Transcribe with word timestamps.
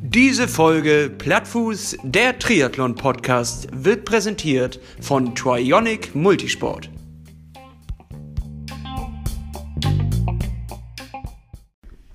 Diese 0.00 0.48
Folge 0.48 1.10
Plattfuß, 1.16 1.98
der 2.02 2.38
Triathlon-Podcast, 2.38 3.68
wird 3.72 4.04
präsentiert 4.04 4.80
von 5.00 5.34
Trionic 5.34 6.14
Multisport. 6.14 6.90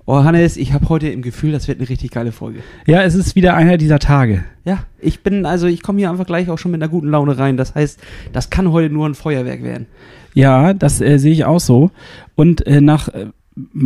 Oh, 0.04 0.24
Hannes, 0.24 0.56
ich 0.56 0.72
habe 0.72 0.88
heute 0.88 1.08
im 1.08 1.22
Gefühl, 1.22 1.52
das 1.52 1.68
wird 1.68 1.78
eine 1.78 1.88
richtig 1.88 2.10
geile 2.10 2.32
Folge. 2.32 2.64
Ja, 2.86 3.02
es 3.02 3.14
ist 3.14 3.36
wieder 3.36 3.54
einer 3.54 3.76
dieser 3.76 4.00
Tage. 4.00 4.44
Ja, 4.64 4.84
ich 4.98 5.22
bin, 5.22 5.46
also 5.46 5.68
ich 5.68 5.80
komme 5.80 6.00
hier 6.00 6.10
einfach 6.10 6.26
gleich 6.26 6.50
auch 6.50 6.58
schon 6.58 6.72
mit 6.72 6.82
einer 6.82 6.90
guten 6.90 7.08
Laune 7.08 7.38
rein. 7.38 7.56
Das 7.56 7.76
heißt, 7.76 8.00
das 8.32 8.50
kann 8.50 8.72
heute 8.72 8.92
nur 8.92 9.08
ein 9.08 9.14
Feuerwerk 9.14 9.62
werden. 9.62 9.86
Ja, 10.34 10.74
das 10.74 11.00
äh, 11.00 11.18
sehe 11.18 11.32
ich 11.32 11.44
auch 11.44 11.60
so. 11.60 11.92
Und 12.34 12.66
äh, 12.66 12.80
nach, 12.80 13.08
äh, 13.08 13.26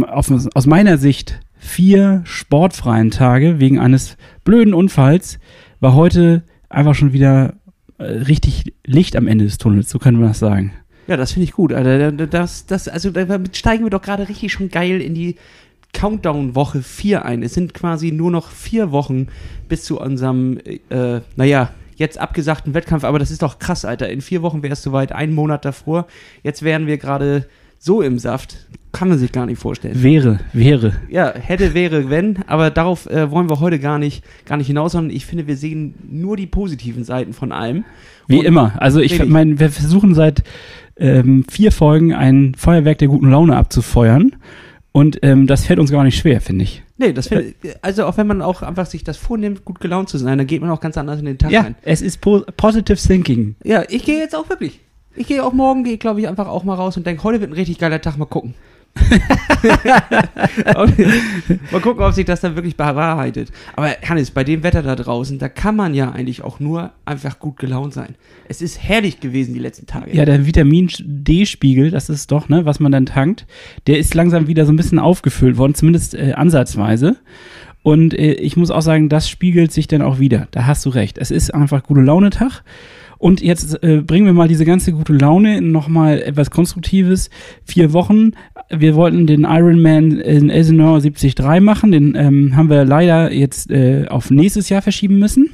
aus 0.09 0.67
meiner 0.67 0.99
Sicht, 0.99 1.41
vier 1.59 2.23
sportfreien 2.25 3.11
Tage 3.11 3.59
wegen 3.59 3.79
eines 3.79 4.17
blöden 4.45 4.75
Unfalls 4.75 5.39
war 5.81 5.95
heute 5.95 6.45
einfach 6.69 6.95
schon 6.95 7.13
wieder 7.13 7.55
äh, 7.99 8.05
richtig 8.05 8.75
Licht 8.85 9.17
am 9.17 9.27
Ende 9.27 9.45
des 9.45 9.59
Tunnels, 9.59 9.91
so 9.91 9.99
können 9.99 10.21
wir 10.21 10.29
das 10.29 10.39
sagen. 10.39 10.73
Ja, 11.07 11.17
das 11.17 11.33
finde 11.33 11.45
ich 11.45 11.53
gut, 11.53 11.73
Alter. 11.73 12.13
Das, 12.13 12.67
das, 12.67 12.89
also 12.89 13.11
damit 13.11 13.57
steigen 13.57 13.85
wir 13.85 13.91
doch 13.91 14.03
gerade 14.03 14.29
richtig 14.29 14.53
schon 14.53 14.71
geil 14.71 15.01
in 15.01 15.15
die 15.15 15.37
Countdown-Woche 15.93 16.83
4 16.83 17.25
ein. 17.25 17.43
Es 17.43 17.55
sind 17.55 17.75
quasi 17.75 18.11
nur 18.11 18.31
noch 18.31 18.51
vier 18.51 18.91
Wochen 18.91 19.29
bis 19.69 19.85
zu 19.85 20.01
unserem, 20.01 20.59
äh, 20.91 21.21
naja, 21.37 21.71
jetzt 21.95 22.19
abgesagten 22.19 22.75
Wettkampf. 22.75 23.05
Aber 23.05 23.19
das 23.19 23.31
ist 23.31 23.43
doch 23.43 23.59
krass, 23.59 23.85
Alter. 23.85 24.09
In 24.11 24.21
vier 24.21 24.43
Wochen 24.43 24.63
wäre 24.63 24.75
es 24.75 24.83
soweit, 24.83 25.13
einen 25.13 25.35
Monat 25.35 25.65
davor. 25.65 26.07
Jetzt 26.43 26.63
wären 26.63 26.87
wir 26.87 26.99
gerade 26.99 27.47
so 27.79 28.03
im 28.03 28.19
Saft. 28.19 28.57
Kann 28.93 29.09
man 29.11 29.19
sich 29.19 29.31
gar 29.31 29.45
nicht 29.45 29.59
vorstellen. 29.61 30.03
Wäre, 30.03 30.41
wäre. 30.55 30.95
Ja, 31.11 31.35
hätte, 31.35 31.75
wäre, 31.75 32.09
wenn. 32.09 32.39
Aber 32.47 32.71
darauf 32.71 33.07
äh, 33.11 33.31
wollen 33.31 33.51
wir 33.51 33.61
heute 33.61 33.79
gar 33.79 33.99
nicht, 33.99 34.25
gar 34.47 34.57
nicht 34.57 34.69
hinaus, 34.69 34.93
sondern 34.93 35.15
ich 35.15 35.27
finde, 35.27 35.47
wir 35.47 35.57
sehen 35.59 35.95
nur 36.11 36.39
die 36.39 36.47
positiven 36.47 37.05
Seiten 37.05 37.35
von 37.35 37.53
allem. 37.53 37.85
Wie 38.27 38.39
Und- 38.39 38.47
immer. 38.47 38.73
Also 38.81 39.01
ich 39.01 39.23
meine, 39.27 39.61
wir 39.61 39.69
versuchen 39.71 40.15
seit 40.15 40.43
ähm, 40.97 41.45
vier 41.51 41.73
Folgen 41.73 42.15
ein 42.15 42.55
Feuerwerk 42.57 42.97
der 42.97 43.09
guten 43.09 43.31
Laune 43.31 43.55
abzufeuern. 43.57 44.35
Und 44.93 45.19
ähm, 45.23 45.47
das 45.47 45.67
fällt 45.67 45.79
uns 45.79 45.91
gar 45.91 46.03
nicht 46.05 46.17
schwer, 46.17 46.41
finde 46.41 46.65
ich. 46.65 46.83
Nee, 46.97 47.13
das 47.13 47.27
finde 47.29 47.53
also 47.83 48.07
auch 48.07 48.17
wenn 48.17 48.27
man 48.27 48.41
auch 48.41 48.63
einfach 48.63 48.87
sich 48.87 49.05
das 49.05 49.19
vornimmt, 49.19 49.67
gut 49.67 49.79
gelaunt 49.79 50.09
zu 50.09 50.17
sein, 50.17 50.39
dann 50.39 50.47
geht 50.47 50.63
man 50.63 50.71
auch 50.71 50.81
ganz 50.81 50.97
anders 50.97 51.19
in 51.19 51.27
den 51.27 51.37
Tag 51.37 51.51
Ja, 51.51 51.61
rein. 51.63 51.75
es 51.83 52.01
ist 52.01 52.23
po 52.23 52.43
positive 52.57 52.97
thinking. 52.97 53.57
Ja, 53.63 53.83
ich 53.91 54.07
gehe 54.07 54.17
jetzt 54.19 54.35
auch 54.35 54.49
wirklich. 54.49 54.81
Ich 55.17 55.27
gehe 55.27 55.43
auch 55.45 55.53
morgen, 55.53 55.85
gehe 55.85 55.99
glaube 55.99 56.21
ich 56.21 56.29
einfach 56.29 56.49
auch 56.49 56.65
mal 56.65 56.75
raus 56.75 56.97
und 56.97 57.07
denke, 57.07 57.25
heute 57.25 57.41
wird 57.41 57.51
ein 57.51 57.55
richtig 57.55 57.79
geiler 57.79 58.01
Tag, 58.01 58.17
mal 58.19 58.27
gucken. 58.27 58.55
Mal 61.71 61.81
gucken, 61.83 62.03
ob 62.03 62.13
sich 62.15 62.25
das 62.25 62.41
dann 62.41 62.57
wirklich 62.57 62.77
bewahrheitet. 62.77 63.53
Aber 63.75 63.89
Hannes, 64.09 64.31
bei 64.31 64.45
dem 64.45 64.63
Wetter 64.63 64.83
da 64.83 64.97
draußen, 64.97 65.39
da 65.39 65.49
kann 65.49 65.77
man 65.77 65.95
ja 65.95 66.13
eigentlich 66.13 66.43
auch 66.43 66.61
nur 66.61 66.93
einfach 67.05 67.39
gut 67.39 67.59
gelaunt 67.59 67.93
sein. 67.93 68.15
Es 68.49 68.63
ist 68.63 68.83
herrlich 68.83 69.21
gewesen 69.21 69.55
die 69.55 69.61
letzten 69.61 69.87
Tage. 69.87 70.17
Ja, 70.17 70.25
der 70.25 70.47
Vitamin 70.47 70.89
D-Spiegel, 70.99 71.91
das 71.91 72.09
ist 72.09 72.33
doch, 72.33 72.49
ne, 72.49 72.65
was 72.65 72.81
man 72.81 72.93
dann 72.93 73.05
tankt, 73.07 73.47
der 73.87 73.99
ist 73.99 74.15
langsam 74.15 74.47
wieder 74.49 74.65
so 74.67 74.73
ein 74.73 74.77
bisschen 74.77 74.99
aufgefüllt 74.99 75.59
worden, 75.59 75.75
zumindest 75.75 76.15
äh, 76.15 76.33
ansatzweise. 76.33 77.17
Und 77.83 78.15
äh, 78.15 78.33
ich 78.33 78.57
muss 78.57 78.71
auch 78.71 78.83
sagen, 78.83 79.09
das 79.09 79.29
spiegelt 79.29 79.73
sich 79.73 79.87
dann 79.87 80.03
auch 80.03 80.19
wieder. 80.19 80.49
Da 80.51 80.67
hast 80.67 80.85
du 80.87 80.91
recht. 80.91 81.19
Es 81.19 81.31
ist 81.31 81.55
einfach 81.55 81.83
gute 81.85 82.01
Laune-Tag. 82.01 82.65
Und 83.19 83.41
jetzt 83.41 83.83
äh, 83.83 84.03
bringen 84.03 84.27
wir 84.27 84.33
mal 84.33 84.49
diese 84.49 84.65
ganze 84.65 84.93
gute 84.93 85.13
Laune 85.13 85.59
in 85.59 85.73
nochmal 85.73 86.21
etwas 86.21 86.51
Konstruktives. 86.51 87.31
Vier 87.65 87.93
Wochen. 87.93 88.33
Wir 88.71 88.95
wollten 88.95 89.27
den 89.27 89.45
Ironman 89.45 90.21
in 90.21 90.51
Elsinore 90.51 91.01
73 91.01 91.35
machen. 91.61 91.93
Den 91.93 92.15
ähm, 92.15 92.57
haben 92.57 92.69
wir 92.69 92.85
leider 92.85 93.33
jetzt 93.33 93.71
äh, 93.71 94.07
auf 94.09 94.31
nächstes 94.31 94.69
Jahr 94.69 94.83
verschieben 94.83 95.19
müssen. 95.19 95.51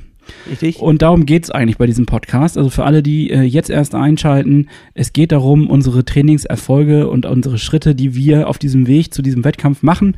Richtig? 0.50 0.80
Und 0.80 1.02
darum 1.02 1.26
geht's 1.26 1.50
eigentlich 1.50 1.78
bei 1.78 1.86
diesem 1.86 2.06
Podcast. 2.06 2.56
Also 2.56 2.70
für 2.70 2.84
alle, 2.84 3.02
die 3.02 3.30
äh, 3.30 3.42
jetzt 3.42 3.70
erst 3.70 3.94
einschalten, 3.94 4.68
es 4.94 5.12
geht 5.12 5.32
darum, 5.32 5.68
unsere 5.68 6.04
Trainingserfolge 6.04 7.08
und 7.08 7.26
unsere 7.26 7.58
Schritte, 7.58 7.94
die 7.94 8.14
wir 8.14 8.48
auf 8.48 8.58
diesem 8.58 8.86
Weg 8.86 9.12
zu 9.12 9.22
diesem 9.22 9.44
Wettkampf 9.44 9.82
machen, 9.82 10.16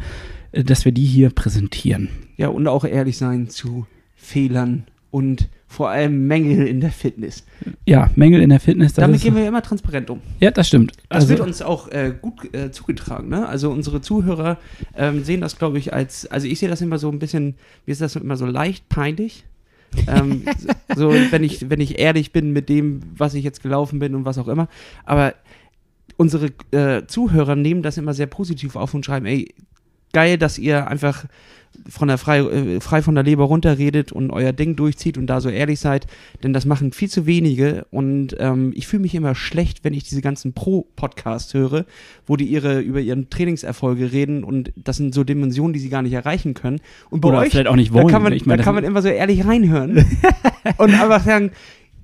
äh, 0.52 0.62
dass 0.64 0.84
wir 0.84 0.92
die 0.92 1.04
hier 1.04 1.30
präsentieren. 1.30 2.08
Ja, 2.36 2.48
und 2.48 2.66
auch 2.68 2.84
ehrlich 2.84 3.16
sein 3.16 3.48
zu 3.48 3.86
Fehlern 4.14 4.84
und 5.14 5.48
vor 5.68 5.90
allem 5.90 6.26
Mängel 6.26 6.66
in 6.66 6.80
der 6.80 6.90
Fitness. 6.90 7.46
Ja, 7.86 8.10
Mängel 8.16 8.42
in 8.42 8.50
der 8.50 8.58
Fitness. 8.58 8.94
Damit 8.94 9.22
gehen 9.22 9.36
wir 9.36 9.46
immer 9.46 9.62
transparent 9.62 10.10
um. 10.10 10.20
ja, 10.40 10.50
das 10.50 10.66
stimmt. 10.66 10.90
Das 11.08 11.22
also, 11.22 11.28
wird 11.28 11.40
uns 11.40 11.62
auch 11.62 11.86
äh, 11.92 12.12
gut 12.20 12.52
äh, 12.52 12.72
zugetragen. 12.72 13.28
Ne? 13.28 13.46
Also 13.46 13.70
unsere 13.70 14.00
Zuhörer 14.00 14.58
ähm, 14.96 15.22
sehen 15.22 15.40
das, 15.40 15.56
glaube 15.56 15.78
ich, 15.78 15.94
als, 15.94 16.26
also 16.26 16.48
ich 16.48 16.58
sehe 16.58 16.68
das 16.68 16.80
immer 16.80 16.98
so 16.98 17.12
ein 17.12 17.20
bisschen, 17.20 17.54
mir 17.86 17.92
ist 17.92 18.00
das 18.00 18.16
immer 18.16 18.36
so 18.36 18.44
leicht 18.44 18.88
peinlich. 18.88 19.44
ähm, 20.08 20.46
so, 20.96 21.12
wenn 21.30 21.44
ich, 21.44 21.70
wenn 21.70 21.80
ich 21.80 22.00
ehrlich 22.00 22.32
bin 22.32 22.52
mit 22.52 22.68
dem, 22.68 22.98
was 23.16 23.34
ich 23.34 23.44
jetzt 23.44 23.62
gelaufen 23.62 24.00
bin 24.00 24.16
und 24.16 24.24
was 24.24 24.36
auch 24.36 24.48
immer. 24.48 24.66
Aber 25.04 25.34
unsere 26.16 26.50
äh, 26.72 27.06
Zuhörer 27.06 27.54
nehmen 27.54 27.82
das 27.82 27.98
immer 27.98 28.14
sehr 28.14 28.26
positiv 28.26 28.74
auf 28.74 28.92
und 28.94 29.04
schreiben, 29.04 29.26
ey, 29.26 29.54
geil, 30.12 30.38
dass 30.38 30.58
ihr 30.58 30.88
einfach 30.88 31.26
von 31.88 32.08
der 32.08 32.18
frei, 32.18 32.38
äh, 32.40 32.80
frei 32.80 33.02
von 33.02 33.14
der 33.14 33.24
Leber 33.24 33.44
runterredet 33.44 34.12
und 34.12 34.30
euer 34.30 34.52
Ding 34.52 34.76
durchzieht 34.76 35.18
und 35.18 35.26
da 35.26 35.40
so 35.40 35.48
ehrlich 35.48 35.80
seid, 35.80 36.06
denn 36.42 36.52
das 36.52 36.64
machen 36.64 36.92
viel 36.92 37.08
zu 37.10 37.26
wenige 37.26 37.86
und 37.90 38.36
ähm, 38.38 38.72
ich 38.74 38.86
fühle 38.86 39.02
mich 39.02 39.14
immer 39.14 39.34
schlecht, 39.34 39.84
wenn 39.84 39.94
ich 39.94 40.04
diese 40.04 40.22
ganzen 40.22 40.52
Pro-Podcasts 40.52 41.54
höre, 41.54 41.84
wo 42.26 42.36
die 42.36 42.46
ihre 42.46 42.80
über 42.80 43.00
ihren 43.00 43.30
Trainingserfolge 43.30 44.12
reden 44.12 44.44
und 44.44 44.72
das 44.76 44.96
sind 44.96 45.14
so 45.14 45.24
Dimensionen, 45.24 45.72
die 45.72 45.80
sie 45.80 45.88
gar 45.88 46.02
nicht 46.02 46.12
erreichen 46.12 46.54
können. 46.54 46.80
Und 47.10 47.20
bei 47.20 47.28
Oder 47.28 47.38
euch, 47.38 47.50
vielleicht 47.50 47.68
auch 47.68 47.76
nicht 47.76 47.90
da 47.90 47.94
wollen. 47.94 48.08
kann 48.08 48.22
man, 48.22 48.32
Ich 48.32 48.46
meine, 48.46 48.58
da 48.58 48.64
kann 48.64 48.74
man 48.74 48.84
immer 48.84 49.02
so 49.02 49.08
ehrlich 49.08 49.46
reinhören 49.46 49.96
und 50.78 50.94
einfach 50.94 51.24
sagen, 51.24 51.50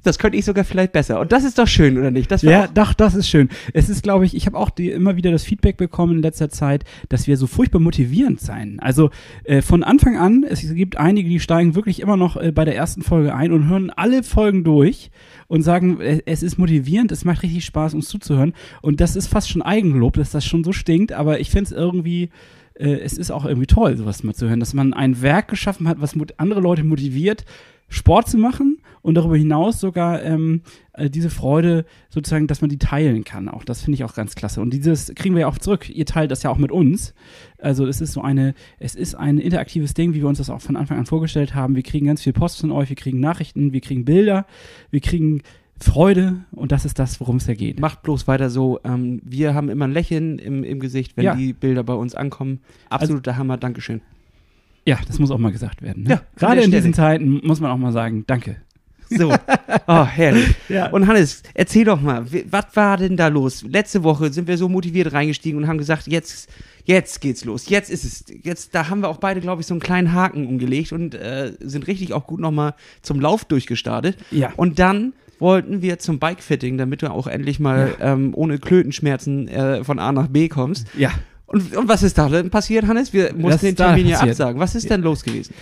das 0.02 0.18
könnte 0.18 0.38
ich 0.38 0.44
sogar 0.44 0.64
vielleicht 0.64 0.92
besser. 0.92 1.20
Und 1.20 1.32
das 1.32 1.44
ist 1.44 1.58
doch 1.58 1.66
schön, 1.66 1.98
oder 1.98 2.10
nicht? 2.10 2.30
Das 2.30 2.42
Ja, 2.42 2.66
doch, 2.66 2.94
das 2.94 3.14
ist 3.14 3.28
schön. 3.28 3.48
Es 3.74 3.88
ist, 3.88 4.02
glaube 4.02 4.24
ich, 4.24 4.34
ich 4.34 4.46
habe 4.46 4.56
auch 4.56 4.70
die, 4.70 4.90
immer 4.90 5.16
wieder 5.16 5.30
das 5.30 5.44
Feedback 5.44 5.76
bekommen 5.76 6.16
in 6.16 6.22
letzter 6.22 6.48
Zeit, 6.48 6.84
dass 7.08 7.26
wir 7.26 7.36
so 7.36 7.46
furchtbar 7.46 7.80
motivierend 7.80 8.40
sein. 8.40 8.78
Also 8.80 9.10
äh, 9.44 9.62
von 9.62 9.82
Anfang 9.82 10.16
an, 10.16 10.44
es 10.48 10.62
gibt 10.74 10.96
einige, 10.96 11.28
die 11.28 11.40
steigen 11.40 11.74
wirklich 11.74 12.00
immer 12.00 12.16
noch 12.16 12.36
äh, 12.36 12.52
bei 12.52 12.64
der 12.64 12.76
ersten 12.76 13.02
Folge 13.02 13.34
ein 13.34 13.52
und 13.52 13.68
hören 13.68 13.90
alle 13.90 14.22
Folgen 14.22 14.64
durch 14.64 15.10
und 15.48 15.62
sagen, 15.62 16.00
äh, 16.00 16.22
es 16.24 16.42
ist 16.42 16.58
motivierend, 16.58 17.12
es 17.12 17.24
macht 17.24 17.42
richtig 17.42 17.64
Spaß, 17.64 17.94
uns 17.94 18.08
zuzuhören. 18.08 18.54
Und 18.80 19.00
das 19.00 19.16
ist 19.16 19.26
fast 19.26 19.50
schon 19.50 19.62
Eigenlob, 19.62 20.14
dass 20.14 20.30
das 20.30 20.44
schon 20.44 20.64
so 20.64 20.72
stinkt, 20.72 21.12
aber 21.12 21.40
ich 21.40 21.50
finde 21.50 21.64
es 21.64 21.72
irgendwie, 21.72 22.30
äh, 22.74 23.00
es 23.00 23.18
ist 23.18 23.30
auch 23.30 23.44
irgendwie 23.44 23.66
toll, 23.66 23.96
sowas 23.96 24.22
mal 24.22 24.34
zu 24.34 24.48
hören, 24.48 24.60
dass 24.60 24.72
man 24.72 24.94
ein 24.94 25.20
Werk 25.20 25.48
geschaffen 25.48 25.88
hat, 25.88 26.00
was 26.00 26.14
andere 26.38 26.60
Leute 26.60 26.84
motiviert, 26.84 27.44
Sport 27.88 28.28
zu 28.28 28.38
machen 28.38 28.79
und 29.02 29.14
darüber 29.14 29.36
hinaus 29.36 29.80
sogar 29.80 30.22
ähm, 30.22 30.62
äh, 30.92 31.08
diese 31.08 31.30
Freude 31.30 31.84
sozusagen, 32.08 32.46
dass 32.46 32.60
man 32.60 32.68
die 32.70 32.78
teilen 32.78 33.24
kann. 33.24 33.48
Auch 33.48 33.64
das 33.64 33.82
finde 33.82 33.94
ich 33.94 34.04
auch 34.04 34.14
ganz 34.14 34.34
klasse. 34.34 34.60
Und 34.60 34.72
dieses 34.74 35.12
kriegen 35.14 35.34
wir 35.34 35.42
ja 35.42 35.46
auch 35.48 35.58
zurück. 35.58 35.88
Ihr 35.88 36.06
teilt 36.06 36.30
das 36.30 36.42
ja 36.42 36.50
auch 36.50 36.58
mit 36.58 36.70
uns. 36.70 37.14
Also 37.58 37.86
es 37.86 38.00
ist 38.00 38.12
so 38.12 38.20
eine, 38.22 38.54
es 38.78 38.94
ist 38.94 39.14
ein 39.14 39.38
interaktives 39.38 39.94
Ding, 39.94 40.12
wie 40.14 40.20
wir 40.20 40.28
uns 40.28 40.38
das 40.38 40.50
auch 40.50 40.60
von 40.60 40.76
Anfang 40.76 40.98
an 40.98 41.06
vorgestellt 41.06 41.54
haben. 41.54 41.76
Wir 41.76 41.82
kriegen 41.82 42.06
ganz 42.06 42.22
viel 42.22 42.32
Post 42.32 42.60
von 42.60 42.70
euch, 42.72 42.88
wir 42.90 42.96
kriegen 42.96 43.20
Nachrichten, 43.20 43.72
wir 43.72 43.80
kriegen 43.80 44.04
Bilder, 44.04 44.46
wir 44.90 45.00
kriegen 45.00 45.42
Freude 45.82 46.44
und 46.52 46.72
das 46.72 46.84
ist 46.84 46.98
das, 46.98 47.20
worum 47.20 47.36
es 47.36 47.46
ja 47.46 47.54
geht. 47.54 47.80
Macht 47.80 48.02
bloß 48.02 48.28
weiter 48.28 48.50
so. 48.50 48.80
Ähm, 48.84 49.22
wir 49.24 49.54
haben 49.54 49.70
immer 49.70 49.86
ein 49.86 49.92
Lächeln 49.92 50.38
im, 50.38 50.62
im 50.62 50.78
Gesicht, 50.78 51.16
wenn 51.16 51.24
Ja. 51.24 51.34
die 51.34 51.54
Bilder 51.54 51.82
bei 51.84 51.94
uns 51.94 52.14
ankommen. 52.14 52.60
Absoluter 52.90 53.38
Hammer, 53.38 53.56
Dankeschön. 53.56 54.02
Ja, 54.86 54.98
das 55.06 55.18
muss 55.18 55.30
auch 55.30 55.38
mal 55.38 55.52
gesagt 55.52 55.80
werden. 55.82 56.02
Ne? 56.04 56.10
Ja, 56.10 56.22
Gerade 56.36 56.60
in 56.62 56.70
diesen. 56.70 56.92
Zeiten 56.92 57.40
muss 57.46 57.60
man 57.60 57.70
auch 57.70 57.78
mal 57.78 57.92
sagen, 57.92 58.24
danke. 58.26 58.56
So. 59.10 59.32
Oh, 59.86 60.04
herrlich. 60.04 60.54
Ja. 60.68 60.88
Und 60.90 61.08
Hannes, 61.08 61.42
erzähl 61.54 61.84
doch 61.84 62.00
mal, 62.00 62.24
was 62.50 62.66
war 62.74 62.96
denn 62.96 63.16
da 63.16 63.26
los? 63.26 63.64
Letzte 63.68 64.04
Woche 64.04 64.32
sind 64.32 64.46
wir 64.46 64.56
so 64.56 64.68
motiviert 64.68 65.12
reingestiegen 65.12 65.60
und 65.60 65.68
haben 65.68 65.78
gesagt, 65.78 66.06
jetzt, 66.06 66.48
jetzt 66.84 67.20
geht's 67.20 67.44
los. 67.44 67.68
Jetzt 67.68 67.90
ist 67.90 68.04
es, 68.04 68.24
jetzt, 68.42 68.74
da 68.74 68.88
haben 68.88 69.00
wir 69.00 69.08
auch 69.08 69.16
beide, 69.16 69.40
glaube 69.40 69.62
ich, 69.62 69.66
so 69.66 69.74
einen 69.74 69.80
kleinen 69.80 70.12
Haken 70.12 70.46
umgelegt 70.46 70.92
und 70.92 71.14
äh, 71.14 71.52
sind 71.60 71.88
richtig 71.88 72.12
auch 72.12 72.26
gut 72.26 72.40
nochmal 72.40 72.74
zum 73.02 73.20
Lauf 73.20 73.44
durchgestartet. 73.44 74.16
Ja. 74.30 74.52
Und 74.56 74.78
dann 74.78 75.12
wollten 75.40 75.82
wir 75.82 75.98
zum 75.98 76.18
Bikefitting, 76.18 76.78
damit 76.78 77.02
du 77.02 77.10
auch 77.10 77.26
endlich 77.26 77.58
mal 77.58 77.96
ähm, 78.00 78.30
ohne 78.34 78.58
Klötenschmerzen 78.58 79.48
äh, 79.48 79.82
von 79.82 79.98
A 79.98 80.12
nach 80.12 80.28
B 80.28 80.48
kommst. 80.48 80.86
Ja. 80.96 81.10
Und, 81.46 81.74
und 81.76 81.88
was 81.88 82.04
ist 82.04 82.16
da 82.16 82.28
denn 82.28 82.50
passiert, 82.50 82.86
Hannes? 82.86 83.12
Wir 83.12 83.34
mussten 83.34 83.66
den 83.66 83.76
Termin 83.76 84.06
ja 84.06 84.20
absagen. 84.20 84.60
Was 84.60 84.76
ist 84.76 84.88
denn 84.88 85.02
los 85.02 85.24
gewesen? 85.24 85.52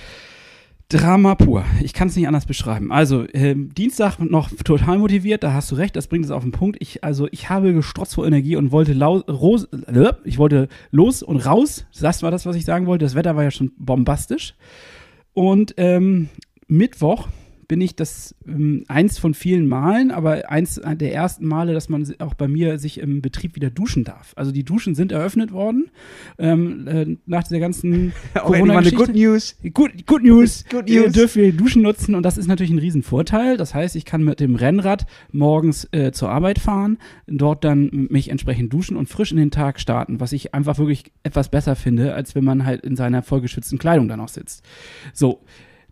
Drama 0.90 1.34
pur. 1.34 1.66
Ich 1.82 1.92
kann 1.92 2.08
es 2.08 2.16
nicht 2.16 2.26
anders 2.26 2.46
beschreiben. 2.46 2.90
Also, 2.90 3.26
ähm, 3.34 3.74
Dienstag 3.74 4.18
noch 4.20 4.50
total 4.64 4.96
motiviert, 4.96 5.42
da 5.42 5.52
hast 5.52 5.70
du 5.70 5.74
recht, 5.74 5.94
das 5.96 6.06
bringt 6.06 6.24
es 6.24 6.30
auf 6.30 6.42
den 6.42 6.52
Punkt. 6.52 6.78
Ich, 6.80 7.04
also, 7.04 7.28
ich 7.30 7.50
habe 7.50 7.74
gestrotzt 7.74 8.14
vor 8.14 8.26
Energie 8.26 8.56
und 8.56 8.72
wollte 8.72 8.94
lau 8.94 9.18
ros 9.18 9.64
äh, 9.64 10.12
ich 10.24 10.38
wollte 10.38 10.68
los 10.90 11.22
und 11.22 11.44
raus. 11.44 11.84
Das 12.00 12.22
war 12.22 12.30
das, 12.30 12.46
was 12.46 12.56
ich 12.56 12.64
sagen 12.64 12.86
wollte. 12.86 13.04
Das 13.04 13.14
Wetter 13.14 13.36
war 13.36 13.44
ja 13.44 13.50
schon 13.50 13.72
bombastisch. 13.76 14.54
Und 15.34 15.74
ähm, 15.76 16.30
Mittwoch 16.68 17.28
bin 17.68 17.82
ich 17.82 17.94
das 17.94 18.34
ähm, 18.46 18.84
eins 18.88 19.18
von 19.18 19.34
vielen 19.34 19.68
Malen, 19.68 20.10
aber 20.10 20.50
eins 20.50 20.80
der 20.82 21.12
ersten 21.12 21.46
Male, 21.46 21.74
dass 21.74 21.90
man 21.90 22.10
auch 22.18 22.32
bei 22.32 22.48
mir 22.48 22.78
sich 22.78 22.98
im 22.98 23.20
Betrieb 23.20 23.54
wieder 23.56 23.68
duschen 23.68 24.04
darf. 24.04 24.32
Also 24.36 24.52
die 24.52 24.64
Duschen 24.64 24.94
sind 24.94 25.12
eröffnet 25.12 25.52
worden 25.52 25.90
ähm, 26.38 26.88
äh, 26.88 27.16
nach 27.26 27.44
dieser 27.44 27.60
ganzen 27.60 28.14
Auch 28.34 28.52
eine 28.52 28.90
Good 28.90 29.14
News. 29.14 29.56
Good, 29.74 30.06
good 30.06 30.22
News. 30.22 30.64
Good 30.70 30.88
Ihr 30.88 31.02
News. 31.02 31.12
dürft 31.12 31.36
wir 31.36 31.52
Duschen 31.52 31.82
nutzen 31.82 32.14
und 32.14 32.22
das 32.22 32.38
ist 32.38 32.46
natürlich 32.46 32.72
ein 32.72 32.78
Riesenvorteil. 32.78 33.58
Das 33.58 33.74
heißt, 33.74 33.96
ich 33.96 34.06
kann 34.06 34.24
mit 34.24 34.40
dem 34.40 34.54
Rennrad 34.54 35.06
morgens 35.30 35.86
äh, 35.92 36.10
zur 36.10 36.30
Arbeit 36.30 36.58
fahren, 36.58 36.96
dort 37.26 37.64
dann 37.64 38.08
mich 38.10 38.30
entsprechend 38.30 38.72
duschen 38.72 38.96
und 38.96 39.10
frisch 39.10 39.30
in 39.30 39.36
den 39.36 39.50
Tag 39.50 39.78
starten, 39.78 40.20
was 40.20 40.32
ich 40.32 40.54
einfach 40.54 40.78
wirklich 40.78 41.12
etwas 41.22 41.50
besser 41.50 41.76
finde, 41.76 42.14
als 42.14 42.34
wenn 42.34 42.44
man 42.44 42.64
halt 42.64 42.82
in 42.86 42.96
seiner 42.96 43.22
vollgeschützten 43.22 43.78
Kleidung 43.78 44.08
dann 44.08 44.18
noch 44.20 44.28
sitzt. 44.28 44.64
So. 45.12 45.42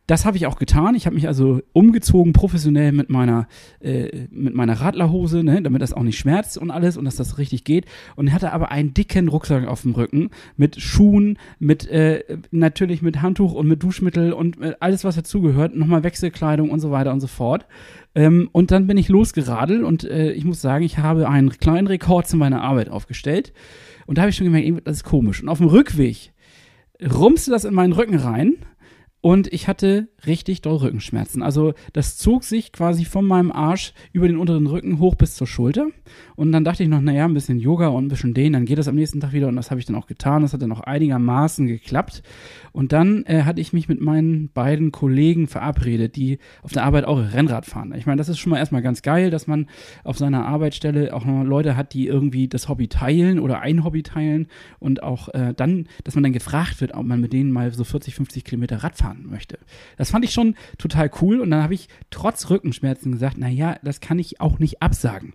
Das 0.07 0.25
habe 0.25 0.37
ich 0.37 0.47
auch 0.47 0.57
getan. 0.57 0.95
Ich 0.95 1.07
habe 1.07 1.17
mich 1.17 1.27
also 1.27 1.61
umgezogen, 1.73 2.33
professionell 2.33 2.93
mit 2.93 3.11
meiner, 3.11 3.49
äh, 3.81 4.27
mit 4.31 4.55
meiner 4.55 4.75
Radlerhose, 4.75 5.43
ne, 5.43 5.61
damit 5.63 5.83
das 5.83 5.93
auch 5.93 6.05
nicht 6.05 6.19
schmerzt 6.19 6.59
und 6.59 6.71
alles 6.71 6.97
und 6.97 7.05
dass 7.05 7.17
das 7.17 7.39
richtig 7.39 7.65
geht. 7.65 7.87
Und 8.15 8.33
hatte 8.33 8.53
aber 8.53 8.71
einen 8.71 8.95
dicken 8.95 9.27
Rucksack 9.29 9.67
auf 9.67 9.83
dem 9.83 9.93
Rücken 9.93 10.31
mit 10.57 10.81
Schuhen, 10.81 11.39
mit 11.59 11.89
äh, 11.89 12.39
natürlich 12.53 13.03
mit 13.03 13.21
Handtuch 13.21 13.53
und 13.53 13.67
mit 13.67 13.83
Duschmittel 13.83 14.33
und 14.33 14.61
äh, 14.61 14.75
alles, 14.79 15.03
was 15.03 15.17
dazugehört, 15.17 15.75
nochmal 15.75 16.05
Wechselkleidung 16.05 16.71
und 16.71 16.79
so 16.79 16.93
weiter 16.93 17.13
und 17.13 17.21
so 17.21 17.27
fort. 17.27 17.67
Ähm, 18.15 18.49
und 18.53 18.71
dann 18.71 18.87
bin 18.87 18.99
ich 18.99 19.09
losgeradelt 19.09 19.83
und 19.83 20.05
äh, 20.05 20.31
ich 20.33 20.45
muss 20.45 20.61
sagen, 20.61 20.85
ich 20.85 20.99
habe 20.99 21.29
einen 21.29 21.51
kleinen 21.51 21.89
Rekord 21.89 22.29
zu 22.29 22.37
meiner 22.37 22.63
Arbeit 22.63 22.91
aufgestellt. 22.91 23.53
Und 24.07 24.19
da 24.19 24.23
habe 24.23 24.31
ich 24.31 24.37
schon 24.37 24.47
gemerkt, 24.47 24.87
das 24.87 24.99
ist 24.99 25.05
komisch. 25.05 25.43
Und 25.43 25.49
auf 25.49 25.59
dem 25.59 25.67
Rückweg 25.67 26.33
rumste 27.03 27.51
das 27.51 27.65
in 27.65 27.75
meinen 27.75 27.93
Rücken 27.93 28.17
rein 28.17 28.55
und 29.27 29.53
ich 29.53 29.67
hatte 29.67 30.09
richtig 30.25 30.63
doll 30.63 30.77
Rückenschmerzen. 30.77 31.43
Also 31.43 31.75
das 31.93 32.17
zog 32.17 32.45
sich 32.45 32.71
quasi 32.71 33.05
von 33.05 33.27
meinem 33.27 33.51
Arsch 33.51 33.93
über 34.13 34.29
den 34.29 34.37
unteren 34.37 34.69
Rücken 34.69 35.01
hoch 35.01 35.17
bis 35.17 35.35
zur 35.35 35.49
Schulter. 35.49 35.89
Und 36.37 36.53
dann 36.53 36.63
dachte 36.63 36.85
ich 36.85 36.89
noch, 36.89 37.01
naja, 37.01 37.25
ein 37.25 37.35
bisschen 37.35 37.59
Yoga 37.59 37.89
und 37.89 38.05
ein 38.05 38.09
bisschen 38.09 38.35
Dehnen, 38.35 38.53
dann 38.53 38.65
geht 38.67 38.79
das 38.79 38.87
am 38.87 38.95
nächsten 38.95 39.19
Tag 39.19 39.33
wieder. 39.33 39.49
Und 39.49 39.57
das 39.57 39.71
habe 39.71 39.81
ich 39.81 39.87
dann 39.87 39.97
auch 39.97 40.07
getan. 40.07 40.43
Das 40.43 40.53
hat 40.53 40.63
dann 40.63 40.71
auch 40.71 40.81
einigermaßen 40.81 41.67
geklappt. 41.67 42.23
Und 42.71 42.93
dann 42.93 43.25
äh, 43.25 43.43
hatte 43.43 43.61
ich 43.61 43.73
mich 43.73 43.89
mit 43.89 44.01
meinen 44.01 44.51
beiden 44.51 44.93
Kollegen 44.93 45.49
verabredet, 45.49 46.15
die 46.15 46.39
auf 46.63 46.73
der 46.73 46.85
Arbeit 46.85 47.07
auch 47.07 47.19
Rennrad 47.19 47.67
fahren. 47.67 47.95
Ich 47.97 48.07
meine, 48.07 48.19
das 48.19 48.29
ist 48.29 48.39
schon 48.39 48.51
mal 48.51 48.59
erstmal 48.59 48.83
ganz 48.83 49.03
geil, 49.03 49.31
dass 49.31 49.49
man 49.49 49.67
auf 50.05 50.19
seiner 50.19 50.47
Arbeitsstelle 50.47 51.13
auch 51.13 51.25
noch 51.25 51.43
Leute 51.43 51.77
hat, 51.77 51.95
die 51.95 52.07
irgendwie 52.07 52.47
das 52.47 52.69
Hobby 52.69 52.87
teilen 52.87 53.41
oder 53.41 53.61
ein 53.61 53.83
Hobby 53.83 54.05
teilen. 54.05 54.47
Und 54.79 55.03
auch 55.03 55.31
äh, 55.31 55.53
dann, 55.57 55.89
dass 56.05 56.15
man 56.15 56.23
dann 56.23 56.33
gefragt 56.33 56.81
wird, 56.81 56.95
ob 56.95 57.07
man 57.07 57.21
mit 57.21 57.33
denen 57.33 57.51
mal 57.51 57.73
so 57.73 57.83
40, 57.83 58.15
50 58.15 58.45
Kilometer 58.45 58.85
Rad 58.85 58.97
fahren 58.97 59.06
möchte. 59.15 59.59
Das 59.97 60.11
fand 60.11 60.25
ich 60.25 60.33
schon 60.33 60.55
total 60.79 61.11
cool. 61.21 61.41
Und 61.41 61.51
dann 61.51 61.63
habe 61.63 61.75
ich 61.75 61.89
trotz 62.11 62.51
Rückenschmerzen 62.51 63.13
gesagt, 63.13 63.39
naja, 63.39 63.77
das 63.83 64.01
kann 64.01 64.19
ich 64.19 64.41
auch 64.41 64.59
nicht 64.59 64.83
absagen. 64.83 65.35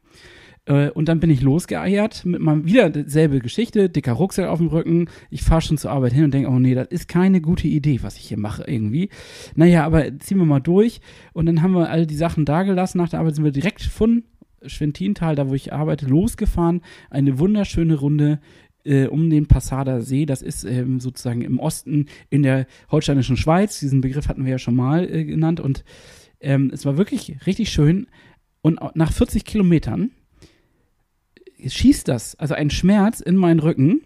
Äh, 0.65 0.89
Und 0.91 1.09
dann 1.09 1.19
bin 1.19 1.29
ich 1.29 1.41
losgeeiert 1.41 2.25
mit 2.25 2.41
mal 2.41 2.65
wieder 2.65 2.91
selbe 3.07 3.39
Geschichte, 3.39 3.89
dicker 3.89 4.13
Rucksack 4.13 4.47
auf 4.47 4.59
dem 4.59 4.67
Rücken. 4.67 5.09
Ich 5.29 5.41
fahre 5.43 5.61
schon 5.61 5.77
zur 5.77 5.91
Arbeit 5.91 6.13
hin 6.13 6.25
und 6.25 6.33
denke, 6.33 6.49
oh 6.49 6.59
nee, 6.59 6.75
das 6.75 6.87
ist 6.89 7.07
keine 7.07 7.41
gute 7.41 7.67
Idee, 7.67 7.99
was 8.03 8.17
ich 8.17 8.27
hier 8.27 8.37
mache 8.39 8.63
irgendwie. 8.67 9.09
Naja, 9.55 9.85
aber 9.85 10.19
ziehen 10.19 10.37
wir 10.37 10.45
mal 10.45 10.59
durch. 10.59 11.01
Und 11.33 11.47
dann 11.47 11.61
haben 11.61 11.73
wir 11.73 11.89
all 11.89 12.05
die 12.05 12.15
Sachen 12.15 12.45
da 12.45 12.63
gelassen. 12.63 12.99
Nach 12.99 13.09
der 13.09 13.19
Arbeit 13.19 13.35
sind 13.35 13.43
wir 13.43 13.51
direkt 13.51 13.81
von 13.81 14.23
Schwentintal, 14.63 15.35
da 15.35 15.49
wo 15.49 15.55
ich 15.55 15.73
arbeite, 15.73 16.05
losgefahren. 16.05 16.81
Eine 17.09 17.39
wunderschöne 17.39 17.95
Runde 17.95 18.39
äh, 18.83 19.07
um 19.07 19.29
den 19.29 19.47
Passader 19.47 20.01
See. 20.01 20.25
Das 20.25 20.41
ist 20.41 20.63
ähm, 20.63 20.99
sozusagen 20.99 21.41
im 21.41 21.59
Osten 21.59 22.07
in 22.29 22.43
der 22.43 22.67
holsteinischen 22.89 23.37
Schweiz. 23.37 23.79
Diesen 23.79 24.01
Begriff 24.01 24.27
hatten 24.27 24.45
wir 24.45 24.51
ja 24.51 24.59
schon 24.59 24.75
mal 24.75 25.09
äh, 25.09 25.25
genannt. 25.25 25.59
Und 25.59 25.83
ähm, 26.39 26.71
es 26.73 26.85
war 26.85 26.97
wirklich 26.97 27.45
richtig 27.45 27.71
schön. 27.71 28.07
Und 28.61 28.79
nach 28.95 29.11
40 29.11 29.45
Kilometern 29.45 30.11
schießt 31.65 32.07
das, 32.07 32.35
also 32.35 32.53
ein 32.53 32.69
Schmerz 32.69 33.19
in 33.19 33.35
meinen 33.35 33.59
Rücken, 33.59 34.01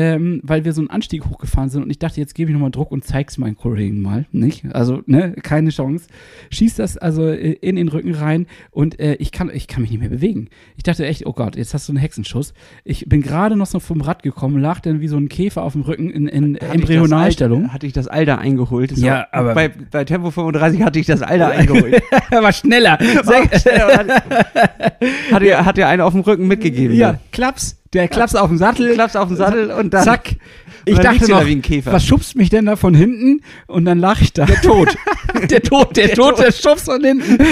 ähm, 0.00 0.40
weil 0.44 0.64
wir 0.64 0.72
so 0.72 0.80
einen 0.80 0.90
Anstieg 0.90 1.24
hochgefahren 1.24 1.70
sind 1.70 1.82
und 1.82 1.90
ich 1.90 1.98
dachte, 1.98 2.20
jetzt 2.20 2.34
gebe 2.36 2.50
ich 2.50 2.54
nochmal 2.54 2.70
Druck 2.70 2.92
und 2.92 3.04
zeig's 3.04 3.36
meinen 3.36 3.56
Kollegen 3.56 4.00
mal, 4.00 4.26
nicht? 4.30 4.64
Also, 4.72 5.02
ne, 5.06 5.32
keine 5.42 5.70
Chance. 5.70 6.06
Schießt 6.50 6.78
das 6.78 6.96
also 6.96 7.26
äh, 7.26 7.54
in 7.54 7.74
den 7.74 7.88
Rücken 7.88 8.14
rein 8.14 8.46
und 8.70 9.00
äh, 9.00 9.14
ich 9.14 9.32
kann, 9.32 9.50
ich 9.52 9.66
kann 9.66 9.82
mich 9.82 9.90
nicht 9.90 9.98
mehr 10.00 10.08
bewegen. 10.08 10.50
Ich 10.76 10.84
dachte 10.84 11.04
echt, 11.04 11.26
oh 11.26 11.32
Gott, 11.32 11.56
jetzt 11.56 11.74
hast 11.74 11.88
du 11.88 11.92
einen 11.92 11.98
Hexenschuss. 12.00 12.54
Ich 12.84 13.06
bin 13.08 13.22
gerade 13.22 13.56
noch 13.56 13.66
so 13.66 13.80
vom 13.80 14.00
Rad 14.00 14.22
gekommen, 14.22 14.60
lag 14.60 14.78
dann 14.80 15.00
wie 15.00 15.08
so 15.08 15.16
ein 15.16 15.28
Käfer 15.28 15.62
auf 15.62 15.72
dem 15.72 15.82
Rücken 15.82 16.10
in, 16.10 16.28
in 16.28 16.54
Hatte 16.56 16.66
Embryonalstellung. 16.74 17.62
Alter- 17.64 17.72
Hatte 17.72 17.86
ich 17.88 17.92
das 17.92 18.06
Alter 18.06 18.38
eingeholt. 18.38 18.92
Das 18.92 19.00
Ja, 19.00 19.26
aber- 19.32 19.54
Bei, 19.54 19.68
bei 19.68 20.04
Tempo 20.04 20.30
35 20.30 20.82
hatte 20.82 21.00
ich 21.00 21.06
das 21.06 21.22
Alter 21.22 21.48
eingeholt. 21.50 22.00
war 22.30 22.52
schneller. 22.52 22.98
hat, 25.32 25.42
dir, 25.42 25.64
hat 25.64 25.76
dir 25.76 25.88
einen 25.88 26.02
auf 26.02 26.12
dem 26.12 26.22
Rücken 26.22 26.46
mitgegeben. 26.46 26.96
ja, 26.96 27.12
ne? 27.12 27.18
Klaps. 27.32 27.76
Der 27.92 28.08
Klaps 28.08 28.34
auf 28.34 28.48
dem 28.48 28.58
Sattel. 28.58 28.94
Klappst 28.94 29.16
auf 29.16 29.28
den 29.28 29.36
Sattel 29.36 29.70
und 29.70 29.94
dann. 29.94 30.04
Zack. 30.04 30.36
Ich 30.84 30.96
dann 30.96 31.18
dachte 31.18 31.30
da 31.30 31.40
noch, 31.40 31.46
wie 31.46 31.52
ein 31.52 31.62
Käfer. 31.62 31.92
was 31.92 32.04
schubst 32.04 32.36
mich 32.36 32.48
denn 32.50 32.66
da 32.66 32.76
von 32.76 32.94
hinten? 32.94 33.42
Und 33.66 33.84
dann 33.84 33.98
lag 33.98 34.20
ich 34.20 34.32
da. 34.32 34.46
Der 34.46 34.60
Tod. 34.60 34.96
der 35.50 35.62
Tod, 35.62 35.96
der, 35.96 36.12
Tod, 36.14 36.38
der 36.38 36.52
schubst 36.52 36.86
von 36.86 37.02
hinten. 37.02 37.38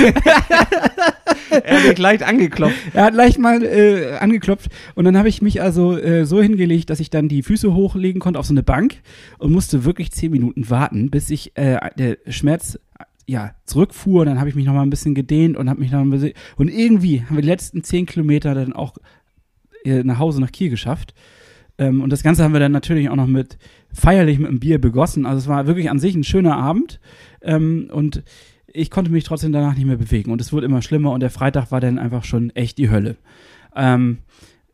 Er 1.50 1.88
hat 1.88 1.98
leicht 1.98 2.22
angeklopft. 2.22 2.76
Er 2.92 3.04
hat 3.04 3.14
leicht 3.14 3.38
mal 3.38 3.62
äh, 3.62 4.16
angeklopft 4.18 4.70
und 4.94 5.04
dann 5.04 5.16
habe 5.16 5.28
ich 5.28 5.42
mich 5.42 5.62
also 5.62 5.96
äh, 5.96 6.24
so 6.24 6.42
hingelegt, 6.42 6.90
dass 6.90 7.00
ich 7.00 7.08
dann 7.08 7.28
die 7.28 7.42
Füße 7.42 7.72
hochlegen 7.72 8.20
konnte 8.20 8.38
auf 8.38 8.46
so 8.46 8.52
eine 8.52 8.62
Bank 8.62 8.96
und 9.38 9.52
musste 9.52 9.84
wirklich 9.84 10.12
zehn 10.12 10.32
Minuten 10.32 10.68
warten, 10.70 11.10
bis 11.10 11.30
ich 11.30 11.56
äh, 11.56 11.78
der 11.96 12.18
Schmerz 12.28 12.78
ja 13.26 13.52
zurückfuhr. 13.64 14.24
Dann 14.24 14.38
habe 14.38 14.48
ich 14.48 14.54
mich 14.54 14.66
noch 14.66 14.74
mal 14.74 14.82
ein 14.82 14.90
bisschen 14.90 15.14
gedehnt 15.14 15.56
und 15.56 15.70
habe 15.70 15.80
mich 15.80 15.92
noch 15.92 16.00
ein 16.00 16.10
bisschen 16.10 16.32
und 16.56 16.68
irgendwie 16.68 17.22
haben 17.22 17.36
wir 17.36 17.42
die 17.42 17.48
letzten 17.48 17.84
zehn 17.84 18.06
Kilometer 18.06 18.54
dann 18.54 18.72
auch 18.72 18.96
nach 19.86 20.18
Hause 20.18 20.40
nach 20.40 20.52
Kiel 20.52 20.70
geschafft. 20.70 21.14
Ähm, 21.78 22.00
und 22.00 22.10
das 22.10 22.22
Ganze 22.22 22.42
haben 22.42 22.52
wir 22.52 22.60
dann 22.60 22.72
natürlich 22.72 23.10
auch 23.10 23.16
noch 23.16 23.26
mit 23.26 23.58
feierlich 23.92 24.38
mit 24.38 24.48
einem 24.48 24.60
Bier 24.60 24.80
begossen. 24.80 25.26
Also 25.26 25.38
es 25.38 25.48
war 25.48 25.66
wirklich 25.66 25.90
an 25.90 25.98
sich 25.98 26.14
ein 26.14 26.24
schöner 26.24 26.56
Abend. 26.56 27.00
Ähm, 27.42 27.90
und 27.92 28.22
ich 28.66 28.90
konnte 28.90 29.10
mich 29.10 29.24
trotzdem 29.24 29.52
danach 29.52 29.74
nicht 29.74 29.86
mehr 29.86 29.96
bewegen. 29.96 30.30
Und 30.30 30.40
es 30.40 30.52
wurde 30.52 30.66
immer 30.66 30.82
schlimmer 30.82 31.12
und 31.12 31.20
der 31.20 31.30
Freitag 31.30 31.70
war 31.70 31.80
dann 31.80 31.98
einfach 31.98 32.24
schon 32.24 32.50
echt 32.50 32.78
die 32.78 32.90
Hölle. 32.90 33.16
Ähm, 33.74 34.18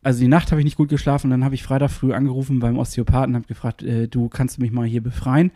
also 0.03 0.21
die 0.21 0.29
Nacht 0.29 0.51
habe 0.51 0.61
ich 0.61 0.65
nicht 0.65 0.77
gut 0.77 0.89
geschlafen. 0.89 1.31
Dann 1.31 1.45
habe 1.45 1.55
ich 1.55 1.63
Freitag 1.63 1.91
früh 1.91 2.13
angerufen 2.13 2.59
beim 2.59 2.77
Osteopathen 2.77 3.31
und 3.31 3.37
habe 3.37 3.47
gefragt, 3.47 3.83
äh, 3.83 4.09
du 4.09 4.29
kannst 4.29 4.59
mich 4.59 4.73
mal 4.73 4.87
hier 4.87 5.03
befreien. 5.03 5.53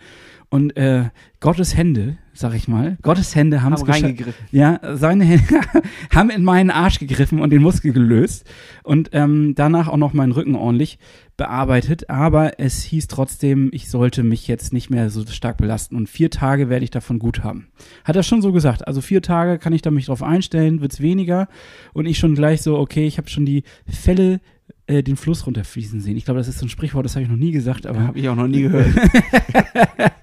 Und 0.48 0.76
äh, 0.76 1.10
Gottes 1.40 1.76
Hände, 1.76 2.19
sag 2.32 2.54
ich 2.54 2.69
mal, 2.69 2.96
Gottes 3.02 3.34
Hände 3.34 3.62
haben 3.62 3.72
es 3.72 3.87
reingegriffen. 3.87 4.46
Ja, 4.52 4.78
seine 4.94 5.25
Hände 5.25 5.60
haben 6.14 6.31
in 6.31 6.44
meinen 6.44 6.70
Arsch 6.70 7.00
gegriffen 7.00 7.40
und 7.40 7.50
den 7.50 7.62
Muskel 7.62 7.93
gelöst 7.93 8.48
und 8.84 9.10
ähm, 9.12 9.54
danach 9.56 9.88
auch 9.88 9.96
noch 9.96 10.12
meinen 10.12 10.31
Rücken 10.31 10.54
ordentlich 10.54 11.00
bearbeitet. 11.36 12.10
Aber 12.10 12.58
es 12.58 12.82
hieß 12.82 13.08
trotzdem, 13.08 13.70
ich 13.72 13.90
sollte 13.90 14.22
mich 14.22 14.49
jetzt 14.49 14.72
nicht 14.72 14.90
mehr 14.90 15.11
so 15.11 15.25
stark 15.26 15.56
belasten 15.58 15.96
und 15.96 16.08
vier 16.08 16.30
Tage 16.30 16.68
werde 16.68 16.84
ich 16.84 16.90
davon 16.90 17.18
gut 17.18 17.44
haben. 17.44 17.68
Hat 18.04 18.16
er 18.16 18.22
schon 18.22 18.42
so 18.42 18.52
gesagt. 18.52 18.87
Also 18.87 19.00
vier 19.00 19.22
Tage 19.22 19.58
kann 19.58 19.72
ich 19.72 19.82
da 19.82 19.90
mich 19.90 20.06
drauf 20.06 20.22
einstellen, 20.22 20.80
wird's 20.80 21.00
weniger 21.00 21.49
und 21.92 22.06
ich 22.06 22.18
schon 22.18 22.34
gleich 22.34 22.62
so, 22.62 22.78
okay, 22.78 23.06
ich 23.06 23.18
habe 23.18 23.28
schon 23.28 23.46
die 23.46 23.64
Fälle 23.87 24.40
äh, 24.88 25.02
den 25.02 25.16
Fluss 25.16 25.47
runterfließen 25.47 26.00
sehen. 26.00 26.16
Ich 26.16 26.25
glaube, 26.25 26.38
das 26.38 26.47
ist 26.49 26.59
so 26.59 26.66
ein 26.66 26.69
Sprichwort, 26.69 27.05
das 27.05 27.16
habe 27.16 27.25
ich 27.25 27.28
noch 27.28 27.37
nie 27.37 27.50
gesagt, 27.50 27.87
aber 27.87 28.00
Habe 28.00 28.19
ich 28.19 28.28
auch 28.28 28.37
noch 28.37 28.47
nie 28.47 28.62
gehört. 28.62 28.87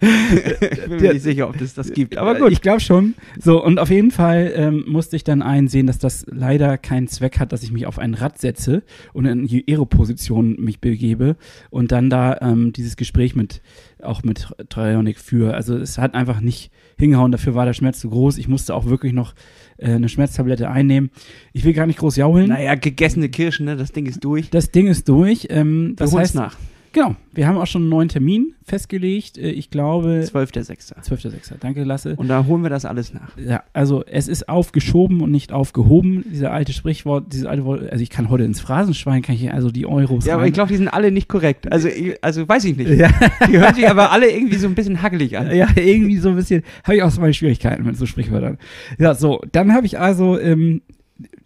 ich 0.01 0.85
bin 0.85 1.01
mir 1.01 1.13
nicht 1.13 1.23
sicher, 1.23 1.49
ob 1.49 1.57
das 1.57 1.73
das 1.73 1.91
gibt. 1.91 2.17
Aber 2.17 2.35
gut. 2.35 2.51
Ich 2.51 2.61
glaube 2.61 2.79
schon. 2.79 3.15
So, 3.39 3.63
und 3.63 3.79
auf 3.79 3.89
jeden 3.89 4.11
Fall 4.11 4.53
ähm, 4.55 4.85
musste 4.87 5.15
ich 5.15 5.23
dann 5.23 5.41
einsehen, 5.41 5.87
dass 5.87 5.99
das 5.99 6.25
leider 6.29 6.77
keinen 6.77 7.07
Zweck 7.07 7.39
hat, 7.39 7.51
dass 7.51 7.63
ich 7.63 7.71
mich 7.71 7.85
auf 7.85 7.99
ein 7.99 8.13
Rad 8.13 8.39
setze 8.39 8.83
und 9.11 9.25
in 9.25 9.47
die 9.47 9.65
Aero-Position 9.67 10.55
mich 10.59 10.79
begebe 10.79 11.35
und 11.69 11.91
dann 11.91 12.09
da 12.09 12.37
ähm, 12.41 12.71
dieses 12.71 12.95
Gespräch 12.95 13.35
mit 13.35 13.61
auch 14.05 14.23
mit 14.23 14.47
Trionic 14.69 15.19
führe. 15.19 15.53
Also 15.53 15.77
es 15.77 15.97
hat 15.97 16.13
einfach 16.15 16.41
nicht 16.41 16.71
hingehauen, 16.97 17.31
dafür 17.31 17.55
war 17.55 17.65
der 17.65 17.73
Schmerz 17.73 17.99
zu 17.99 18.09
groß. 18.09 18.37
Ich 18.37 18.47
musste 18.47 18.75
auch 18.75 18.85
wirklich 18.85 19.13
noch 19.13 19.33
äh, 19.77 19.93
eine 19.93 20.09
Schmerztablette 20.09 20.69
einnehmen. 20.69 21.11
Ich 21.53 21.63
will 21.63 21.73
gar 21.73 21.85
nicht 21.85 21.99
groß 21.99 22.15
jaulen. 22.15 22.49
naja, 22.49 22.75
gegessene 22.75 23.29
Kirschen, 23.29 23.65
ne? 23.65 23.75
Das 23.75 23.91
Ding 23.91 24.05
ist 24.05 24.23
durch. 24.23 24.49
Das 24.49 24.71
Ding 24.71 24.87
ist 24.87 25.09
durch. 25.09 25.47
Ähm, 25.49 25.93
das 25.97 26.15
heißt, 26.15 26.35
nach. 26.35 26.57
Genau, 26.93 27.15
wir 27.33 27.47
haben 27.47 27.57
auch 27.57 27.67
schon 27.67 27.81
einen 27.83 27.89
neuen 27.89 28.07
Termin 28.09 28.53
festgelegt. 28.63 29.37
Äh, 29.37 29.49
ich 29.49 29.69
glaube, 29.69 30.23
12.06. 30.25 30.93
12.06. 31.03 31.55
Danke, 31.59 31.83
Lasse. 31.83 32.15
Und 32.15 32.27
da 32.29 32.45
holen 32.45 32.63
wir 32.63 32.69
das 32.69 32.85
alles 32.85 33.13
nach. 33.13 33.35
Ja, 33.37 33.63
also 33.73 34.05
es 34.05 34.27
ist 34.27 34.47
aufgeschoben 34.47 35.21
und 35.21 35.31
nicht 35.31 35.51
aufgehoben, 35.51 36.23
dieser 36.31 36.51
alte 36.53 36.71
Sprichwort, 36.71 37.33
dieses 37.33 37.45
alte 37.45 37.65
Wort, 37.65 37.89
also 37.91 38.01
ich 38.01 38.09
kann 38.09 38.29
heute 38.29 38.43
ins 38.45 38.61
Phrasenschwein, 38.61 39.21
kann 39.21 39.35
ich 39.35 39.41
hier 39.41 39.53
also 39.53 39.69
die 39.71 39.85
Euros 39.85 40.25
Ja, 40.25 40.35
aber 40.35 40.43
rein- 40.43 40.49
ich 40.49 40.53
glaube, 40.53 40.69
die 40.71 40.77
sind 40.77 40.87
alle 40.87 41.11
nicht 41.11 41.27
korrekt. 41.27 41.71
Also, 41.71 41.87
ich- 41.89 42.23
also 42.23 42.47
weiß 42.47 42.63
ich 42.65 42.77
nicht. 42.77 42.89
ja, 42.91 43.09
Die 43.47 43.57
hören 43.59 43.75
sich 43.75 43.89
aber 43.89 44.11
alle 44.11 44.31
irgendwie 44.31 44.57
so 44.57 44.67
ein 44.67 44.75
bisschen 44.75 45.01
hackelig 45.01 45.37
an. 45.37 45.53
ja, 45.55 45.67
irgendwie 45.75 46.17
so 46.17 46.29
ein 46.29 46.35
bisschen, 46.35 46.63
habe 46.83 46.95
ich 46.97 47.03
auch 47.03 47.11
so 47.11 47.19
meine 47.19 47.33
Schwierigkeiten 47.33 47.83
mit 47.83 47.97
so 47.97 48.05
Sprichwörtern. 48.05 48.57
Ja, 48.99 49.13
so, 49.15 49.41
dann 49.51 49.73
habe 49.73 49.85
ich 49.85 49.99
also, 49.99 50.39
ähm, 50.39 50.81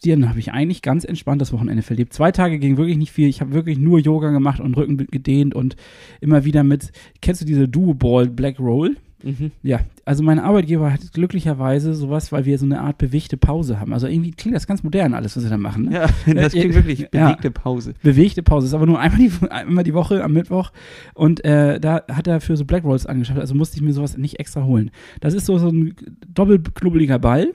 dann 0.04 0.30
habe 0.30 0.40
ich 0.40 0.52
eigentlich 0.52 0.82
ganz 0.82 1.04
entspannt 1.04 1.42
das 1.42 1.54
Wochenende 1.54 1.84
verlebt. 1.84 2.14
Zwei 2.14 2.32
Tage 2.32 2.60
ging 2.60 2.78
wirklich 2.78 2.98
nicht 2.98 3.12
viel. 3.12 3.28
Ich 3.28 3.42
habe 3.42 3.54
wirklich 3.54 3.78
nur 3.78 4.00
Yoga 4.00 4.32
gemacht 4.32 4.60
und 4.60 4.76
Rücken 4.78 4.98
gedehnt 4.98 5.56
und 5.56 5.76
immer 6.22 6.46
wieder 6.46 6.64
mit, 6.64 6.92
kennst 7.22 7.42
du 7.42 7.46
diese 7.46 7.68
Duo 7.68 7.94
Ball 7.94 8.28
Black 8.28 8.60
Roll? 8.60 8.98
Mhm. 9.24 9.50
Ja, 9.64 9.80
also 10.06 10.22
mein 10.22 10.38
Arbeitgeber 10.38 10.94
hat 10.94 11.12
glücklicherweise 11.12 11.96
sowas, 11.96 12.32
weil 12.32 12.46
wir 12.46 12.60
so 12.60 12.66
eine 12.66 12.82
Art 12.82 13.00
bewegte 13.00 13.36
Pause 13.36 13.80
haben. 13.80 13.92
Also 13.92 14.06
irgendwie 14.06 14.30
klingt 14.30 14.56
das 14.56 14.68
ganz 14.68 14.84
modern 14.84 15.16
alles, 15.16 15.36
was 15.36 15.44
sie 15.44 15.50
da 15.50 15.58
machen. 15.58 15.86
Ne? 15.86 15.94
Ja, 15.96 16.08
das 16.36 16.54
Äh, 16.54 16.60
klingt 16.60 16.76
wirklich 16.76 17.00
ja. 17.12 17.26
bewegte 17.30 17.50
Pause. 17.50 17.96
Bewegte 18.04 18.44
Pause 18.44 18.68
ist 18.68 18.76
aber 18.76 18.86
nur 18.86 19.00
einmal 19.00 19.20
die, 19.20 19.32
einmal 19.50 19.84
die 19.84 19.96
Woche 19.96 20.24
am 20.24 20.34
Mittwoch 20.34 20.72
und 21.16 21.44
äh, 21.44 21.80
da 21.80 22.04
hat 22.12 22.28
er 22.28 22.42
für 22.42 22.56
so 22.56 22.64
Black 22.66 22.84
Rolls 22.84 23.08
angeschafft, 23.08 23.40
also 23.40 23.56
musste 23.56 23.78
ich 23.78 23.82
mir 23.82 23.92
sowas 23.94 24.18
nicht 24.18 24.40
extra 24.40 24.64
holen. 24.64 24.92
Das 25.20 25.34
ist 25.34 25.48
so, 25.48 25.58
so 25.58 25.70
ein 25.70 25.96
doppelknubbeliger 26.34 27.18
Ball 27.18 27.54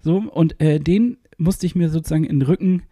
so 0.00 0.16
und 0.16 0.60
äh, 0.60 0.80
den 0.80 1.18
musste 1.38 1.66
ich 1.66 1.74
mir 1.74 1.88
sozusagen 1.88 2.24
in 2.24 2.40
den 2.40 2.46
Rücken 2.46 2.82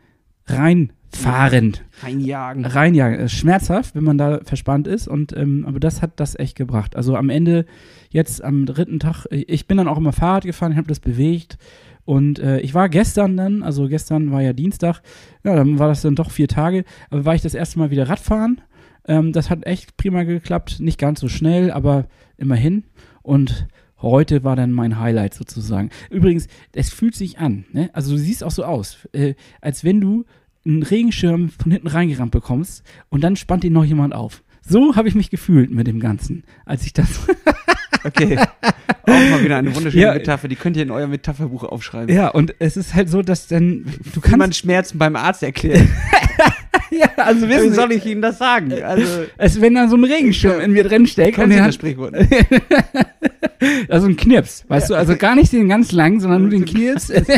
reinfahren. 0.46 1.76
Reinjagen. 2.02 2.64
Reinjagen. 2.64 3.18
Ist 3.18 3.32
schmerzhaft, 3.32 3.94
wenn 3.94 4.04
man 4.04 4.16
da 4.16 4.40
verspannt 4.44 4.86
ist 4.86 5.08
und 5.08 5.36
ähm, 5.36 5.64
aber 5.66 5.80
das 5.80 6.02
hat 6.02 6.18
das 6.20 6.38
echt 6.38 6.56
gebracht. 6.56 6.96
Also 6.96 7.16
am 7.16 7.30
Ende 7.30 7.66
jetzt 8.10 8.42
am 8.42 8.64
dritten 8.64 9.00
Tag, 9.00 9.26
äh, 9.30 9.44
ich 9.48 9.66
bin 9.66 9.76
dann 9.76 9.88
auch 9.88 9.98
immer 9.98 10.12
Fahrrad 10.12 10.44
gefahren, 10.44 10.72
ich 10.72 10.78
habe 10.78 10.88
das 10.88 11.00
bewegt 11.00 11.58
und 12.04 12.38
äh, 12.38 12.60
ich 12.60 12.72
war 12.74 12.88
gestern 12.88 13.36
dann, 13.36 13.62
also 13.62 13.88
gestern 13.88 14.30
war 14.30 14.40
ja 14.40 14.52
Dienstag, 14.52 15.00
ja, 15.42 15.56
dann 15.56 15.78
war 15.78 15.88
das 15.88 16.02
dann 16.02 16.14
doch 16.14 16.30
vier 16.30 16.48
Tage, 16.48 16.84
aber 17.10 17.24
war 17.24 17.34
ich 17.34 17.42
das 17.42 17.54
erste 17.54 17.78
Mal 17.78 17.90
wieder 17.90 18.08
Radfahren. 18.08 18.60
Ähm, 19.08 19.32
das 19.32 19.50
hat 19.50 19.66
echt 19.66 19.96
prima 19.96 20.22
geklappt, 20.22 20.80
nicht 20.80 20.98
ganz 20.98 21.20
so 21.20 21.28
schnell, 21.28 21.70
aber 21.70 22.06
immerhin. 22.36 22.84
Und 23.22 23.66
heute 24.02 24.44
war 24.44 24.56
dann 24.56 24.72
mein 24.72 24.98
Highlight 25.00 25.34
sozusagen. 25.34 25.90
Übrigens, 26.10 26.46
es 26.72 26.90
fühlt 26.92 27.14
sich 27.14 27.38
an, 27.38 27.64
ne? 27.72 27.90
also 27.92 28.12
du 28.12 28.18
siehst 28.18 28.44
auch 28.44 28.50
so 28.50 28.64
aus, 28.64 28.98
äh, 29.12 29.34
als 29.60 29.84
wenn 29.84 30.00
du 30.00 30.24
einen 30.64 30.82
Regenschirm 30.82 31.50
von 31.50 31.70
hinten 31.72 31.86
reingerammt 31.88 32.32
bekommst 32.32 32.82
und 33.08 33.22
dann 33.22 33.36
spannt 33.36 33.64
ihn 33.64 33.72
noch 33.72 33.84
jemand 33.84 34.14
auf. 34.14 34.42
So 34.68 34.96
habe 34.96 35.06
ich 35.08 35.14
mich 35.14 35.30
gefühlt 35.30 35.70
mit 35.70 35.86
dem 35.86 36.00
Ganzen, 36.00 36.44
als 36.64 36.84
ich 36.84 36.92
das. 36.92 37.08
Okay. 38.04 38.38
Auch 38.38 39.06
mal 39.08 39.42
wieder 39.42 39.56
eine 39.56 39.74
wunderschöne 39.74 40.00
Ja. 40.04 40.14
Metapher. 40.14 40.46
Die 40.46 40.54
könnt 40.54 40.76
ihr 40.76 40.84
in 40.84 40.92
euer 40.92 41.08
Metapherbuch 41.08 41.64
aufschreiben. 41.64 42.14
ja, 42.14 42.28
und 42.28 42.54
es 42.60 42.76
ist 42.76 42.94
halt 42.94 43.08
so, 43.08 43.20
dass 43.20 43.48
dann 43.48 43.84
du 44.14 44.20
Kann 44.20 44.32
man 44.32 44.40
kannst. 44.50 44.60
Schmerzen 44.60 44.98
beim 44.98 45.16
Arzt 45.16 45.42
erklären? 45.42 45.88
ja, 46.98 47.10
also 47.16 47.46
Wie 47.46 47.50
wissen 47.50 47.74
soll 47.74 47.92
ich 47.92 48.06
Ihnen 48.06 48.22
das 48.22 48.38
sagen? 48.38 48.72
Also, 48.82 49.24
es, 49.36 49.60
wenn 49.60 49.74
da 49.74 49.88
so 49.88 49.96
ein 49.96 50.04
Regenschirm 50.04 50.60
in 50.60 50.72
mir 50.72 50.84
drin 50.84 51.06
steckt 51.06 51.36
kennen 51.36 51.52
Sie 51.52 51.58
das 51.58 51.74
Sprichwort? 51.74 52.14
also 53.88 54.06
ein 54.06 54.16
Knips, 54.16 54.64
weißt 54.68 54.90
du, 54.90 54.94
also 54.94 55.16
gar 55.16 55.34
nicht 55.34 55.52
den 55.52 55.68
ganz 55.68 55.92
lang, 55.92 56.20
sondern 56.20 56.42
nur 56.42 56.50
den 56.50 56.64
Knips. 56.64 57.08
Das 57.08 57.26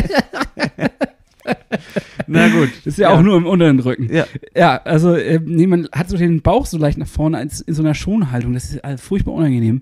Na 2.27 2.47
gut. 2.49 2.69
ist 2.85 2.97
ja, 2.97 3.09
auch 3.09 3.21
nur 3.21 3.37
im 3.37 3.45
unteren 3.45 3.79
Rücken. 3.79 4.13
Ja. 4.13 4.25
Ja, 4.55 4.81
also 4.83 5.15
äh, 5.15 5.39
nee, 5.43 5.67
man 5.67 5.87
hat 5.91 6.09
so 6.09 6.17
den 6.17 6.41
Bauch 6.41 6.65
so 6.65 6.77
leicht 6.77 6.97
nach 6.97 7.07
vorne 7.07 7.37
als 7.37 7.61
in 7.61 7.73
so 7.73 7.81
einer 7.81 7.95
Schonhaltung. 7.95 8.53
Das 8.53 8.65
ist 8.65 8.83
äh, 8.83 8.97
furchtbar 8.97 9.33
unangenehm. 9.33 9.81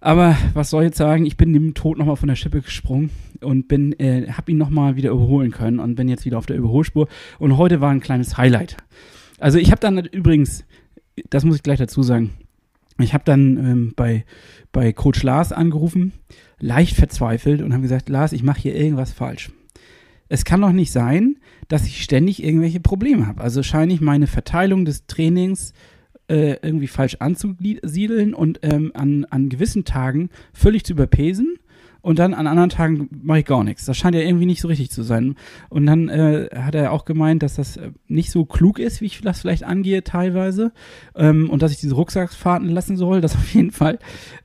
Aber 0.00 0.36
was 0.54 0.70
soll 0.70 0.82
ich 0.82 0.88
jetzt 0.88 0.98
sagen? 0.98 1.26
Ich 1.26 1.36
bin 1.36 1.52
dem 1.52 1.74
Tod 1.74 1.98
nochmal 1.98 2.16
von 2.16 2.28
der 2.28 2.36
Schippe 2.36 2.62
gesprungen 2.62 3.10
und 3.42 3.68
bin, 3.68 3.98
äh, 3.98 4.28
hab 4.32 4.48
ihn 4.48 4.56
nochmal 4.56 4.96
wieder 4.96 5.10
überholen 5.10 5.50
können 5.50 5.78
und 5.78 5.94
bin 5.94 6.08
jetzt 6.08 6.24
wieder 6.24 6.38
auf 6.38 6.46
der 6.46 6.56
Überholspur. 6.56 7.06
Und 7.38 7.58
heute 7.58 7.80
war 7.80 7.90
ein 7.90 8.00
kleines 8.00 8.38
Highlight. 8.38 8.78
Also 9.38 9.58
ich 9.58 9.70
habe 9.70 9.80
dann 9.80 9.98
übrigens, 9.98 10.64
das 11.28 11.44
muss 11.44 11.56
ich 11.56 11.62
gleich 11.62 11.78
dazu 11.78 12.02
sagen, 12.02 12.30
ich 12.98 13.14
habe 13.14 13.24
dann 13.24 13.56
ähm, 13.56 13.92
bei, 13.96 14.24
bei 14.72 14.92
Coach 14.92 15.22
Lars 15.22 15.52
angerufen, 15.52 16.12
leicht 16.58 16.96
verzweifelt 16.96 17.62
und 17.62 17.72
habe 17.72 17.82
gesagt, 17.82 18.08
Lars, 18.08 18.32
ich 18.32 18.42
mache 18.42 18.60
hier 18.60 18.74
irgendwas 18.74 19.12
falsch. 19.12 19.50
Es 20.28 20.44
kann 20.44 20.60
doch 20.60 20.72
nicht 20.72 20.92
sein, 20.92 21.36
dass 21.68 21.86
ich 21.86 22.02
ständig 22.02 22.42
irgendwelche 22.42 22.80
Probleme 22.80 23.26
habe. 23.26 23.42
Also 23.42 23.62
scheine 23.62 23.92
ich 23.92 24.00
meine 24.00 24.26
Verteilung 24.26 24.84
des 24.84 25.06
Trainings 25.06 25.72
äh, 26.30 26.56
irgendwie 26.62 26.86
falsch 26.86 27.16
anzusiedeln 27.18 28.32
und 28.32 28.60
ähm, 28.62 28.92
an, 28.94 29.26
an 29.26 29.48
gewissen 29.48 29.84
Tagen 29.84 30.30
völlig 30.52 30.84
zu 30.84 30.92
überpesen 30.92 31.58
und 32.02 32.18
dann 32.18 32.34
an 32.34 32.46
anderen 32.46 32.70
Tagen 32.70 33.08
mache 33.22 33.40
ich 33.40 33.44
gar 33.44 33.64
nichts. 33.64 33.84
Das 33.84 33.96
scheint 33.96 34.14
ja 34.14 34.22
irgendwie 34.22 34.46
nicht 34.46 34.60
so 34.60 34.68
richtig 34.68 34.90
zu 34.90 35.02
sein. 35.02 35.34
Und 35.68 35.86
dann 35.86 36.08
äh, 36.08 36.48
hat 36.54 36.74
er 36.74 36.92
auch 36.92 37.04
gemeint, 37.04 37.42
dass 37.42 37.56
das 37.56 37.76
äh, 37.76 37.90
nicht 38.08 38.30
so 38.30 38.44
klug 38.44 38.78
ist, 38.78 39.00
wie 39.00 39.06
ich 39.06 39.20
das 39.20 39.40
vielleicht 39.40 39.64
angehe 39.64 40.02
teilweise 40.02 40.72
ähm, 41.14 41.50
und 41.50 41.62
dass 41.62 41.72
ich 41.72 41.78
diese 41.78 41.94
Rucksacksfahrten 41.94 42.68
lassen 42.68 42.96
soll, 42.96 43.20
das 43.20 43.34
auf 43.34 43.54
jeden 43.54 43.70
Fall. 43.70 43.98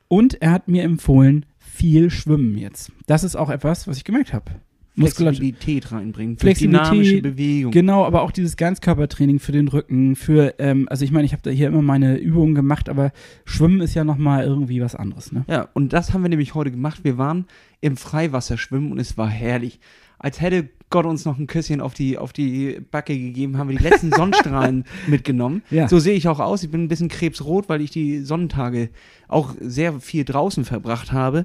Und 0.08 0.42
er 0.42 0.52
hat 0.52 0.68
mir 0.68 0.82
empfohlen, 0.82 1.46
viel 1.58 2.10
schwimmen 2.10 2.56
jetzt. 2.58 2.92
Das 3.06 3.24
ist 3.24 3.36
auch 3.36 3.50
etwas, 3.50 3.86
was 3.86 3.96
ich 3.96 4.04
gemerkt 4.04 4.32
habe. 4.32 4.52
Flexibilität 4.96 5.92
reinbringen. 5.92 6.38
Flexibilität, 6.38 6.90
Dynamische 6.90 7.22
Bewegung. 7.22 7.72
Genau, 7.72 8.04
aber 8.04 8.22
auch 8.22 8.30
dieses 8.30 8.56
Ganzkörpertraining 8.56 9.38
für 9.38 9.52
den 9.52 9.68
Rücken, 9.68 10.16
für, 10.16 10.54
ähm, 10.58 10.86
also 10.88 11.04
ich 11.04 11.12
meine, 11.12 11.26
ich 11.26 11.32
habe 11.32 11.42
da 11.42 11.50
hier 11.50 11.68
immer 11.68 11.82
meine 11.82 12.16
Übungen 12.16 12.54
gemacht, 12.54 12.88
aber 12.88 13.12
Schwimmen 13.44 13.80
ist 13.80 13.94
ja 13.94 14.04
nochmal 14.04 14.44
irgendwie 14.44 14.80
was 14.80 14.94
anderes, 14.94 15.32
ne? 15.32 15.44
Ja, 15.48 15.68
und 15.74 15.92
das 15.92 16.12
haben 16.12 16.22
wir 16.22 16.28
nämlich 16.28 16.54
heute 16.54 16.70
gemacht. 16.70 17.00
Wir 17.02 17.18
waren 17.18 17.46
im 17.80 17.96
Freiwasser 17.96 18.56
schwimmen 18.56 18.90
und 18.92 18.98
es 18.98 19.18
war 19.18 19.28
herrlich. 19.28 19.80
Als 20.18 20.40
hätte 20.40 20.70
Gott 20.88 21.04
uns 21.04 21.24
noch 21.24 21.38
ein 21.38 21.46
Küsschen 21.46 21.80
auf 21.80 21.94
die, 21.94 22.16
auf 22.16 22.32
die 22.32 22.80
Backe 22.90 23.18
gegeben, 23.18 23.58
haben 23.58 23.68
wir 23.68 23.76
die 23.76 23.82
letzten 23.82 24.12
Sonnenstrahlen 24.16 24.84
mitgenommen. 25.06 25.62
Ja. 25.70 25.88
So 25.88 25.98
sehe 25.98 26.14
ich 26.14 26.28
auch 26.28 26.38
aus. 26.38 26.62
Ich 26.62 26.70
bin 26.70 26.84
ein 26.84 26.88
bisschen 26.88 27.08
krebsrot, 27.08 27.68
weil 27.68 27.80
ich 27.80 27.90
die 27.90 28.20
Sonnentage 28.20 28.90
auch 29.28 29.54
sehr 29.60 30.00
viel 30.00 30.24
draußen 30.24 30.64
verbracht 30.64 31.12
habe. 31.12 31.44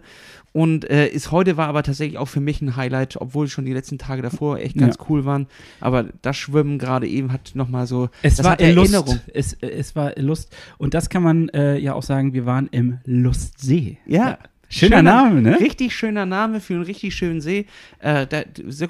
Und 0.53 0.89
äh, 0.89 1.07
ist 1.07 1.31
heute 1.31 1.55
war 1.55 1.67
aber 1.67 1.81
tatsächlich 1.83 2.17
auch 2.17 2.25
für 2.27 2.41
mich 2.41 2.61
ein 2.61 2.75
Highlight, 2.75 3.15
obwohl 3.21 3.47
schon 3.47 3.63
die 3.65 3.73
letzten 3.73 3.97
Tage 3.97 4.21
davor 4.21 4.59
echt 4.59 4.77
ganz 4.77 4.97
Ja. 4.99 5.05
cool 5.09 5.23
waren. 5.23 5.47
Aber 5.79 6.05
das 6.21 6.35
Schwimmen 6.35 6.77
gerade 6.77 7.07
eben 7.07 7.31
hat 7.31 7.51
nochmal 7.53 7.87
so. 7.87 8.09
Es 8.21 8.35
das 8.35 8.45
war 8.45 8.61
Lust. 8.61 9.21
Es, 9.33 9.53
es 9.61 9.95
war 9.95 10.13
Lust. 10.17 10.53
Und 10.77 10.93
das 10.93 11.09
kann 11.09 11.23
man 11.23 11.49
äh, 11.49 11.77
ja 11.77 11.93
auch 11.93 12.03
sagen, 12.03 12.33
wir 12.33 12.45
waren 12.45 12.67
im 12.71 12.97
Lustsee. 13.05 13.97
Ja. 14.05 14.37
Schöner 14.71 15.01
Name, 15.03 15.41
ne? 15.41 15.59
Richtig 15.59 15.93
schöner 15.95 16.25
Name 16.25 16.59
für 16.61 16.73
einen 16.75 16.83
richtig 16.83 17.13
schönen 17.13 17.41
See. 17.41 17.65
Äh, 17.99 18.25
da, 18.27 18.41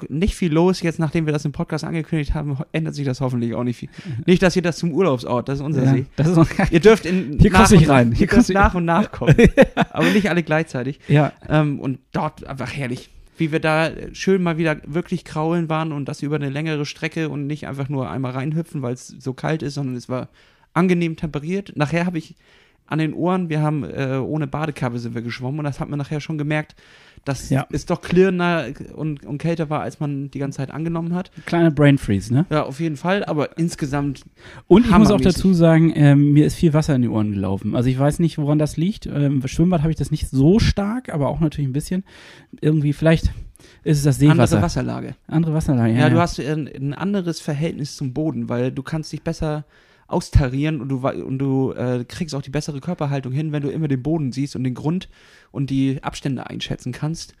nicht 0.08 0.34
viel 0.34 0.52
los. 0.52 0.80
Jetzt, 0.82 0.98
nachdem 0.98 1.26
wir 1.26 1.32
das 1.32 1.44
im 1.44 1.52
Podcast 1.52 1.84
angekündigt 1.84 2.34
haben, 2.34 2.56
ändert 2.72 2.94
sich 2.94 3.04
das 3.04 3.20
hoffentlich 3.20 3.54
auch 3.54 3.64
nicht 3.64 3.76
viel. 3.76 3.88
Nicht, 4.26 4.42
dass 4.42 4.54
ihr 4.56 4.62
das 4.62 4.76
zum 4.78 4.92
Urlaubsort, 4.92 5.48
das 5.48 5.58
ist 5.58 5.64
unser 5.64 5.84
Ja, 5.84 5.92
See. 5.92 6.06
das 6.16 6.28
ist 6.28 6.38
Ihr 6.70 6.80
dürft 6.80 7.04
in, 7.04 7.38
Hier 7.40 7.50
nach 7.50 7.70
und- 7.70 7.88
rein. 7.88 8.10
Ihr 8.12 8.16
Hier 8.18 8.26
dürft 8.28 8.38
koste 8.38 8.52
ich- 8.52 8.58
nach 8.58 8.74
und 8.74 8.84
nach 8.84 9.10
kommen. 9.12 9.34
Aber 9.90 10.08
nicht 10.10 10.30
alle 10.30 10.42
gleichzeitig. 10.42 11.00
ja, 11.08 11.32
Ähm, 11.48 11.80
und 11.80 11.98
dort 12.12 12.46
einfach 12.46 12.72
herrlich. 12.72 13.10
Wie 13.38 13.50
wir 13.50 13.60
da 13.60 13.90
schön 14.12 14.42
mal 14.42 14.58
wieder 14.58 14.76
wirklich 14.86 15.24
kraulen 15.24 15.68
waren 15.68 15.90
und 15.90 16.04
das 16.06 16.22
über 16.22 16.36
eine 16.36 16.50
längere 16.50 16.86
Strecke 16.86 17.28
und 17.28 17.46
nicht 17.46 17.66
einfach 17.66 17.88
nur 17.88 18.08
einmal 18.10 18.32
reinhüpfen, 18.32 18.82
weil 18.82 18.94
es 18.94 19.08
so 19.08 19.32
kalt 19.32 19.62
ist, 19.62 19.74
sondern 19.74 19.96
es 19.96 20.08
war 20.08 20.28
angenehm 20.74 21.16
temperiert. 21.16 21.72
Nachher 21.74 22.06
habe 22.06 22.18
ich 22.18 22.34
an 22.86 22.98
den 22.98 23.14
Ohren, 23.14 23.48
wir 23.48 23.62
haben 23.62 23.84
äh, 23.84 24.16
ohne 24.18 24.46
Badekappe 24.46 24.98
sind 24.98 25.14
wir 25.14 25.22
geschwommen 25.22 25.60
und 25.60 25.64
das 25.64 25.80
hat 25.80 25.88
man 25.88 25.98
nachher 25.98 26.20
schon 26.20 26.36
gemerkt, 26.36 26.74
dass 27.24 27.48
Ja. 27.50 27.66
es 27.70 27.86
doch 27.86 28.00
klirrender 28.02 28.66
und, 28.94 29.24
und 29.24 29.38
kälter 29.38 29.70
war, 29.70 29.80
als 29.80 30.00
man 30.00 30.30
die 30.30 30.38
ganze 30.40 30.56
Zeit 30.58 30.70
angenommen 30.72 31.14
hat. 31.14 31.30
kleiner 31.46 31.70
Brain 31.70 31.96
Freeze, 31.96 32.34
ne? 32.34 32.44
Ja, 32.50 32.64
auf 32.64 32.80
jeden 32.80 32.96
Fall, 32.96 33.24
aber 33.24 33.56
insgesamt 33.56 34.24
Und 34.66 34.84
ich 34.86 34.90
muss 34.98 35.10
auch 35.10 35.20
dazu 35.20 35.54
sagen, 35.54 35.92
ähm, 35.94 36.32
mir 36.32 36.44
ist 36.44 36.56
viel 36.56 36.74
Wasser 36.74 36.94
in 36.96 37.02
die 37.02 37.08
Ohren 37.08 37.32
gelaufen. 37.32 37.76
Also 37.76 37.88
ich 37.88 37.98
weiß 37.98 38.18
nicht, 38.18 38.38
woran 38.38 38.58
das 38.58 38.76
liegt. 38.76 39.06
Ähm, 39.06 39.42
Schwimmbad 39.46 39.82
habe 39.82 39.90
ich 39.92 39.96
das 39.96 40.10
nicht 40.10 40.28
so 40.28 40.58
stark, 40.58 41.14
aber 41.14 41.28
auch 41.28 41.40
natürlich 41.40 41.68
ein 41.68 41.72
bisschen. 41.72 42.04
Irgendwie, 42.60 42.92
vielleicht 42.92 43.32
ist 43.84 43.98
es 43.98 44.04
das 44.04 44.18
Seewasser. 44.18 44.42
andere 44.56 44.62
Wasserlage. 44.62 45.14
Andere 45.28 45.54
Wasserlage, 45.54 45.92
ja. 45.94 46.00
Ja, 46.00 46.10
du 46.10 46.18
hast 46.18 46.40
ein, 46.40 46.66
ein 46.68 46.92
anderes 46.94 47.40
Verhältnis 47.40 47.96
zum 47.96 48.12
Boden, 48.12 48.48
weil 48.48 48.72
du 48.72 48.82
kannst 48.82 49.12
dich 49.12 49.22
besser 49.22 49.64
austarieren 50.12 50.80
und 50.80 50.88
du, 50.88 50.98
und 50.98 51.38
du 51.38 51.72
äh, 51.72 52.04
kriegst 52.06 52.34
auch 52.34 52.42
die 52.42 52.50
bessere 52.50 52.80
Körperhaltung 52.80 53.32
hin, 53.32 53.52
wenn 53.52 53.62
du 53.62 53.70
immer 53.70 53.88
den 53.88 54.02
Boden 54.02 54.32
siehst 54.32 54.54
und 54.56 54.64
den 54.64 54.74
Grund 54.74 55.08
und 55.50 55.70
die 55.70 56.02
Abstände 56.02 56.48
einschätzen 56.48 56.92
kannst. 56.92 57.34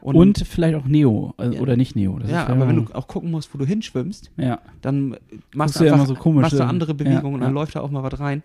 Und, 0.00 0.38
vielleicht 0.46 0.76
auch 0.76 0.84
Neo, 0.86 1.34
äh, 1.38 1.54
Ja. 1.54 1.60
oder 1.60 1.76
nicht 1.76 1.96
Neo. 1.96 2.18
Das 2.18 2.30
ja, 2.30 2.46
aber 2.46 2.68
wenn 2.68 2.76
du 2.76 2.94
auch 2.94 3.06
gucken 3.08 3.30
musst, 3.30 3.54
wo 3.54 3.58
du 3.58 3.66
hinschwimmst, 3.66 4.30
Ja, 4.36 4.60
dann 4.82 5.16
machst 5.54 5.76
du 5.80 5.84
einfach 5.84 5.96
immer 5.96 6.06
so 6.06 6.14
komisch, 6.14 6.42
machst 6.42 6.58
du 6.58 6.64
andere 6.64 6.94
Bewegungen 6.94 7.22
ja, 7.22 7.34
und 7.34 7.40
dann 7.40 7.54
läuft 7.54 7.76
da 7.76 7.80
auch 7.80 7.90
mal 7.90 8.02
was 8.02 8.18
rein. 8.20 8.42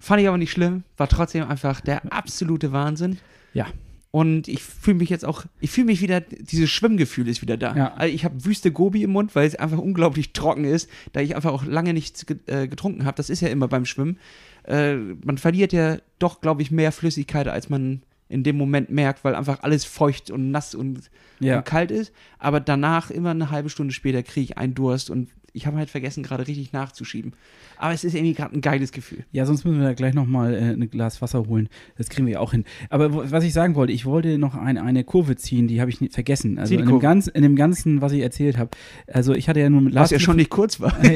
Fand 0.00 0.20
ich 0.20 0.28
aber 0.28 0.38
nicht 0.38 0.50
schlimm, 0.50 0.84
war 0.96 1.08
trotzdem 1.08 1.48
einfach 1.48 1.80
der 1.80 2.12
absolute 2.12 2.72
Wahnsinn. 2.72 3.18
Ja. 3.54 3.66
Und 4.10 4.48
ich 4.48 4.62
fühle 4.62 4.96
mich 4.96 5.10
jetzt 5.10 5.24
auch, 5.24 5.44
ich 5.60 5.70
fühle 5.70 5.86
mich 5.86 6.00
wieder, 6.00 6.20
dieses 6.20 6.70
Schwimmgefühl 6.70 7.28
ist 7.28 7.42
wieder 7.42 7.58
da. 7.58 7.76
Ja. 7.76 7.94
Also 7.94 8.14
ich 8.14 8.24
habe 8.24 8.44
wüste 8.44 8.72
Gobi 8.72 9.02
im 9.02 9.10
Mund, 9.10 9.34
weil 9.34 9.46
es 9.46 9.54
einfach 9.54 9.78
unglaublich 9.78 10.32
trocken 10.32 10.64
ist, 10.64 10.88
da 11.12 11.20
ich 11.20 11.36
einfach 11.36 11.52
auch 11.52 11.64
lange 11.64 11.92
nichts 11.92 12.24
äh, 12.46 12.68
getrunken 12.68 13.04
habe. 13.04 13.16
Das 13.16 13.28
ist 13.28 13.42
ja 13.42 13.48
immer 13.48 13.68
beim 13.68 13.84
Schwimmen. 13.84 14.18
Äh, 14.64 14.94
man 14.96 15.36
verliert 15.36 15.74
ja 15.74 15.98
doch, 16.18 16.40
glaube 16.40 16.62
ich, 16.62 16.70
mehr 16.70 16.90
Flüssigkeit, 16.90 17.48
als 17.48 17.68
man 17.68 18.02
in 18.30 18.42
dem 18.42 18.56
Moment 18.56 18.90
merkt, 18.90 19.24
weil 19.24 19.34
einfach 19.34 19.62
alles 19.62 19.84
feucht 19.84 20.30
und 20.30 20.50
nass 20.50 20.74
und, 20.74 21.10
ja. 21.40 21.58
und 21.58 21.64
kalt 21.64 21.90
ist. 21.90 22.12
Aber 22.38 22.60
danach, 22.60 23.10
immer 23.10 23.30
eine 23.30 23.50
halbe 23.50 23.70
Stunde 23.70 23.92
später, 23.92 24.22
kriege 24.22 24.44
ich 24.44 24.58
einen 24.58 24.74
Durst 24.74 25.10
und 25.10 25.28
ich 25.52 25.66
habe 25.66 25.76
halt 25.76 25.90
vergessen, 25.90 26.22
gerade 26.22 26.46
richtig 26.46 26.72
nachzuschieben. 26.72 27.32
Aber 27.76 27.92
es 27.92 28.04
ist 28.04 28.14
irgendwie 28.14 28.34
gerade 28.34 28.54
ein 28.56 28.60
geiles 28.60 28.92
Gefühl. 28.92 29.24
Ja, 29.32 29.46
sonst 29.46 29.64
müssen 29.64 29.78
wir 29.78 29.86
da 29.86 29.94
gleich 29.94 30.14
nochmal 30.14 30.54
äh, 30.54 30.72
ein 30.72 30.90
Glas 30.90 31.22
Wasser 31.22 31.46
holen. 31.46 31.68
Das 31.96 32.08
kriegen 32.08 32.26
wir 32.26 32.34
ja 32.34 32.40
auch 32.40 32.52
hin. 32.52 32.64
Aber 32.90 33.30
was 33.30 33.44
ich 33.44 33.52
sagen 33.52 33.74
wollte, 33.74 33.92
ich 33.92 34.04
wollte 34.06 34.38
noch 34.38 34.54
eine, 34.54 34.82
eine 34.82 35.04
Kurve 35.04 35.36
ziehen, 35.36 35.68
die 35.68 35.80
habe 35.80 35.90
ich 35.90 36.00
nicht 36.00 36.14
vergessen. 36.14 36.58
Also 36.58 36.74
in 36.74 36.86
dem, 36.86 37.00
ganz, 37.00 37.26
in 37.26 37.42
dem 37.42 37.56
Ganzen, 37.56 38.00
was 38.00 38.12
ich 38.12 38.22
erzählt 38.22 38.58
habe. 38.58 38.70
Also 39.06 39.34
ich 39.34 39.48
hatte 39.48 39.60
ja 39.60 39.70
nur 39.70 39.80
mit 39.80 39.94
Was 39.94 40.00
Lars 40.00 40.10
ja 40.10 40.18
schon 40.18 40.36
nicht 40.36 40.50
kurz 40.50 40.80
war. 40.80 40.96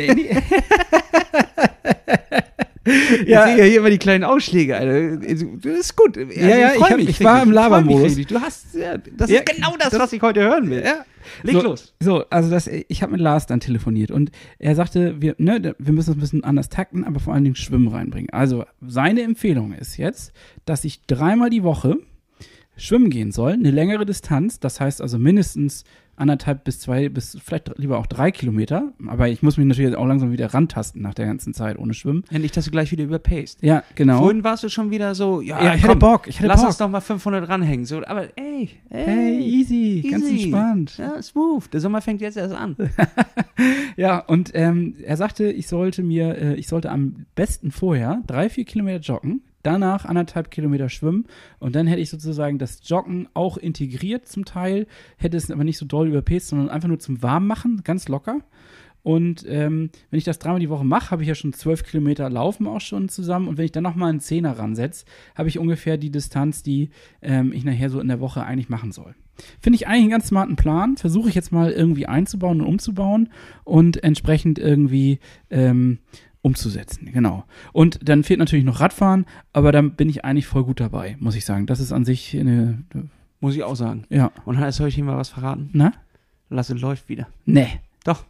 Ja. 3.27 3.47
Ich 3.47 3.55
sehe 3.55 3.59
ja 3.59 3.65
hier 3.65 3.79
immer 3.79 3.91
die 3.91 3.99
kleinen 3.99 4.25
Ausschläge, 4.25 4.77
Alter. 4.77 5.17
Das 5.19 5.79
ist 5.79 5.97
gut. 5.97 6.19
Also, 6.19 6.33
ja, 6.33 6.49
ja, 6.59 6.73
ich, 6.73 6.79
freu 6.79 6.91
hab, 6.91 6.99
ich 6.99 7.25
war 7.25 7.35
richtig. 7.35 7.49
im 7.49 7.53
Labermodus. 7.53 8.17
Du 8.27 8.41
hast, 8.41 8.75
ja, 8.75 8.99
das 8.99 9.31
Ja, 9.31 9.39
ist 9.41 9.47
genau 9.57 9.77
das, 9.79 9.91
das- 9.91 10.01
was 10.01 10.13
ich 10.13 10.21
heute 10.23 10.41
hören 10.41 10.69
will. 10.71 10.83
Ja. 10.85 11.05
Leg 11.45 11.55
so, 11.55 11.63
los. 11.63 11.95
So, 12.01 12.25
also 12.31 12.51
das, 12.51 12.67
ich 12.67 13.03
habe 13.03 13.13
mit 13.13 13.21
Lars 13.21 13.47
dann 13.47 13.61
telefoniert 13.61 14.11
und 14.11 14.33
er 14.59 14.75
sagte, 14.75 15.21
wir, 15.23 15.37
ne, 15.39 15.75
wir 15.79 15.93
müssen 15.93 16.11
das 16.11 16.17
ein 16.17 16.21
bisschen 16.21 16.43
anders 16.45 16.69
takten, 16.69 17.05
aber 17.05 17.21
vor 17.21 17.33
allen 17.33 17.45
Dingen 17.45 17.55
Schwimmen 17.57 17.87
reinbringen. 17.89 18.31
Also 18.31 18.65
seine 18.85 19.23
Empfehlung 19.23 19.73
ist 19.73 19.97
jetzt, 19.99 20.33
dass 20.65 20.85
ich 20.85 21.03
dreimal 21.07 21.49
die 21.51 21.63
Woche 21.63 21.99
schwimmen 22.77 23.11
gehen 23.11 23.31
soll, 23.31 23.53
eine 23.53 23.71
längere 23.71 24.05
Distanz, 24.05 24.59
das 24.59 24.81
heißt 24.81 25.01
also 25.01 25.19
mindestens 25.19 25.85
anderthalb 26.17 26.65
bis 26.65 26.81
zwei, 26.81 27.09
bis 27.09 27.39
vielleicht 27.43 27.73
lieber 27.79 27.99
auch 27.99 28.07
drei 28.07 28.31
Kilometer. 28.31 28.93
Aber 29.07 29.29
ich 29.29 29.43
muss 29.43 29.57
mich 29.57 29.67
natürlich 29.67 29.97
auch 29.97 30.07
langsam 30.07 30.33
wieder 30.33 30.53
rantasten 30.53 31.03
nach 31.03 31.15
der 31.15 31.27
ganzen 31.27 31.55
Zeit 31.55 31.79
ohne 31.79 31.95
Schwimmen. 31.95 32.25
Ja, 32.31 32.39
nicht, 32.39 32.57
dass 32.57 32.67
du 32.67 32.71
gleich 32.71 32.93
wieder 32.93 33.05
überpaced. 33.05 33.63
Ja, 33.63 33.83
genau. 33.95 34.19
Vorhin 34.19 34.45
warst 34.45 34.63
du 34.63 34.69
schon 34.69 34.91
wieder 34.91 35.15
so, 35.15 35.41
ja, 35.41 35.63
ja, 35.63 35.75
ich 35.75 35.81
komm, 35.83 35.91
hatte 35.91 35.99
Bock, 35.99 36.29
ich 36.29 36.39
hatte 36.39 36.49
lass 36.49 36.61
Bock. 36.61 36.69
uns 36.69 36.79
doch 36.79 36.89
mal 36.89 37.01
500 37.01 37.49
ranhängen. 37.49 37.85
So, 37.87 38.05
aber 38.05 38.29
ey, 38.37 38.71
ey, 38.91 39.05
hey, 39.05 39.39
easy, 39.41 40.07
ganz 40.11 40.25
easy. 40.25 40.43
entspannt. 40.45 40.99
Ja, 40.99 41.21
smooth. 41.23 41.73
Der 41.73 41.81
Sommer 41.81 42.01
fängt 42.01 42.21
jetzt 42.21 42.37
erst 42.37 42.55
an. 42.55 42.77
Ja, 43.97 44.19
und 44.21 44.51
ähm, 44.55 44.97
er 45.05 45.17
sagte, 45.17 45.51
ich 45.51 45.69
sollte 45.69 46.03
mir, 46.03 46.37
äh, 46.37 46.55
ich 46.55 46.67
sollte 46.67 46.91
am 46.91 47.27
besten 47.35 47.71
vorher 47.71 48.23
drei, 48.27 48.49
vier 48.49 48.65
Kilometer 48.65 49.01
joggen, 49.01 49.43
danach 49.63 50.05
anderthalb 50.05 50.51
Kilometer 50.51 50.89
schwimmen 50.89 51.27
und 51.59 51.75
dann 51.75 51.87
hätte 51.87 52.01
ich 52.01 52.11
sozusagen 52.11 52.59
das 52.59 52.81
Joggen 52.85 53.29
auch 53.35 53.57
integriert 53.57 54.27
zum 54.27 54.45
Teil, 54.45 54.87
hätte 55.17 55.37
es 55.37 55.51
aber 55.51 55.65
nicht 55.65 55.79
so 55.79 55.87
doll 55.87 56.09
überpaced, 56.09 56.49
sondern 56.49 56.69
einfach 56.69 56.89
nur 56.89 56.99
zum 56.99 57.23
Warmmachen, 57.23 57.83
ganz 57.85 58.09
locker. 58.09 58.41
Und 59.03 59.45
ähm, 59.49 59.91
wenn 60.11 60.19
ich 60.19 60.25
das 60.25 60.39
dreimal 60.39 60.61
die 60.61 60.71
Woche 60.71 60.85
mache, 60.85 61.11
habe 61.11 61.23
ich 61.23 61.29
ja 61.29 61.35
schon 61.35 61.53
zwölf 61.53 61.83
Kilometer 61.85 62.31
Laufen 62.31 62.67
auch 62.67 62.81
schon 62.81 63.09
zusammen. 63.09 63.49
Und 63.49 63.59
wenn 63.59 63.65
ich 63.65 63.73
dann 63.73 63.83
nochmal 63.83 64.11
einen 64.11 64.21
Zehner 64.21 64.59
ransetze, 64.59 65.05
habe 65.35 65.49
ich 65.49 65.59
ungefähr 65.59 65.97
die 65.97 66.11
Distanz, 66.11 66.63
die 66.63 66.91
ähm, 67.21 67.53
ich 67.53 67.65
nachher 67.65 67.91
so 67.91 68.01
in 68.01 68.09
der 68.09 68.21
Woche 68.21 68.45
eigentlich 68.45 68.69
machen 68.69 68.93
soll. 68.93 69.15
Finde 69.61 69.77
ich 69.77 69.89
eigentlich 69.89 70.03
einen 70.03 70.11
ganz 70.11 70.29
smarten 70.29 70.57
Plan. 70.57 70.97
Versuche 70.97 71.29
ich 71.29 71.35
jetzt 71.35 71.53
mal 71.53 71.73
irgendwie 71.73 72.07
einzubauen 72.07 72.61
und 72.61 72.67
umzubauen 72.67 73.31
und 73.65 74.05
entsprechend 74.05 74.59
irgendwie 74.61 75.19
ähm, 75.51 75.99
umzusetzen. 76.43 77.11
Genau. 77.13 77.45
Und 77.73 78.09
dann 78.09 78.25
fehlt 78.25 78.41
natürlich 78.41 78.65
noch 78.65 78.81
Radfahren, 78.81 79.27
aber 79.53 79.73
dann 79.73 79.95
bin 79.95 80.09
ich 80.09 80.25
eigentlich 80.25 80.47
voll 80.47 80.65
gut 80.65 80.81
dabei, 80.81 81.17
muss 81.21 81.37
ich 81.37 81.45
sagen. 81.45 81.67
Das 81.67 81.81
ist 81.81 81.93
an 81.93 82.05
sich 82.05 82.37
eine. 82.39 82.83
Muss 83.41 83.57
ich 83.57 83.65
auch 83.65 83.75
sagen. 83.75 84.05
Ja. 84.09 84.31
Und 84.45 84.59
Hannes, 84.59 84.77
soll 84.77 84.89
ich 84.89 84.99
ihm 84.99 85.07
mal 85.07 85.17
was 85.17 85.31
verraten? 85.31 85.71
Na? 85.73 85.93
Lasse 86.49 86.75
läuft 86.75 87.09
wieder. 87.09 87.27
Nee. 87.45 87.81
Doch, 88.05 88.25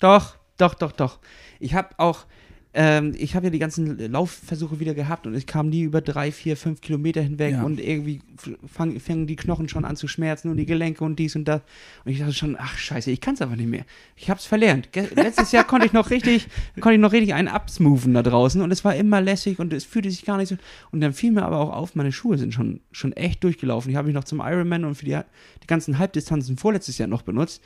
doch, 0.00 0.36
doch, 0.58 0.74
doch, 0.74 0.92
doch. 0.92 1.18
Ich 1.60 1.74
habe 1.74 1.88
auch, 1.98 2.26
ähm, 2.72 3.14
ich 3.18 3.34
habe 3.34 3.46
ja 3.46 3.50
die 3.50 3.58
ganzen 3.58 3.98
Laufversuche 4.12 4.78
wieder 4.78 4.94
gehabt 4.94 5.26
und 5.26 5.34
ich 5.34 5.46
kam 5.46 5.70
nie 5.70 5.82
über 5.82 6.00
drei, 6.00 6.30
vier, 6.30 6.56
fünf 6.56 6.80
Kilometer 6.80 7.20
hinweg 7.20 7.54
Ja. 7.54 7.64
und 7.64 7.80
irgendwie 7.80 8.20
f- 8.38 8.56
fang, 8.72 9.00
fangen 9.00 9.26
die 9.26 9.34
Knochen 9.34 9.68
schon 9.68 9.84
an 9.84 9.96
zu 9.96 10.06
schmerzen 10.06 10.50
und 10.50 10.56
die 10.56 10.66
Gelenke 10.66 11.02
und 11.02 11.16
dies 11.18 11.34
und 11.34 11.46
das. 11.46 11.62
Und 12.04 12.12
ich 12.12 12.20
dachte 12.20 12.32
schon, 12.32 12.56
ach 12.58 12.78
scheiße, 12.78 13.10
ich 13.10 13.20
kann 13.20 13.34
es 13.34 13.42
einfach 13.42 13.56
nicht 13.56 13.68
mehr. 13.68 13.84
Ich 14.14 14.30
habe 14.30 14.38
es 14.38 14.46
verlernt. 14.46 14.92
Ge 14.92 15.08
letztes 15.16 15.50
Jahr 15.50 15.64
konnte 15.64 15.86
ich 15.86 15.92
noch 15.92 16.10
richtig, 16.10 16.46
konnte 16.80 16.94
ich 16.94 17.00
noch 17.00 17.12
richtig 17.12 17.34
einen 17.34 17.48
absmoothen 17.48 18.14
da 18.14 18.22
draußen 18.22 18.62
und 18.62 18.70
es 18.70 18.84
war 18.84 18.94
immer 18.94 19.20
lässig 19.20 19.58
und 19.58 19.72
es 19.72 19.84
fühlte 19.84 20.08
sich 20.10 20.24
gar 20.24 20.36
nicht 20.36 20.48
so. 20.50 20.56
Und 20.92 21.00
dann 21.00 21.12
fiel 21.12 21.32
mir 21.32 21.42
aber 21.42 21.58
auch 21.58 21.72
auf, 21.72 21.96
meine 21.96 22.12
Schuhe 22.12 22.38
sind 22.38 22.54
schon, 22.54 22.78
schon 22.92 23.12
echt 23.14 23.42
durchgelaufen. 23.42 23.90
Die 23.90 23.96
habe 23.96 24.08
ich 24.08 24.14
noch 24.14 24.24
zum 24.24 24.38
Ironman 24.40 24.84
und 24.84 24.94
für 24.94 25.04
die, 25.06 25.18
die 25.62 25.66
ganzen 25.66 25.98
Halbdistanzen 25.98 26.56
vorletztes 26.56 26.98
Jahr 26.98 27.08
noch 27.08 27.22
benutzt 27.22 27.62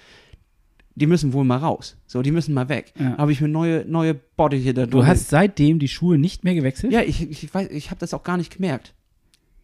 die 0.95 1.07
müssen 1.07 1.33
wohl 1.33 1.45
mal 1.45 1.57
raus. 1.57 1.97
So, 2.07 2.23
die 2.23 2.31
müssen 2.31 2.55
mal 2.55 2.69
weg. 2.69 2.93
Ja. 2.99 3.17
Habe 3.19 3.33
ich 3.33 3.41
mir 3.41 3.49
neue, 3.49 3.85
neue 3.87 4.15
Body 4.15 4.61
hier 4.61 4.75
da 4.75 4.87
Du 4.87 5.05
hast 5.05 5.29
seitdem 5.29 5.79
die 5.79 5.89
Schuhe 5.89 6.19
nicht 6.19 6.45
mehr 6.45 6.55
gewechselt? 6.55 6.93
Ja, 6.93 7.03
ich, 7.03 7.29
ich 7.29 7.53
weiß, 7.53 7.71
ich 7.71 7.91
habe 7.91 8.01
das 8.01 8.15
auch 8.15 8.23
gar 8.23 8.37
nicht 8.37 8.55
gemerkt. 8.55 8.95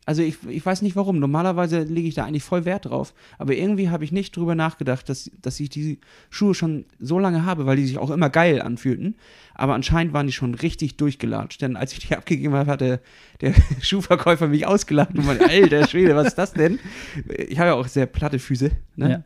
Also 0.06 0.22
ich, 0.22 0.38
ich 0.48 0.66
weiß 0.66 0.82
nicht 0.82 0.96
warum. 0.96 1.20
Normalerweise 1.20 1.82
lege 1.82 2.08
ich 2.08 2.14
da 2.14 2.24
eigentlich 2.24 2.42
voll 2.42 2.64
Wert 2.64 2.86
drauf. 2.86 3.14
Aber 3.38 3.54
irgendwie 3.54 3.90
habe 3.90 4.02
ich 4.02 4.10
nicht 4.10 4.36
drüber 4.36 4.56
nachgedacht, 4.56 5.08
dass, 5.08 5.30
dass 5.40 5.60
ich 5.60 5.68
die 5.68 6.00
Schuhe 6.30 6.54
schon 6.54 6.86
so 6.98 7.20
lange 7.20 7.44
habe, 7.44 7.66
weil 7.66 7.76
die 7.76 7.86
sich 7.86 7.98
auch 7.98 8.10
immer 8.10 8.28
geil 8.28 8.60
anfühlten. 8.60 9.14
Aber 9.54 9.74
anscheinend 9.74 10.12
waren 10.12 10.26
die 10.26 10.32
schon 10.32 10.54
richtig 10.54 10.96
durchgelatscht. 10.96 11.62
Denn 11.62 11.76
als 11.76 11.92
ich 11.92 12.00
die 12.00 12.14
abgegeben 12.16 12.54
habe, 12.54 12.72
hat 12.72 12.80
der, 12.80 13.00
der 13.40 13.54
Schuhverkäufer 13.80 14.48
mich 14.48 14.66
ausgelacht 14.66 15.16
und 15.16 15.26
meinte, 15.26 15.44
alter 15.48 15.86
Schwede, 15.86 16.16
was 16.16 16.28
ist 16.28 16.38
das 16.38 16.54
denn? 16.54 16.80
Ich 17.28 17.60
habe 17.60 17.68
ja 17.68 17.74
auch 17.74 17.86
sehr 17.86 18.06
platte 18.06 18.40
Füße. 18.40 18.72
Ne? 18.96 19.10
Ja. 19.10 19.24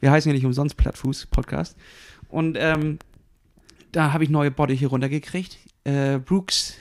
Wir 0.00 0.10
heißen 0.10 0.28
ja 0.30 0.34
nicht 0.34 0.44
umsonst 0.46 0.76
Plattfuß-Podcast. 0.76 1.76
Und 2.28 2.56
ähm, 2.60 2.98
da 3.92 4.12
habe 4.12 4.24
ich 4.24 4.30
neue 4.30 4.50
Body 4.50 4.76
hier 4.76 4.88
runtergekriegt. 4.88 5.58
Äh, 5.84 6.18
Brooks 6.18 6.74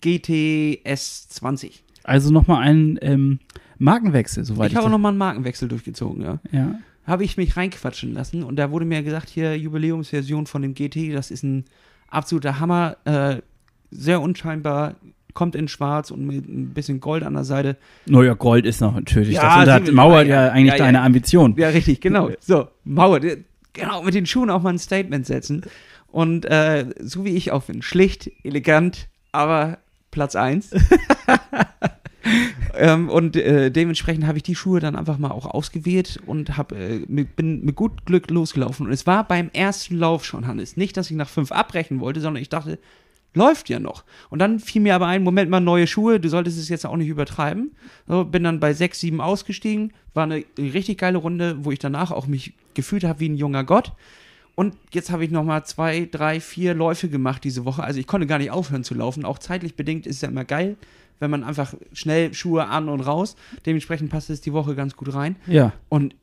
GTS 0.00 1.28
20. 1.28 1.84
Also 2.04 2.32
nochmal 2.32 2.62
einen 2.62 2.98
ähm, 3.02 3.38
Markenwechsel, 3.78 4.44
soweit 4.44 4.70
ich 4.70 4.76
habe 4.76 4.84
das- 4.86 4.92
nochmal 4.92 5.10
einen 5.10 5.18
Markenwechsel 5.18 5.68
durchgezogen, 5.68 6.22
ja. 6.22 6.40
Ja. 6.50 6.78
Habe 7.06 7.24
ich 7.24 7.36
mich 7.36 7.56
reinquatschen 7.56 8.12
lassen 8.12 8.42
und 8.44 8.56
da 8.56 8.70
wurde 8.70 8.84
mir 8.84 9.02
gesagt, 9.02 9.28
hier 9.28 9.56
Jubiläumsversion 9.58 10.46
von 10.46 10.62
dem 10.62 10.74
GT, 10.74 11.12
das 11.12 11.30
ist 11.32 11.42
ein 11.42 11.64
absoluter 12.08 12.60
Hammer, 12.60 12.96
äh, 13.04 13.40
sehr 13.90 14.20
unscheinbar, 14.20 14.96
kommt 15.34 15.54
in 15.54 15.68
schwarz 15.68 16.10
und 16.10 16.26
mit 16.26 16.48
ein 16.48 16.74
bisschen 16.74 17.00
Gold 17.00 17.22
an 17.22 17.34
der 17.34 17.44
Seite. 17.44 17.76
Naja, 18.06 18.34
Gold 18.34 18.66
ist 18.66 18.80
noch 18.80 18.94
natürlich. 18.94 19.34
Ja, 19.34 19.64
das, 19.64 19.78
das 19.78 19.88
sie- 19.88 19.94
mauert 19.94 20.26
ja, 20.26 20.34
ja, 20.34 20.46
ja, 20.46 20.52
eigentlich 20.52 20.72
ja, 20.72 20.78
ja. 20.78 20.84
deine 20.84 21.02
Ambition. 21.02 21.54
Ja, 21.56 21.68
richtig, 21.68 22.00
genau. 22.00 22.30
So, 22.40 22.68
Mauer. 22.84 23.20
Genau, 23.72 24.02
mit 24.02 24.14
den 24.14 24.26
Schuhen 24.26 24.50
auch 24.50 24.62
mal 24.62 24.70
ein 24.70 24.78
Statement 24.78 25.26
setzen. 25.26 25.62
Und 26.08 26.44
äh, 26.44 26.86
so 27.00 27.24
wie 27.24 27.30
ich 27.30 27.52
auch 27.52 27.64
bin. 27.64 27.80
Schlicht, 27.80 28.30
elegant, 28.44 29.08
aber 29.32 29.78
Platz 30.10 30.36
1. 30.36 30.72
ähm, 32.76 33.08
und 33.08 33.34
äh, 33.36 33.70
dementsprechend 33.70 34.26
habe 34.26 34.36
ich 34.36 34.42
die 34.42 34.54
Schuhe 34.54 34.78
dann 34.78 34.94
einfach 34.94 35.16
mal 35.16 35.30
auch 35.30 35.46
ausgewählt 35.46 36.20
und 36.26 36.58
hab, 36.58 36.72
äh, 36.72 37.00
mit, 37.08 37.34
bin 37.34 37.64
mit 37.64 37.76
gut 37.76 38.04
Glück 38.04 38.30
losgelaufen. 38.30 38.86
Und 38.86 38.92
es 38.92 39.06
war 39.06 39.26
beim 39.26 39.48
ersten 39.54 39.96
Lauf 39.96 40.26
schon, 40.26 40.46
Hannes. 40.46 40.76
Nicht, 40.76 40.98
dass 40.98 41.10
ich 41.10 41.16
nach 41.16 41.30
fünf 41.30 41.50
abbrechen 41.50 42.00
wollte, 42.00 42.20
sondern 42.20 42.42
ich 42.42 42.50
dachte, 42.50 42.78
läuft 43.34 43.68
ja 43.68 43.78
noch. 43.78 44.04
Und 44.30 44.38
dann 44.38 44.60
fiel 44.60 44.82
mir 44.82 44.94
aber 44.94 45.06
ein, 45.06 45.22
Moment 45.22 45.50
mal, 45.50 45.60
neue 45.60 45.86
Schuhe, 45.86 46.20
du 46.20 46.28
solltest 46.28 46.58
es 46.58 46.68
jetzt 46.68 46.86
auch 46.86 46.96
nicht 46.96 47.08
übertreiben. 47.08 47.72
So, 48.06 48.24
bin 48.24 48.44
dann 48.44 48.60
bei 48.60 48.74
6, 48.74 49.00
7 49.00 49.20
ausgestiegen, 49.20 49.92
war 50.14 50.24
eine 50.24 50.44
richtig 50.58 50.98
geile 50.98 51.18
Runde, 51.18 51.64
wo 51.64 51.70
ich 51.70 51.78
danach 51.78 52.10
auch 52.10 52.26
mich 52.26 52.54
gefühlt 52.74 53.04
habe 53.04 53.20
wie 53.20 53.28
ein 53.28 53.36
junger 53.36 53.64
Gott. 53.64 53.92
Und 54.54 54.74
jetzt 54.92 55.10
habe 55.10 55.24
ich 55.24 55.30
nochmal 55.30 55.64
zwei, 55.64 56.08
drei, 56.10 56.40
vier 56.40 56.74
Läufe 56.74 57.08
gemacht 57.08 57.42
diese 57.44 57.64
Woche. 57.64 57.82
Also 57.82 57.98
ich 57.98 58.06
konnte 58.06 58.26
gar 58.26 58.38
nicht 58.38 58.50
aufhören 58.50 58.84
zu 58.84 58.94
laufen. 58.94 59.24
Auch 59.24 59.38
zeitlich 59.38 59.76
bedingt 59.76 60.06
ist 60.06 60.16
es 60.16 60.22
ja 60.22 60.28
immer 60.28 60.44
geil, 60.44 60.76
wenn 61.20 61.30
man 61.30 61.42
einfach 61.42 61.74
schnell 61.92 62.34
Schuhe 62.34 62.66
an 62.66 62.88
und 62.88 63.00
raus. 63.00 63.36
Dementsprechend 63.64 64.10
passt 64.10 64.28
es 64.28 64.42
die 64.42 64.52
Woche 64.52 64.74
ganz 64.74 64.94
gut 64.94 65.14
rein. 65.14 65.36
Ja. 65.46 65.72
Und 65.88 66.14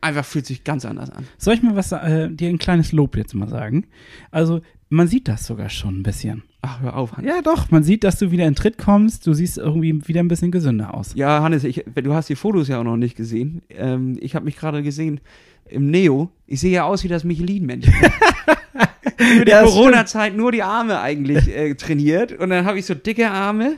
einfach 0.00 0.24
fühlt 0.24 0.46
sich 0.46 0.62
ganz 0.62 0.84
anders 0.84 1.10
an. 1.10 1.26
Soll 1.38 1.54
ich 1.54 1.62
mal 1.62 1.74
was, 1.74 1.90
äh, 1.90 2.30
dir 2.30 2.48
ein 2.48 2.58
kleines 2.58 2.92
Lob 2.92 3.16
jetzt 3.16 3.34
mal 3.34 3.48
sagen? 3.48 3.86
Also, 4.30 4.60
man 4.94 5.08
sieht 5.08 5.28
das 5.28 5.46
sogar 5.46 5.68
schon 5.70 6.00
ein 6.00 6.02
bisschen. 6.02 6.42
Ach, 6.62 6.80
hör 6.80 6.96
auf, 6.96 7.16
Hannes. 7.16 7.28
Ja, 7.28 7.42
doch, 7.42 7.70
man 7.70 7.82
sieht, 7.82 8.04
dass 8.04 8.18
du 8.18 8.30
wieder 8.30 8.46
in 8.46 8.54
Tritt 8.54 8.78
kommst. 8.78 9.26
Du 9.26 9.34
siehst 9.34 9.58
irgendwie 9.58 10.06
wieder 10.06 10.20
ein 10.20 10.28
bisschen 10.28 10.50
gesünder 10.50 10.94
aus. 10.94 11.12
Ja, 11.14 11.42
Hannes, 11.42 11.64
ich, 11.64 11.84
du 11.94 12.14
hast 12.14 12.28
die 12.28 12.36
Fotos 12.36 12.68
ja 12.68 12.78
auch 12.78 12.84
noch 12.84 12.96
nicht 12.96 13.16
gesehen. 13.16 13.62
Ähm, 13.70 14.16
ich 14.20 14.34
habe 14.34 14.44
mich 14.44 14.56
gerade 14.56 14.82
gesehen 14.82 15.20
im 15.66 15.90
Neo. 15.90 16.30
Ich 16.46 16.60
sehe 16.60 16.72
ja 16.72 16.84
aus 16.84 17.04
wie 17.04 17.08
das 17.08 17.24
Michelin-Männchen. 17.24 17.92
Über 19.36 19.44
die 19.44 19.50
Ja, 19.50 19.62
Corona-Zeit 19.62 20.36
nur 20.36 20.52
die 20.52 20.62
Arme 20.62 21.00
eigentlich 21.00 21.48
äh, 21.48 21.74
trainiert. 21.74 22.32
Und 22.32 22.50
dann 22.50 22.64
habe 22.64 22.78
ich 22.78 22.86
so 22.86 22.94
dicke 22.94 23.30
Arme 23.30 23.76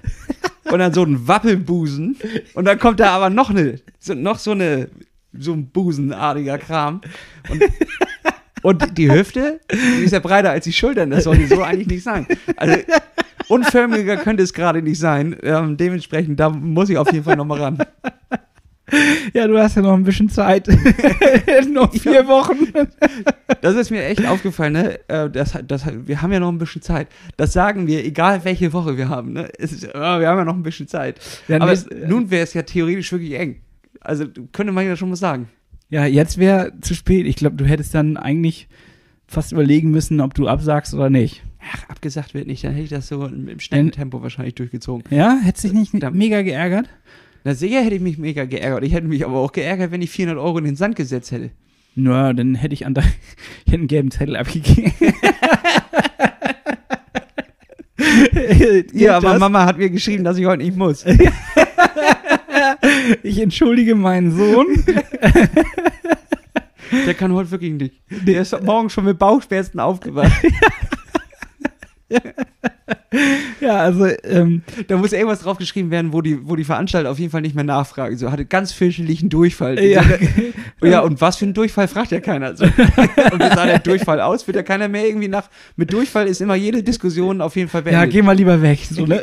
und 0.70 0.79
dann 0.79 0.92
so 0.92 1.02
einen 1.02 1.26
Wappelbusen. 1.26 2.16
Und 2.55 2.64
dann 2.66 2.79
kommt 2.79 3.00
da 3.00 3.11
aber 3.11 3.31
noch 3.31 3.50
eine, 3.50 3.81
so, 3.98 4.14
noch 4.14 4.38
so 4.38 4.52
eine, 4.52 4.88
so 5.38 5.52
ein 5.52 5.66
busenartiger 5.66 6.59
Kram. 6.59 7.00
Und, 7.48 7.62
und 8.62 8.99
die 8.99 9.11
Hüfte, 9.11 9.61
die 9.71 10.05
ist 10.05 10.12
ja 10.12 10.19
breiter 10.21 10.51
als 10.51 10.64
die 10.64 10.73
Schultern. 10.73 11.11
Das 11.11 11.25
sollte 11.25 11.47
so 11.47 11.62
eigentlich 11.62 11.88
nicht 11.88 12.03
sein. 12.03 12.27
Also, 12.57 12.77
unförmiger 13.49 14.16
könnte 14.16 14.42
es 14.42 14.53
gerade 14.53 14.83
nicht 14.83 14.99
sein. 14.99 15.37
Ähm, 15.42 15.77
dementsprechend, 15.77 16.40
da 16.40 16.51
muss 16.51 16.88
ich 16.90 16.99
auf 16.99 17.12
jeden 17.12 17.25
Fall 17.25 17.37
nochmal 17.37 17.61
ran. 17.61 17.79
Ja, 19.35 19.49
du 19.49 19.59
hast 19.59 19.75
ja 19.75 19.83
noch 19.83 19.95
ein 19.95 20.05
bisschen 20.05 20.29
Zeit. 20.29 20.69
noch 21.73 21.92
vier 21.92 22.27
Wochen. 22.29 22.73
Das 23.61 23.75
ist 23.75 23.90
mir 23.90 24.05
echt 24.05 24.25
aufgefallen, 24.25 24.75
ne? 24.75 25.01
Äh, 25.09 25.29
Das, 25.29 25.59
das, 25.66 25.85
wir 26.07 26.23
haben 26.23 26.33
ja 26.33 26.38
noch 26.38 26.53
ein 26.53 26.59
bisschen 26.59 26.83
Zeit. 26.83 27.09
Das 27.37 27.53
sagen 27.53 27.88
wir, 27.88 28.05
egal 28.05 28.45
welche 28.45 28.73
Woche 28.73 28.97
wir 28.97 29.09
haben, 29.09 29.33
ne? 29.33 29.49
Ist, 29.59 29.83
äh, 29.85 29.92
wir 29.92 30.29
haben 30.29 30.38
ja 30.38 30.45
noch 30.45 30.55
ein 30.55 30.62
bisschen 30.62 30.87
Zeit. 30.87 31.19
Ja, 31.49 31.57
Aber 31.57 31.66
nee, 31.66 31.73
es, 31.73 31.88
nun 32.07 32.31
wäre 32.31 32.45
es 32.45 32.55
ja 32.55 32.62
theoretisch 32.62 33.11
wirklich 33.11 33.35
eng. 33.35 33.61
Also 34.01 34.27
könnte 34.53 34.73
man 34.73 34.87
ja 34.87 34.95
schon 34.95 35.09
mal 35.09 35.16
sagen. 35.16 35.49
Ja, 35.88 36.05
jetzt 36.07 36.38
wäre 36.38 36.72
zu 36.81 36.94
spät. 36.94 37.27
Ich 37.27 37.37
glaube, 37.37 37.57
du 37.57 37.64
hättest 37.64 37.94
dann 37.94 38.16
eigentlich 38.16 38.68
fast 39.29 39.53
überlegen 39.53 39.90
müssen, 39.90 40.20
ob 40.20 40.35
du 40.35 40.49
absagst 40.49 40.94
oder 40.94 41.11
nicht. 41.11 41.42
Ach, 41.72 41.88
abgesagt 41.88 42.35
wird 42.35 42.46
nicht, 42.46 42.62
dann 42.64 42.72
hätte 42.72 42.85
ich 42.85 42.90
das 42.90 43.09
so 43.09 43.25
im 43.27 43.59
schnellen 43.61 43.90
Tempo 43.90 44.22
wahrscheinlich 44.22 44.55
durchgezogen. 44.55 45.05
Ja, 45.11 45.37
hättest 45.42 45.64
dich 45.64 45.72
nicht 45.72 45.92
Da- 46.01 46.11
mega 46.11 46.42
geärgert? 46.42 46.88
Na 47.44 47.55
sicher 47.55 47.81
hätte 47.83 47.96
ich 47.96 48.01
mich 48.03 48.18
mega 48.18 48.44
geärgert. 48.44 48.85
Ich 48.85 48.92
hätte 48.92 49.07
mich 49.07 49.25
aber 49.25 49.37
auch 49.38 49.53
geärgert, 49.53 49.90
wenn 49.92 50.03
ich 50.03 50.11
400 50.11 50.42
Euro 50.44 50.59
in 50.59 50.64
den 50.64 50.77
Sand 50.77 50.96
gesetzt 50.96 51.31
hätte. 51.33 51.51
Na, 51.96 52.33
dann 52.33 52.55
hätte 52.57 52.75
ich 52.75 52.87
an 52.87 52.94
dein, 52.94 53.05
ich 53.64 53.72
hätte 53.72 53.79
einen 53.79 53.88
gelben 53.88 54.11
Zettel 54.11 54.37
abgegeben. 54.37 54.92
Ja, 58.92 59.16
aber 59.16 59.31
das? 59.31 59.40
Mama 59.40 59.64
hat 59.64 59.79
mir 59.79 59.90
geschrieben, 59.90 60.22
dass 60.25 60.37
ich 60.38 60.46
heute 60.46 60.62
nicht 60.62 60.77
muss. 60.77 61.05
Ich 63.22 63.38
entschuldige 63.40 63.94
meinen 63.94 64.31
Sohn. 64.37 64.66
Der 67.07 67.14
kann 67.14 67.33
heute 67.33 67.50
wirklich 67.50 67.72
nicht. 67.72 67.94
Der 68.11 68.42
ist 68.42 68.61
morgen 68.62 68.90
schon 68.90 69.05
mit 69.05 69.18
Bauchschmerzen 69.18 69.81
aufgewacht. 69.81 70.33
Ja, 73.61 73.76
also, 73.76 74.07
ähm, 74.24 74.62
Da 74.87 74.96
muss 74.96 75.12
irgendwas 75.12 75.40
draufgeschrieben 75.40 75.90
werden, 75.90 76.12
wo 76.12 76.20
die, 76.20 76.46
wo 76.48 76.55
die 76.55 76.64
Veranstalter 76.64 77.11
auf 77.11 77.18
jeden 77.18 77.31
Fall 77.31 77.40
nicht 77.40 77.55
mehr 77.55 77.64
nachfragen. 77.64 78.16
So 78.16 78.31
hatte 78.31 78.44
ganz 78.44 78.72
fürchterlichen 78.72 79.29
Durchfall. 79.29 79.83
ja. 79.83 80.05
Ja, 80.83 81.00
und 81.00 81.20
was 81.20 81.37
für 81.38 81.46
ein 81.46 81.55
Durchfall 81.55 81.88
fragt 81.88 82.11
ja 82.12 82.20
keiner. 82.20 82.55
So. 82.55 82.64
Und 82.66 82.72
wie 82.74 83.55
sah 83.55 83.64
der 83.66 83.79
Durchfall 83.79 84.20
aus? 84.20 84.46
Wird 84.46 84.57
ja 84.57 84.62
keiner 84.62 84.88
mehr 84.88 85.07
irgendwie 85.07 85.26
nach. 85.26 85.48
Mit 85.74 85.90
Durchfall 85.92 86.29
ist 86.29 86.40
immer 86.42 86.55
jede 86.55 86.83
Diskussion 86.83 87.40
auf 87.40 87.57
jeden 87.57 87.68
Fall 87.70 87.81
ja, 87.87 87.90
beendet. 87.92 88.11
geh 88.12 88.22
mal 88.22 88.37
lieber 88.37 88.61
weg. 88.61 88.81
So, 88.88 89.07
ne? 89.07 89.22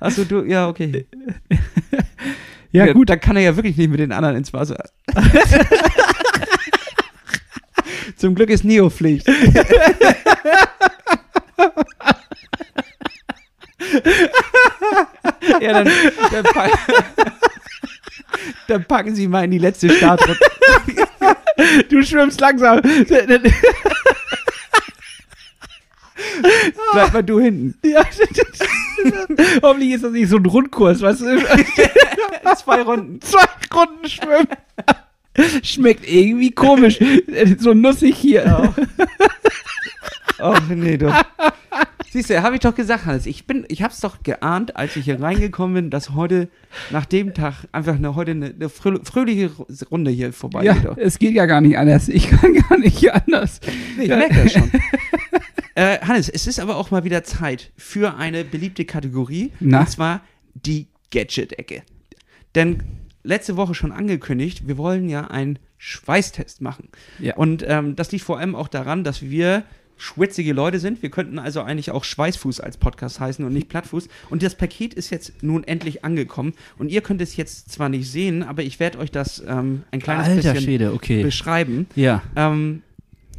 Achso, 0.00 0.24
du, 0.24 0.42
ja, 0.44 0.66
okay. 0.66 1.06
Ja, 2.74 2.92
gut. 2.92 3.08
Da 3.08 3.16
kann 3.16 3.36
er 3.36 3.42
ja 3.42 3.54
wirklich 3.56 3.76
nicht 3.76 3.88
mit 3.88 4.00
den 4.00 4.10
anderen 4.10 4.34
ins 4.36 4.52
Wasser. 4.52 4.82
Zum 8.16 8.34
Glück 8.34 8.50
ist 8.50 8.64
Neo 8.64 8.90
Pflicht. 8.90 9.28
ja, 15.60 15.72
dann, 15.72 15.88
dann, 16.32 16.42
pack, 16.42 16.70
dann 18.66 18.84
packen 18.86 19.14
Sie 19.14 19.28
mal 19.28 19.44
in 19.44 19.52
die 19.52 19.58
letzte 19.58 19.88
Startrunde. 19.90 20.36
Du 21.88 22.02
schwimmst 22.02 22.40
langsam. 22.40 22.80
Bleib 26.92 27.12
mal 27.12 27.22
du 27.22 27.40
hinten. 27.40 27.74
Ja, 27.84 28.04
Hoffentlich 29.62 29.92
ist 29.92 30.04
das 30.04 30.12
nicht 30.12 30.28
so 30.28 30.36
ein 30.36 30.46
Rundkurs, 30.46 31.02
du? 31.20 31.38
Zwei 32.56 32.82
Runden. 32.82 33.20
Zwei 33.20 33.44
Runden 33.74 34.08
schwimmen. 34.08 34.48
Schmeckt 35.62 36.08
irgendwie 36.08 36.50
komisch. 36.52 36.98
So 37.58 37.74
nussig 37.74 38.16
hier. 38.16 38.74
Oh, 40.40 40.54
nee, 40.70 40.96
doch. 40.96 41.14
Siehst 42.14 42.30
du, 42.30 42.40
habe 42.44 42.54
ich 42.54 42.60
doch 42.60 42.76
gesagt, 42.76 43.06
Hans. 43.06 43.26
Ich 43.26 43.44
bin, 43.44 43.64
ich 43.66 43.82
hab's 43.82 43.98
doch 43.98 44.22
geahnt, 44.22 44.76
als 44.76 44.94
ich 44.94 45.04
hier 45.04 45.20
reingekommen 45.20 45.74
bin, 45.74 45.90
dass 45.90 46.10
heute, 46.10 46.48
nach 46.90 47.06
dem 47.06 47.34
Tag, 47.34 47.64
einfach 47.72 47.96
eine, 47.96 48.14
heute 48.14 48.30
eine, 48.30 48.46
eine 48.46 48.68
frö- 48.68 49.04
fröhliche 49.04 49.50
Runde 49.90 50.12
hier 50.12 50.32
vorbei 50.32 50.62
Ja, 50.62 50.74
geht. 50.74 50.96
es 50.98 51.18
geht 51.18 51.34
ja 51.34 51.46
gar 51.46 51.60
nicht 51.60 51.76
anders. 51.76 52.08
Ich 52.08 52.28
kann 52.30 52.54
gar 52.54 52.78
nicht 52.78 53.12
anders. 53.12 53.58
Nee, 53.96 54.04
ich 54.04 54.08
merke 54.10 54.44
das 54.44 54.52
schon. 54.52 54.70
äh, 55.74 55.98
Hannes, 56.02 56.28
es 56.28 56.46
ist 56.46 56.60
aber 56.60 56.76
auch 56.76 56.92
mal 56.92 57.02
wieder 57.02 57.24
Zeit 57.24 57.72
für 57.76 58.16
eine 58.16 58.44
beliebte 58.44 58.84
Kategorie. 58.84 59.50
Na? 59.58 59.80
Und 59.80 59.90
zwar 59.90 60.20
die 60.54 60.86
Gadget-Ecke. 61.10 61.82
Denn 62.54 62.84
letzte 63.24 63.56
Woche 63.56 63.74
schon 63.74 63.90
angekündigt, 63.90 64.68
wir 64.68 64.78
wollen 64.78 65.08
ja 65.08 65.22
einen 65.26 65.58
Schweißtest 65.78 66.60
machen. 66.60 66.90
Ja. 67.18 67.34
Und 67.34 67.64
ähm, 67.66 67.96
das 67.96 68.12
liegt 68.12 68.22
vor 68.24 68.38
allem 68.38 68.54
auch 68.54 68.68
daran, 68.68 69.02
dass 69.02 69.20
wir 69.22 69.64
schwitzige 69.96 70.52
Leute 70.52 70.78
sind. 70.80 71.02
Wir 71.02 71.10
könnten 71.10 71.38
also 71.38 71.62
eigentlich 71.62 71.90
auch 71.90 72.04
Schweißfuß 72.04 72.60
als 72.60 72.76
Podcast 72.76 73.20
heißen 73.20 73.44
und 73.44 73.52
nicht 73.52 73.68
Plattfuß. 73.68 74.08
Und 74.30 74.42
das 74.42 74.54
Paket 74.54 74.94
ist 74.94 75.10
jetzt 75.10 75.42
nun 75.42 75.64
endlich 75.64 76.04
angekommen. 76.04 76.54
Und 76.78 76.90
ihr 76.90 77.00
könnt 77.00 77.20
es 77.20 77.36
jetzt 77.36 77.70
zwar 77.70 77.88
nicht 77.88 78.10
sehen, 78.10 78.42
aber 78.42 78.62
ich 78.62 78.80
werde 78.80 78.98
euch 78.98 79.10
das 79.10 79.42
ähm, 79.46 79.84
ein 79.90 80.00
kleines 80.00 80.26
Alter 80.26 80.52
bisschen 80.52 80.64
Schwede, 80.64 80.92
okay. 80.92 81.22
beschreiben. 81.22 81.86
Ja. 81.94 82.22
Ähm, 82.36 82.82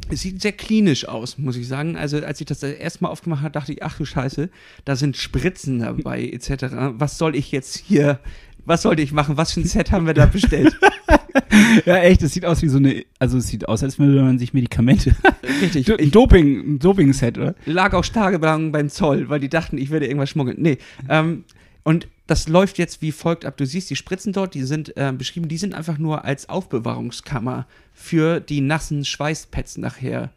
es 0.10 0.22
sieht 0.22 0.42
sehr 0.42 0.52
klinisch 0.52 1.08
aus, 1.08 1.38
muss 1.38 1.56
ich 1.56 1.68
sagen. 1.68 1.98
Also 1.98 2.18
als 2.18 2.40
ich 2.40 2.46
das 2.46 2.60
das 2.60 2.72
erste 2.72 3.04
Mal 3.04 3.10
aufgemacht 3.10 3.42
habe, 3.42 3.52
dachte 3.52 3.74
ich, 3.74 3.84
ach 3.84 3.98
du 3.98 4.06
Scheiße, 4.06 4.50
da 4.86 4.96
sind 4.96 5.18
Spritzen 5.18 5.80
dabei 5.80 6.24
etc. 6.24 6.66
Was 6.98 7.18
soll 7.18 7.36
ich 7.36 7.52
jetzt 7.52 7.78
hier, 7.78 8.20
was 8.66 8.84
sollte 8.84 9.02
ich 9.02 9.12
machen? 9.12 9.38
Was 9.38 9.54
für 9.54 9.62
ein 9.62 9.66
Set 9.66 9.92
haben 9.92 10.06
wir 10.06 10.14
da 10.14 10.28
bestellt? 10.28 10.76
Ja, 11.86 11.98
echt, 11.98 12.22
es 12.22 12.34
sieht 12.34 12.46
aus 12.46 12.62
wie 12.62 12.68
so 12.68 12.78
eine, 12.78 13.06
also 13.20 13.38
es 13.38 13.48
sieht 13.48 13.68
aus, 13.68 13.84
als 13.84 14.00
würde 14.00 14.22
man 14.22 14.40
sich 14.40 14.54
Medikamente. 14.54 15.16
Richtig. 15.62 15.92
Ein 16.00 16.12
Doping, 16.12 16.76
ein 16.76 16.80
Doping-Set, 16.80 17.38
oder? 17.38 17.56
lag 17.66 17.94
auch 17.94 18.06
tagelang 18.06 18.72
beim 18.72 18.90
Zoll, 18.90 19.30
weil 19.30 19.40
die 19.40 19.50
dachten, 19.50 19.78
ich 19.78 19.90
würde 19.90 20.06
irgendwas 20.06 20.30
schmuggeln. 20.30 20.58
Nee. 20.60 20.78
Ähm, 21.10 21.44
und 21.84 22.08
das 22.28 22.48
läuft 22.48 22.78
jetzt 22.78 23.02
wie 23.02 23.12
folgt 23.12 23.46
ab. 23.46 23.58
Du 23.58 23.66
siehst 23.66 23.90
die 23.90 23.96
Spritzen 23.96 24.34
dort, 24.34 24.54
die 24.56 24.64
sind 24.64 24.98
äh, 24.98 25.14
beschrieben, 25.16 25.48
die 25.48 25.58
sind 25.58 25.76
einfach 25.76 25.98
nur 25.98 26.26
als 26.26 26.50
Aufbewahrungskammer 26.50 27.68
für 27.94 28.40
die 28.40 28.62
nassen 28.62 29.06
Schweißpads 29.06 29.78
nachher 29.78 30.32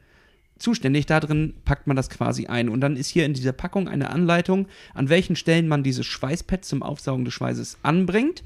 zuständig. 0.58 1.06
Da 1.06 1.20
drin 1.20 1.54
packt 1.64 1.86
man 1.86 1.96
das 1.96 2.10
quasi 2.10 2.46
ein. 2.46 2.68
Und 2.68 2.80
dann 2.80 2.96
ist 2.96 3.08
hier 3.08 3.24
in 3.24 3.34
dieser 3.34 3.52
Packung 3.52 3.88
eine 3.88 4.10
Anleitung, 4.10 4.66
an 4.94 5.08
welchen 5.08 5.36
Stellen 5.36 5.68
man 5.68 5.82
dieses 5.82 6.06
Schweißpad 6.06 6.64
zum 6.64 6.82
Aufsaugen 6.82 7.24
des 7.24 7.34
Schweißes 7.34 7.78
anbringt, 7.82 8.42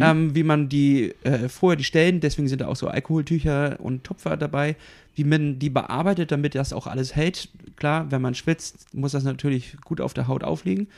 ähm, 0.00 0.34
wie 0.34 0.42
man 0.42 0.68
die 0.68 1.14
äh, 1.24 1.48
vorher 1.48 1.76
die 1.76 1.84
Stellen, 1.84 2.20
deswegen 2.20 2.48
sind 2.48 2.60
da 2.60 2.68
auch 2.68 2.76
so 2.76 2.88
Alkoholtücher 2.88 3.78
und 3.80 4.04
Tupfer 4.04 4.36
dabei, 4.36 4.76
wie 5.14 5.24
man 5.24 5.58
die 5.58 5.70
bearbeitet, 5.70 6.32
damit 6.32 6.54
das 6.54 6.72
auch 6.72 6.86
alles 6.86 7.14
hält. 7.14 7.48
Klar, 7.76 8.10
wenn 8.10 8.22
man 8.22 8.34
schwitzt, 8.34 8.94
muss 8.94 9.12
das 9.12 9.24
natürlich 9.24 9.76
gut 9.84 10.00
auf 10.00 10.14
der 10.14 10.28
Haut 10.28 10.44
aufliegen. 10.44 10.88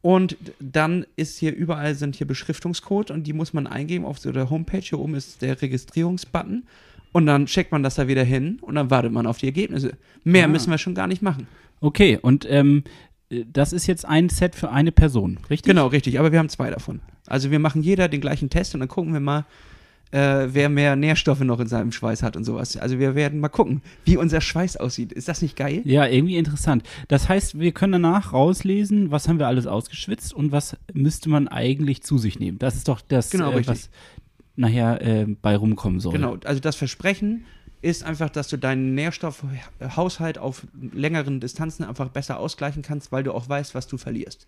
Und 0.00 0.36
dann 0.60 1.06
ist 1.16 1.38
hier 1.38 1.54
überall 1.54 1.94
sind 1.94 2.16
hier 2.16 2.26
Beschriftungscode 2.26 3.10
und 3.10 3.26
die 3.26 3.32
muss 3.32 3.52
man 3.52 3.66
eingeben 3.66 4.04
auf 4.04 4.18
so 4.18 4.30
der 4.30 4.48
Homepage. 4.48 4.80
Hier 4.80 4.98
oben 4.98 5.14
ist 5.14 5.42
der 5.42 5.60
Registrierungsbutton. 5.60 6.62
Und 7.12 7.26
dann 7.26 7.46
checkt 7.46 7.72
man 7.72 7.82
das 7.82 7.94
da 7.96 8.06
wieder 8.08 8.24
hin 8.24 8.58
und 8.60 8.74
dann 8.74 8.90
wartet 8.90 9.12
man 9.12 9.26
auf 9.26 9.38
die 9.38 9.46
Ergebnisse. 9.46 9.92
Mehr 10.24 10.44
Ah. 10.44 10.48
müssen 10.48 10.70
wir 10.70 10.78
schon 10.78 10.94
gar 10.94 11.06
nicht 11.06 11.22
machen. 11.22 11.46
Okay, 11.80 12.18
und 12.20 12.46
ähm, 12.50 12.84
das 13.52 13.72
ist 13.72 13.86
jetzt 13.86 14.04
ein 14.04 14.28
Set 14.28 14.54
für 14.54 14.70
eine 14.70 14.92
Person, 14.92 15.38
richtig? 15.50 15.70
Genau, 15.70 15.86
richtig. 15.86 16.18
Aber 16.18 16.32
wir 16.32 16.38
haben 16.38 16.48
zwei 16.48 16.70
davon. 16.70 17.00
Also 17.26 17.50
wir 17.50 17.58
machen 17.58 17.82
jeder 17.82 18.08
den 18.08 18.20
gleichen 18.20 18.50
Test 18.50 18.74
und 18.74 18.80
dann 18.80 18.88
gucken 18.88 19.12
wir 19.12 19.20
mal, 19.20 19.44
äh, 20.10 20.48
wer 20.52 20.70
mehr 20.70 20.96
Nährstoffe 20.96 21.40
noch 21.40 21.60
in 21.60 21.66
seinem 21.66 21.92
Schweiß 21.92 22.22
hat 22.22 22.36
und 22.36 22.44
sowas. 22.44 22.78
Also 22.78 22.98
wir 22.98 23.14
werden 23.14 23.40
mal 23.40 23.48
gucken, 23.48 23.82
wie 24.06 24.16
unser 24.16 24.40
Schweiß 24.40 24.78
aussieht. 24.78 25.12
Ist 25.12 25.28
das 25.28 25.42
nicht 25.42 25.54
geil? 25.56 25.82
Ja, 25.84 26.06
irgendwie 26.06 26.36
interessant. 26.38 26.82
Das 27.08 27.28
heißt, 27.28 27.58
wir 27.60 27.72
können 27.72 27.92
danach 27.92 28.32
rauslesen, 28.32 29.10
was 29.10 29.28
haben 29.28 29.38
wir 29.38 29.46
alles 29.46 29.66
ausgeschwitzt 29.66 30.32
und 30.32 30.50
was 30.50 30.76
müsste 30.94 31.28
man 31.28 31.46
eigentlich 31.48 32.02
zu 32.02 32.16
sich 32.16 32.38
nehmen. 32.38 32.58
Das 32.58 32.74
ist 32.76 32.88
doch 32.88 33.02
das, 33.06 33.28
Genau, 33.30 33.50
äh, 33.50 33.56
richtig. 33.56 33.68
was 33.68 33.90
nachher 34.58 35.00
äh, 35.00 35.26
bei 35.40 35.56
rumkommen 35.56 36.00
soll. 36.00 36.12
Genau, 36.12 36.36
also 36.44 36.60
das 36.60 36.76
Versprechen 36.76 37.44
ist 37.80 38.02
einfach, 38.04 38.28
dass 38.28 38.48
du 38.48 38.56
deinen 38.56 38.94
Nährstoffhaushalt 38.94 40.38
auf 40.38 40.66
längeren 40.92 41.40
Distanzen 41.40 41.84
einfach 41.84 42.08
besser 42.08 42.38
ausgleichen 42.40 42.82
kannst, 42.82 43.12
weil 43.12 43.22
du 43.22 43.32
auch 43.32 43.48
weißt, 43.48 43.74
was 43.74 43.86
du 43.86 43.98
verlierst. 43.98 44.46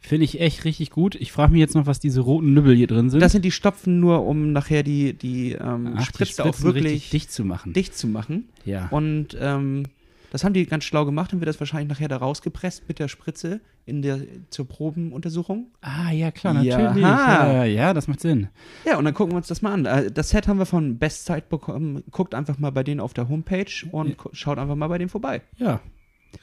Finde 0.00 0.24
ich 0.24 0.40
echt 0.40 0.64
richtig 0.64 0.90
gut. 0.90 1.14
Ich 1.14 1.30
frage 1.30 1.52
mich 1.52 1.60
jetzt 1.60 1.76
noch, 1.76 1.86
was 1.86 2.00
diese 2.00 2.22
roten 2.22 2.54
Nübbel 2.54 2.74
hier 2.74 2.88
drin 2.88 3.08
sind. 3.08 3.20
Das 3.20 3.30
sind 3.30 3.44
die 3.44 3.52
Stopfen 3.52 4.00
nur, 4.00 4.26
um 4.26 4.52
nachher 4.52 4.82
die, 4.82 5.12
die 5.12 5.52
ähm, 5.52 5.94
Ach, 5.94 6.00
die 6.00 6.04
Spritze 6.06 6.42
auch 6.42 6.48
Spritzen 6.48 6.64
wirklich 6.64 7.10
dicht 7.10 7.30
zu 7.30 7.44
machen. 7.44 7.72
dicht 7.72 7.96
zu 7.96 8.08
machen. 8.08 8.48
Ja. 8.64 8.88
Und 8.88 9.36
ähm, 9.38 9.84
das 10.32 10.44
haben 10.44 10.54
die 10.54 10.64
ganz 10.64 10.84
schlau 10.84 11.04
gemacht 11.04 11.34
und 11.34 11.40
wird 11.40 11.48
das 11.50 11.60
wahrscheinlich 11.60 11.90
nachher 11.90 12.08
da 12.08 12.16
rausgepresst 12.16 12.88
mit 12.88 12.98
der 12.98 13.08
Spritze 13.08 13.60
in 13.84 14.00
der, 14.00 14.18
zur 14.48 14.66
Probenuntersuchung. 14.66 15.66
Ah, 15.82 16.10
ja, 16.10 16.30
klar, 16.30 16.54
natürlich. 16.54 17.02
Ja, 17.02 17.64
ja, 17.64 17.92
das 17.92 18.08
macht 18.08 18.20
Sinn. 18.20 18.48
Ja, 18.86 18.96
und 18.96 19.04
dann 19.04 19.12
gucken 19.12 19.34
wir 19.34 19.36
uns 19.36 19.48
das 19.48 19.60
mal 19.60 19.74
an. 19.74 19.84
Äh, 19.84 20.10
Das 20.10 20.30
Set 20.30 20.48
haben 20.48 20.58
wir 20.58 20.64
von 20.64 20.96
Bestzeit 20.96 21.50
bekommen. 21.50 22.02
Guckt 22.10 22.34
einfach 22.34 22.58
mal 22.58 22.72
bei 22.72 22.82
denen 22.82 22.98
auf 23.00 23.12
der 23.12 23.28
Homepage 23.28 23.66
und 23.90 24.16
schaut 24.32 24.56
einfach 24.56 24.74
mal 24.74 24.88
bei 24.88 24.96
denen 24.96 25.10
vorbei. 25.10 25.42
Ja. 25.58 25.80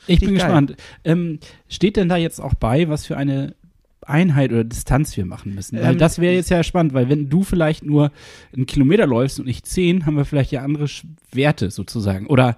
Ich 0.06 0.20
bin 0.20 0.36
geil. 0.36 0.38
gespannt. 0.38 0.76
Ähm, 1.04 1.40
steht 1.68 1.98
denn 1.98 2.10
da 2.10 2.18
jetzt 2.18 2.40
auch 2.40 2.54
bei, 2.54 2.90
was 2.90 3.08
für 3.08 3.18
eine 3.18 3.56
Einheit 4.06 4.52
oder 4.52 4.64
Distanz 4.64 5.18
wir 5.18 5.26
machen 5.26 5.56
müssen? 5.56 5.80
Weil 5.80 5.94
Ähm, 5.94 5.98
das 5.98 6.20
wäre 6.20 6.34
jetzt 6.36 6.50
ja 6.50 6.64
spannend, 6.64 6.94
weil 6.94 7.10
wenn 7.10 7.30
du 7.30 7.44
vielleicht 7.44 7.84
nur 7.84 8.12
einen 8.56 8.66
Kilometer 8.66 9.08
läufst 9.08 9.40
und 9.40 9.48
ich 9.48 9.64
zehn, 9.64 10.06
haben 10.06 10.16
wir 10.16 10.26
vielleicht 10.26 10.52
ja 10.52 10.62
andere 10.62 10.86
Werte 11.32 11.72
sozusagen. 11.72 12.28
Oder 12.28 12.56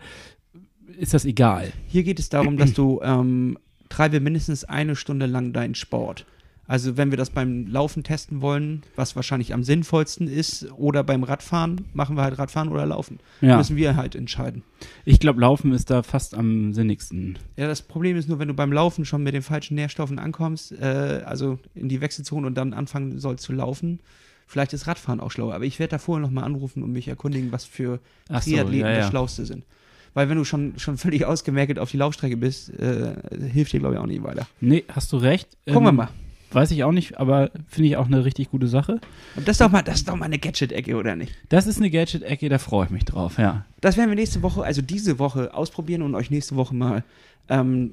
ist 1.01 1.13
das 1.13 1.25
egal? 1.25 1.71
Hier 1.87 2.03
geht 2.03 2.19
es 2.19 2.29
darum, 2.29 2.57
dass 2.57 2.73
du 2.73 3.01
ähm, 3.03 3.57
treibe 3.89 4.19
mindestens 4.19 4.63
eine 4.63 4.95
Stunde 4.95 5.25
lang 5.25 5.51
deinen 5.51 5.75
Sport. 5.75 6.25
Also 6.67 6.95
wenn 6.95 7.09
wir 7.09 7.17
das 7.17 7.31
beim 7.31 7.67
Laufen 7.67 8.03
testen 8.03 8.41
wollen, 8.41 8.83
was 8.95 9.15
wahrscheinlich 9.15 9.53
am 9.53 9.63
sinnvollsten 9.63 10.27
ist, 10.27 10.71
oder 10.77 11.03
beim 11.03 11.23
Radfahren, 11.23 11.85
machen 11.93 12.15
wir 12.15 12.21
halt 12.21 12.37
Radfahren 12.37 12.69
oder 12.69 12.85
Laufen. 12.85 13.19
Ja. 13.41 13.57
Müssen 13.57 13.75
wir 13.75 13.95
halt 13.95 14.15
entscheiden. 14.15 14.63
Ich 15.03 15.19
glaube, 15.19 15.41
Laufen 15.41 15.73
ist 15.73 15.89
da 15.89 16.03
fast 16.03 16.33
am 16.33 16.71
sinnigsten. 16.71 17.39
Ja, 17.57 17.67
das 17.67 17.81
Problem 17.81 18.15
ist 18.15 18.29
nur, 18.29 18.39
wenn 18.39 18.47
du 18.47 18.53
beim 18.53 18.71
Laufen 18.71 19.03
schon 19.03 19.23
mit 19.23 19.33
den 19.33 19.41
falschen 19.41 19.75
Nährstoffen 19.75 20.19
ankommst, 20.19 20.71
äh, 20.71 21.23
also 21.25 21.59
in 21.73 21.89
die 21.89 21.99
Wechselzone 21.99 22.47
und 22.47 22.55
dann 22.55 22.73
anfangen 22.73 23.19
sollst 23.19 23.43
zu 23.43 23.51
laufen, 23.53 23.99
vielleicht 24.47 24.71
ist 24.71 24.87
Radfahren 24.87 25.19
auch 25.19 25.31
schlauer. 25.31 25.55
Aber 25.55 25.65
ich 25.65 25.79
werde 25.79 25.91
da 25.91 25.97
vorher 25.97 26.21
nochmal 26.21 26.45
anrufen 26.45 26.83
und 26.83 26.91
mich 26.93 27.07
erkundigen, 27.07 27.51
was 27.51 27.65
für 27.65 27.99
Ach 28.29 28.41
so, 28.41 28.51
Triathleten 28.51 28.87
ja, 28.87 28.93
ja. 28.93 28.99
das 28.99 29.09
Schlauste 29.09 29.45
sind. 29.45 29.65
Weil 30.13 30.29
wenn 30.29 30.37
du 30.37 30.43
schon, 30.43 30.73
schon 30.77 30.97
völlig 30.97 31.25
ausgemerkt 31.25 31.79
auf 31.79 31.91
die 31.91 31.97
Laufstrecke 31.97 32.37
bist, 32.37 32.69
äh, 32.77 33.13
hilft 33.53 33.73
dir, 33.73 33.79
glaube 33.79 33.95
ich, 33.95 33.99
auch 34.01 34.05
nicht 34.05 34.23
weiter. 34.23 34.45
Nee, 34.59 34.83
hast 34.93 35.11
du 35.13 35.17
recht. 35.17 35.47
Gucken 35.65 35.83
wir 35.83 35.89
Ähm, 35.89 35.95
mal. 35.95 36.09
Weiß 36.53 36.69
ich 36.71 36.83
auch 36.83 36.91
nicht, 36.91 37.17
aber 37.17 37.49
finde 37.69 37.87
ich 37.87 37.95
auch 37.95 38.07
eine 38.07 38.25
richtig 38.25 38.51
gute 38.51 38.67
Sache. 38.67 38.99
Und 39.37 39.47
das 39.47 39.53
ist 39.53 39.61
doch 39.61 39.71
mal, 39.71 39.83
das 39.83 39.95
ist 39.99 40.09
doch 40.09 40.17
mal 40.17 40.25
eine 40.25 40.37
Gadget-Ecke, 40.37 40.97
oder 40.97 41.15
nicht? 41.15 41.33
Das 41.47 41.65
ist 41.65 41.77
eine 41.77 41.89
Gadget-Ecke, 41.89 42.49
da 42.49 42.57
freue 42.57 42.87
ich 42.87 42.91
mich 42.91 43.05
drauf, 43.05 43.37
ja. 43.37 43.63
Das 43.79 43.95
werden 43.95 44.09
wir 44.09 44.17
nächste 44.17 44.41
Woche, 44.41 44.61
also 44.61 44.81
diese 44.81 45.17
Woche, 45.17 45.53
ausprobieren 45.53 46.01
und 46.01 46.13
euch 46.13 46.29
nächste 46.29 46.57
Woche 46.57 46.75
mal 46.75 47.05
ähm, 47.47 47.91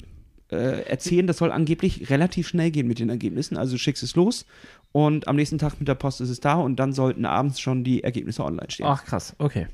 äh, 0.51 0.83
erzählen, 0.89 1.29
das 1.29 1.37
soll 1.39 1.53
angeblich 1.53 2.11
relativ 2.11 2.49
schnell 2.49 2.73
gehen 2.73 2.89
mit 2.89 2.99
den 2.99 3.11
Ergebnissen. 3.11 3.57
Also 3.57 3.73
du 3.75 3.79
schickst 3.79 4.03
es 4.03 4.17
los 4.17 4.45
und 4.91 5.29
am 5.29 5.37
nächsten 5.37 5.59
Tag 5.59 5.79
mit 5.79 5.87
der 5.87 5.95
Post 5.95 6.21
ist 6.21 6.31
es 6.31 6.41
da 6.41 6.55
und 6.55 6.81
dann 6.81 6.93
sollten 6.93 7.27
abends 7.27 7.61
schon 7.61 7.85
die 7.85 8.03
Ergebnisse 8.03 8.45
online 8.45 8.71
stehen. 8.71 8.87
Ach, 8.87 9.05
krass, 9.05 9.37
okay. 9.39 9.69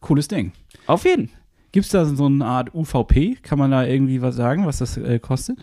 Cooles 0.00 0.28
Ding. 0.28 0.52
Auf 0.86 1.04
jeden. 1.04 1.30
Gibt 1.72 1.86
es 1.86 1.92
da 1.92 2.04
so 2.04 2.26
eine 2.26 2.44
Art 2.44 2.74
UVP? 2.74 3.36
Kann 3.42 3.58
man 3.58 3.70
da 3.70 3.84
irgendwie 3.84 4.22
was 4.22 4.36
sagen, 4.36 4.66
was 4.66 4.78
das 4.78 4.96
äh, 4.96 5.18
kostet? 5.20 5.58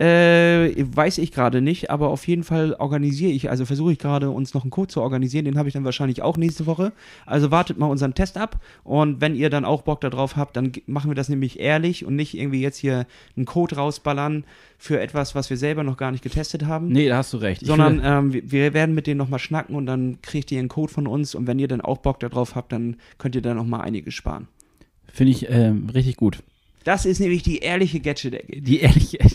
Äh, 0.00 0.72
weiß 0.96 1.18
ich 1.18 1.30
gerade 1.30 1.60
nicht, 1.60 1.90
aber 1.90 2.08
auf 2.08 2.26
jeden 2.26 2.42
Fall 2.42 2.72
organisiere 2.78 3.32
ich, 3.32 3.50
also 3.50 3.66
versuche 3.66 3.92
ich 3.92 3.98
gerade 3.98 4.30
uns 4.30 4.54
noch 4.54 4.62
einen 4.62 4.70
Code 4.70 4.88
zu 4.88 5.02
organisieren, 5.02 5.44
den 5.44 5.58
habe 5.58 5.68
ich 5.68 5.74
dann 5.74 5.84
wahrscheinlich 5.84 6.22
auch 6.22 6.38
nächste 6.38 6.64
Woche. 6.64 6.92
Also 7.26 7.50
wartet 7.50 7.76
mal 7.76 7.84
unseren 7.84 8.14
Test 8.14 8.38
ab 8.38 8.60
und 8.82 9.20
wenn 9.20 9.34
ihr 9.34 9.50
dann 9.50 9.66
auch 9.66 9.82
Bock 9.82 10.00
darauf 10.00 10.36
habt, 10.36 10.56
dann 10.56 10.72
machen 10.86 11.10
wir 11.10 11.14
das 11.14 11.28
nämlich 11.28 11.60
ehrlich 11.60 12.06
und 12.06 12.16
nicht 12.16 12.34
irgendwie 12.34 12.62
jetzt 12.62 12.78
hier 12.78 13.06
einen 13.36 13.44
Code 13.44 13.76
rausballern 13.76 14.44
für 14.78 14.98
etwas, 14.98 15.34
was 15.34 15.50
wir 15.50 15.58
selber 15.58 15.84
noch 15.84 15.98
gar 15.98 16.12
nicht 16.12 16.24
getestet 16.24 16.64
haben. 16.64 16.88
Nee, 16.88 17.10
da 17.10 17.18
hast 17.18 17.34
du 17.34 17.36
recht. 17.36 17.66
Sondern 17.66 18.00
ähm, 18.02 18.32
wir, 18.32 18.50
wir 18.50 18.72
werden 18.72 18.94
mit 18.94 19.06
denen 19.06 19.18
nochmal 19.18 19.38
schnacken 19.38 19.76
und 19.76 19.84
dann 19.84 20.22
kriegt 20.22 20.50
ihr 20.50 20.60
einen 20.60 20.70
Code 20.70 20.90
von 20.90 21.06
uns 21.06 21.34
und 21.34 21.46
wenn 21.46 21.58
ihr 21.58 21.68
dann 21.68 21.82
auch 21.82 21.98
Bock 21.98 22.20
darauf 22.20 22.54
habt, 22.54 22.72
dann 22.72 22.96
könnt 23.18 23.34
ihr 23.34 23.42
da 23.42 23.52
nochmal 23.52 23.82
einiges 23.82 24.14
sparen. 24.14 24.48
Finde 25.12 25.32
ich 25.32 25.50
ähm, 25.50 25.90
richtig 25.92 26.16
gut. 26.16 26.38
Das 26.84 27.04
ist 27.04 27.20
nämlich 27.20 27.42
die 27.42 27.58
ehrliche 27.58 28.00
Gadget-Ecke. 28.00 28.62
Die 28.62 28.80
ehrlich. 28.80 29.18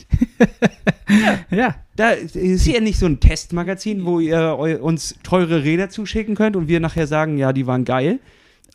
ja. 1.50 1.76
Da 1.96 2.12
ist 2.12 2.66
hier 2.66 2.82
nicht 2.82 3.00
so 3.00 3.06
ein 3.06 3.20
Testmagazin, 3.20 4.06
wo 4.06 4.20
ihr 4.20 4.58
uns 4.82 5.16
teure 5.24 5.64
Räder 5.64 5.90
zuschicken 5.90 6.36
könnt 6.36 6.56
und 6.56 6.68
wir 6.68 6.80
nachher 6.80 7.08
sagen, 7.08 7.38
ja, 7.38 7.54
die 7.54 7.68
waren 7.68 7.86
geil. 7.86 8.20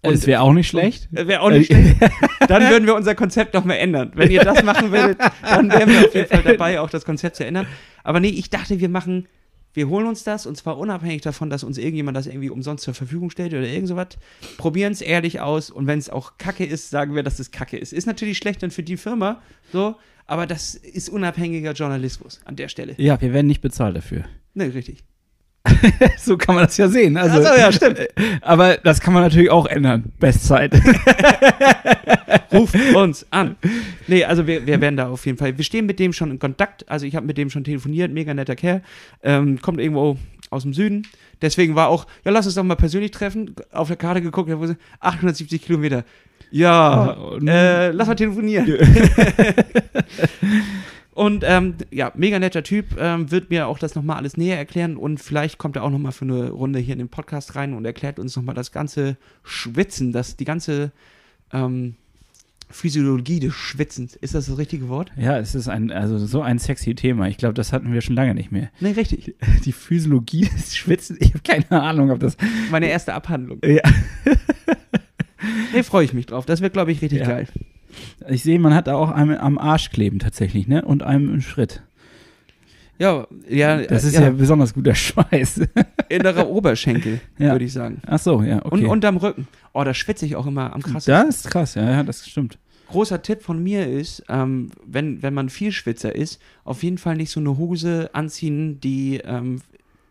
Es 0.02 0.26
wäre 0.26 0.40
auch 0.40 0.52
nicht 0.52 0.68
schlecht. 0.68 1.08
Wäre 1.10 1.42
auch 1.42 1.50
nicht 1.50 1.66
schlecht. 1.66 1.96
Dann 2.48 2.70
würden 2.70 2.86
wir 2.86 2.94
unser 2.94 3.14
Konzept 3.14 3.52
noch 3.52 3.64
mal 3.64 3.74
ändern. 3.74 4.12
Wenn 4.14 4.30
ihr 4.30 4.42
das 4.42 4.62
machen 4.62 4.90
würdet, 4.90 5.18
dann 5.42 5.70
wären 5.70 5.90
wir 5.90 6.06
auf 6.06 6.14
jeden 6.14 6.26
Fall 6.26 6.42
dabei, 6.42 6.80
auch 6.80 6.88
das 6.88 7.04
Konzept 7.04 7.36
zu 7.36 7.44
ändern. 7.44 7.66
Aber 8.02 8.18
nee, 8.18 8.28
ich 8.28 8.48
dachte, 8.48 8.80
wir 8.80 8.88
machen, 8.88 9.28
wir 9.74 9.88
holen 9.88 10.06
uns 10.06 10.24
das 10.24 10.46
und 10.46 10.56
zwar 10.56 10.78
unabhängig 10.78 11.20
davon, 11.20 11.50
dass 11.50 11.62
uns 11.62 11.78
irgendjemand 11.78 12.16
das 12.16 12.26
irgendwie 12.26 12.50
umsonst 12.50 12.84
zur 12.84 12.94
Verfügung 12.94 13.30
stellt 13.30 13.52
oder 13.52 13.66
irgend 13.66 13.88
sowas. 13.88 14.08
Probieren 14.56 14.92
es 14.92 15.00
ehrlich 15.00 15.40
aus 15.40 15.70
und 15.70 15.86
wenn 15.86 15.98
es 15.98 16.08
auch 16.08 16.38
Kacke 16.38 16.64
ist, 16.64 16.90
sagen 16.90 17.14
wir, 17.14 17.22
dass 17.22 17.38
es 17.38 17.50
Kacke 17.50 17.76
ist. 17.76 17.92
Ist 17.92 18.06
natürlich 18.06 18.38
schlecht 18.38 18.62
dann 18.62 18.70
für 18.70 18.82
die 18.82 18.96
Firma, 18.96 19.42
so, 19.72 19.96
aber 20.30 20.46
das 20.46 20.76
ist 20.76 21.08
unabhängiger 21.08 21.72
Journalismus 21.72 22.40
an 22.44 22.54
der 22.54 22.68
Stelle. 22.68 22.94
Ja, 22.98 23.20
wir 23.20 23.32
werden 23.32 23.48
nicht 23.48 23.62
bezahlt 23.62 23.96
dafür. 23.96 24.26
Ne, 24.54 24.72
richtig. 24.72 25.02
so 26.18 26.38
kann 26.38 26.54
man 26.54 26.66
das 26.66 26.76
ja 26.76 26.86
sehen. 26.86 27.16
Also, 27.16 27.40
Ach 27.40 27.52
so, 27.52 27.60
ja, 27.60 27.72
stimmt. 27.72 27.98
Aber 28.42 28.76
das 28.76 29.00
kann 29.00 29.12
man 29.12 29.24
natürlich 29.24 29.50
auch 29.50 29.66
ändern. 29.66 30.12
Bestzeit. 30.20 30.72
Ruft 32.52 32.76
uns 32.94 33.26
an. 33.30 33.56
Nee, 34.06 34.22
also 34.22 34.46
wir, 34.46 34.68
wir 34.68 34.80
werden 34.80 34.96
da 34.96 35.08
auf 35.08 35.26
jeden 35.26 35.36
Fall. 35.36 35.58
Wir 35.58 35.64
stehen 35.64 35.86
mit 35.86 35.98
dem 35.98 36.12
schon 36.12 36.30
in 36.30 36.38
Kontakt. 36.38 36.88
Also 36.88 37.06
ich 37.06 37.16
habe 37.16 37.26
mit 37.26 37.36
dem 37.36 37.50
schon 37.50 37.64
telefoniert, 37.64 38.12
mega 38.12 38.32
netter 38.32 38.54
Kerl. 38.54 38.82
Ähm, 39.24 39.60
kommt 39.60 39.80
irgendwo 39.80 40.16
aus 40.50 40.62
dem 40.62 40.74
Süden. 40.74 41.08
Deswegen 41.42 41.74
war 41.74 41.88
auch, 41.88 42.06
ja, 42.24 42.30
lass 42.30 42.46
uns 42.46 42.54
doch 42.54 42.62
mal 42.62 42.76
persönlich 42.76 43.10
treffen. 43.10 43.56
Auf 43.72 43.88
der 43.88 43.96
Karte 43.96 44.22
geguckt, 44.22 44.48
da 44.48 44.60
wurde 44.60 44.76
870 45.00 45.60
Kilometer. 45.60 46.04
Ja, 46.50 47.16
Oh, 47.18 47.36
äh, 47.38 47.90
lass 47.90 48.08
mal 48.08 48.14
telefonieren. 48.14 48.66
Und 51.12 51.44
ähm, 51.46 51.74
ja, 51.90 52.12
mega 52.14 52.38
netter 52.38 52.62
Typ, 52.62 52.96
ähm, 52.98 53.30
wird 53.30 53.50
mir 53.50 53.66
auch 53.66 53.78
das 53.78 53.94
nochmal 53.94 54.16
alles 54.16 54.36
näher 54.36 54.56
erklären 54.56 54.96
und 54.96 55.18
vielleicht 55.18 55.58
kommt 55.58 55.76
er 55.76 55.82
auch 55.82 55.90
nochmal 55.90 56.12
für 56.12 56.24
eine 56.24 56.48
Runde 56.50 56.78
hier 56.78 56.94
in 56.94 56.98
den 56.98 57.08
Podcast 57.08 57.56
rein 57.56 57.74
und 57.74 57.84
erklärt 57.84 58.18
uns 58.18 58.36
nochmal 58.36 58.54
das 58.54 58.72
ganze 58.72 59.16
Schwitzen, 59.42 60.12
das, 60.12 60.36
die 60.36 60.46
ganze 60.46 60.92
ähm, 61.52 61.96
Physiologie 62.70 63.40
des 63.40 63.52
Schwitzens. 63.52 64.14
Ist 64.16 64.34
das 64.34 64.46
das 64.46 64.56
richtige 64.56 64.88
Wort? 64.88 65.10
Ja, 65.16 65.36
es 65.36 65.54
ist 65.54 65.68
ein, 65.68 65.90
also 65.90 66.16
so 66.18 66.40
ein 66.40 66.58
sexy 66.58 66.94
Thema. 66.94 67.28
Ich 67.28 67.36
glaube, 67.36 67.54
das 67.54 67.72
hatten 67.72 67.92
wir 67.92 68.00
schon 68.00 68.14
lange 68.14 68.34
nicht 68.34 68.52
mehr. 68.52 68.70
Nee, 68.80 68.92
richtig. 68.92 69.34
Die 69.64 69.72
Physiologie 69.72 70.48
des 70.56 70.76
Schwitzens. 70.76 71.18
Ich 71.20 71.34
habe 71.34 71.42
keine 71.42 71.82
Ahnung, 71.82 72.10
ob 72.12 72.20
das. 72.20 72.36
Meine 72.70 72.88
erste 72.88 73.12
Abhandlung. 73.12 73.58
Ja. 73.64 73.82
Nee, 75.72 75.82
freue 75.82 76.04
ich 76.04 76.12
mich 76.12 76.26
drauf. 76.26 76.46
Das 76.46 76.60
wird, 76.60 76.72
glaube 76.72 76.92
ich, 76.92 77.00
richtig 77.02 77.20
Ja. 77.20 77.26
geil. 77.26 77.48
Ich 78.28 78.42
sehe, 78.42 78.58
man 78.58 78.74
hat 78.74 78.86
da 78.86 78.94
auch 78.94 79.10
einem 79.10 79.36
am 79.36 79.58
Arsch 79.58 79.90
kleben 79.90 80.18
tatsächlich, 80.20 80.68
ne? 80.68 80.82
Und 80.84 81.02
einem 81.02 81.32
im 81.34 81.40
Schritt. 81.40 81.82
Ja, 82.98 83.26
ja, 83.48 83.78
Das 83.82 84.04
ist 84.04 84.14
ja, 84.14 84.28
besonders 84.30 84.74
guter 84.74 84.94
Schweiß. 84.94 85.62
innerer 86.10 86.48
Oberschenkel, 86.48 87.20
Ja. 87.38 87.52
würde 87.52 87.64
ich 87.64 87.72
sagen. 87.72 88.02
Ach 88.06 88.18
so, 88.18 88.42
ja, 88.42 88.58
okay. 88.64 88.84
Und 88.84 88.86
unterm 88.86 89.16
Rücken. 89.16 89.48
Oh, 89.72 89.82
da 89.84 89.94
schwitze 89.94 90.26
ich 90.26 90.36
auch 90.36 90.46
immer 90.46 90.72
am 90.74 90.82
krassesten. 90.82 91.26
das 91.26 91.36
ist 91.36 91.50
krass, 91.50 91.74
ja, 91.76 91.90
ja, 91.90 92.02
das 92.02 92.28
stimmt. 92.28 92.58
großer 92.88 93.22
Tipp 93.22 93.42
von 93.42 93.62
mir 93.62 93.86
ist, 93.88 94.22
ähm, 94.28 94.70
wenn, 94.84 95.22
wenn 95.22 95.32
man 95.32 95.48
viel 95.48 95.72
Schwitzer 95.72 96.14
ist, 96.14 96.40
auf 96.64 96.82
jeden 96.82 96.98
Fall 96.98 97.16
nicht 97.16 97.30
so 97.30 97.40
eine 97.40 97.56
Hose 97.56 98.10
anziehen, 98.12 98.80
die 98.80 99.18
ähm, 99.24 99.62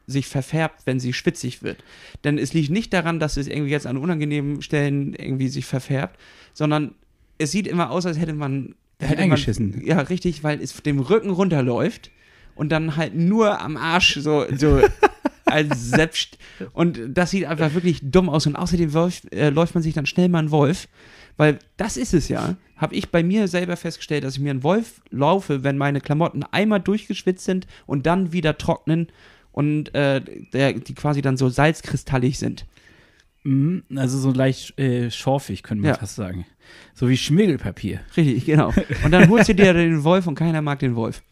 sich 0.10 0.28
verfärbt, 0.28 0.82
wenn 0.86 1.00
sie 1.00 1.14
schwitzig 1.14 1.64
wird. 1.64 1.84
Denn 2.24 2.38
es 2.38 2.54
liegt 2.54 2.72
nicht 2.72 2.94
daran, 2.94 3.20
dass 3.20 3.38
es 3.38 3.48
irgendwie 3.48 3.72
jetzt 3.72 3.88
an 3.88 3.98
unangenehmen 3.98 4.62
Stellen 4.62 5.14
irgendwie 5.14 5.50
sich 5.50 5.66
verfärbt, 5.66 6.20
sondern 6.54 6.96
es 7.38 7.52
sieht 7.52 7.68
immer 7.68 7.92
aus, 7.92 8.06
als 8.06 8.20
hätte 8.20 8.34
man, 8.34 8.76
hätte 9.00 9.22
eingeschissen. 9.22 9.72
Man, 9.72 9.86
ja, 9.86 10.00
richtig, 10.00 10.44
weil 10.44 10.62
es 10.62 10.74
dem 10.84 11.00
Rücken 11.00 11.30
runterläuft 11.30 12.12
und 12.56 12.72
dann 12.72 12.98
halt 12.98 13.16
nur 13.16 13.62
am 13.62 13.78
Arsch 13.78 14.20
so, 14.20 14.46
so 14.56 14.82
als 15.46 15.92
selbst. 15.92 16.38
Und 16.74 17.00
das 17.08 17.32
sieht 17.32 17.46
einfach 17.46 17.74
wirklich 17.74 18.00
dumm 18.04 18.30
aus. 18.30 18.48
Und 18.48 18.56
außerdem 18.56 18.94
Wolf, 18.94 19.22
äh, 19.32 19.50
läuft 19.50 19.76
man 19.76 19.84
sich 19.84 19.94
dann 19.94 20.06
schnell 20.06 20.30
mal 20.30 20.40
einen 20.40 20.52
Wolf. 20.52 20.88
Weil 21.38 21.60
das 21.78 21.96
ist 21.96 22.14
es 22.14 22.28
ja. 22.28 22.58
Habe 22.76 22.96
ich 22.96 23.12
bei 23.12 23.24
mir 23.24 23.48
selber 23.48 23.78
festgestellt, 23.78 24.26
dass 24.26 24.36
ich 24.36 24.42
mir 24.42 24.52
einen 24.52 24.64
Wolf 24.64 25.02
laufe, 25.10 25.64
wenn 25.64 25.78
meine 25.78 26.02
Klamotten 26.02 26.44
einmal 26.44 26.82
durchgeschwitzt 26.82 27.46
sind 27.46 27.66
und 27.86 28.06
dann 28.06 28.34
wieder 28.34 28.58
trocknen 28.58 29.08
und 29.52 29.94
äh, 29.96 30.22
der, 30.54 30.74
die 30.74 30.94
quasi 30.94 31.22
dann 31.22 31.38
so 31.38 31.50
salzkristallig 31.50 32.38
sind. 32.40 32.66
Mhm, 33.44 33.84
Also 33.96 34.18
so 34.20 34.32
leicht 34.32 34.78
äh, 34.80 35.10
schorfig, 35.12 35.64
könnte 35.64 35.82
man 35.82 35.90
Ja. 35.92 35.98
fast 35.98 36.16
sagen. 36.16 36.46
So 36.94 37.10
wie 37.10 37.18
Schmirgelpapier. 37.18 38.02
Richtig, 38.18 38.46
genau. 38.46 38.74
Und 39.04 39.12
dann 39.12 39.30
holst 39.30 39.50
du 39.50 39.56
dir 39.56 39.74
den 39.74 40.04
Wolf 40.04 40.28
und 40.28 40.36
keiner 40.36 40.62
mag 40.62 40.80
den 40.80 40.96
Wolf. 40.96 41.24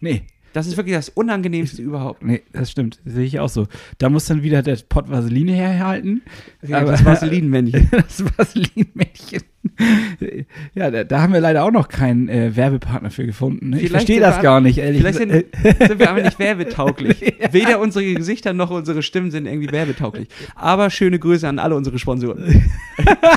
Nee, 0.00 0.22
Das 0.52 0.66
ist 0.66 0.76
wirklich 0.76 0.94
das 0.94 1.08
Unangenehmste 1.08 1.82
überhaupt. 1.82 2.22
nee, 2.22 2.42
das 2.52 2.70
stimmt. 2.70 3.00
Das 3.04 3.14
sehe 3.14 3.24
ich 3.24 3.40
auch 3.40 3.48
so. 3.48 3.66
Da 3.98 4.08
muss 4.10 4.26
dann 4.26 4.42
wieder 4.42 4.62
der 4.62 4.76
Pott 4.88 5.10
Vaseline 5.10 5.52
herhalten. 5.52 6.22
Ja, 6.62 6.84
das 6.84 7.04
Vaselinmännchen. 7.04 7.88
das 7.90 8.24
Vaselinmännchen. 8.36 9.42
Ja, 10.74 10.90
da, 10.90 11.04
da 11.04 11.22
haben 11.22 11.32
wir 11.32 11.40
leider 11.40 11.64
auch 11.64 11.70
noch 11.70 11.88
keinen 11.88 12.28
äh, 12.28 12.54
Werbepartner 12.56 13.10
für 13.10 13.24
gefunden. 13.24 13.70
Ne? 13.70 13.80
Ich 13.80 13.90
verstehe 13.90 14.20
das 14.20 14.40
gar 14.40 14.60
nicht, 14.60 14.78
ehrlich 14.78 15.00
Vielleicht 15.00 15.20
gesagt. 15.20 15.56
sind, 15.62 15.88
sind 15.88 15.98
wir 16.00 16.10
aber 16.10 16.22
nicht 16.22 16.38
werbetauglich. 16.38 17.20
Weder 17.52 17.80
unsere 17.80 18.04
Gesichter 18.14 18.52
noch 18.52 18.70
unsere 18.70 19.02
Stimmen 19.02 19.30
sind 19.30 19.46
irgendwie 19.46 19.70
werbetauglich. 19.70 20.28
Aber 20.56 20.90
schöne 20.90 21.18
Grüße 21.18 21.48
an 21.48 21.58
alle 21.58 21.76
unsere 21.76 21.98
Sponsoren. 21.98 22.70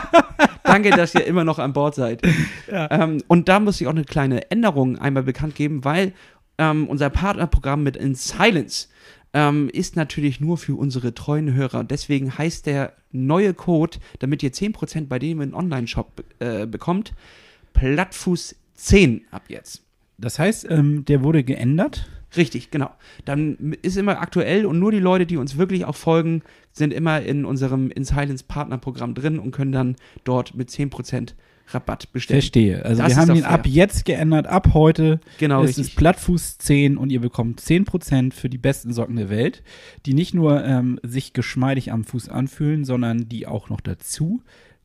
Danke, 0.63 0.89
dass 0.89 1.13
ihr 1.13 1.25
immer 1.25 1.43
noch 1.43 1.59
an 1.59 1.73
Bord 1.73 1.95
seid. 1.95 2.21
Ja. 2.71 2.89
Ähm, 2.89 3.21
und 3.27 3.47
da 3.47 3.59
muss 3.59 3.79
ich 3.79 3.87
auch 3.87 3.91
eine 3.91 4.03
kleine 4.03 4.49
Änderung 4.49 4.97
einmal 4.97 5.23
bekannt 5.23 5.55
geben, 5.55 5.85
weil 5.85 6.13
ähm, 6.57 6.87
unser 6.87 7.09
Partnerprogramm 7.09 7.83
mit 7.83 7.97
In 7.97 8.15
Silence 8.15 8.87
ähm, 9.33 9.69
ist 9.69 9.95
natürlich 9.95 10.39
nur 10.39 10.57
für 10.57 10.75
unsere 10.75 11.13
treuen 11.13 11.53
Hörer. 11.53 11.83
Deswegen 11.83 12.37
heißt 12.37 12.65
der 12.65 12.93
neue 13.11 13.53
Code, 13.53 13.97
damit 14.19 14.41
ihr 14.43 14.51
10% 14.51 15.07
bei 15.07 15.19
dem 15.19 15.41
im 15.41 15.53
Online-Shop 15.53 16.23
äh, 16.39 16.65
bekommt, 16.65 17.13
Plattfuß 17.73 18.55
10 18.75 19.25
ab 19.31 19.43
jetzt. 19.49 19.83
Das 20.17 20.39
heißt, 20.39 20.67
ähm, 20.69 21.03
der 21.05 21.23
wurde 21.23 21.43
geändert. 21.43 22.07
Richtig, 22.37 22.71
genau. 22.71 22.89
Dann 23.25 23.75
ist 23.81 23.97
immer 23.97 24.21
aktuell 24.21 24.65
und 24.65 24.79
nur 24.79 24.91
die 24.91 24.99
Leute, 24.99 25.25
die 25.25 25.37
uns 25.37 25.57
wirklich 25.57 25.85
auch 25.85 25.95
folgen, 25.95 26.41
sind 26.71 26.93
immer 26.93 27.21
in 27.21 27.45
unserem 27.45 27.91
In 27.91 28.03
Silence 28.03 28.43
Partnerprogramm 28.47 29.15
drin 29.15 29.39
und 29.39 29.51
können 29.51 29.71
dann 29.71 29.95
dort 30.23 30.55
mit 30.55 30.69
10% 30.69 31.33
Rabatt 31.67 32.11
bestellen. 32.13 32.41
Verstehe. 32.41 32.85
Also 32.85 33.01
Das 33.01 33.11
wir 33.11 33.17
haben 33.17 33.35
ihn 33.35 33.41
fair. 33.43 33.51
ab 33.51 33.65
jetzt 33.67 34.05
geändert, 34.05 34.47
ab 34.47 34.69
heute. 34.73 35.19
Genau, 35.39 35.61
es 35.63 35.69
richtig. 35.69 35.87
ist 35.87 35.95
Plattfuß 35.95 36.57
10 36.59 36.97
und 36.97 37.09
ihr 37.11 37.21
bekommt 37.21 37.59
10% 37.59 38.33
für 38.33 38.49
die 38.49 38.57
besten 38.57 38.93
Socken 38.93 39.15
der 39.15 39.29
Welt, 39.29 39.63
die 40.05 40.13
nicht 40.13 40.33
nur 40.33 40.63
ähm, 40.63 40.99
sich 41.03 41.33
geschmeidig 41.33 41.91
am 41.91 42.03
Fuß 42.03 42.29
anfühlen, 42.29 42.85
sondern 42.85 43.27
die 43.29 43.47
auch 43.47 43.69
noch 43.69 43.81
dazu 43.81 44.41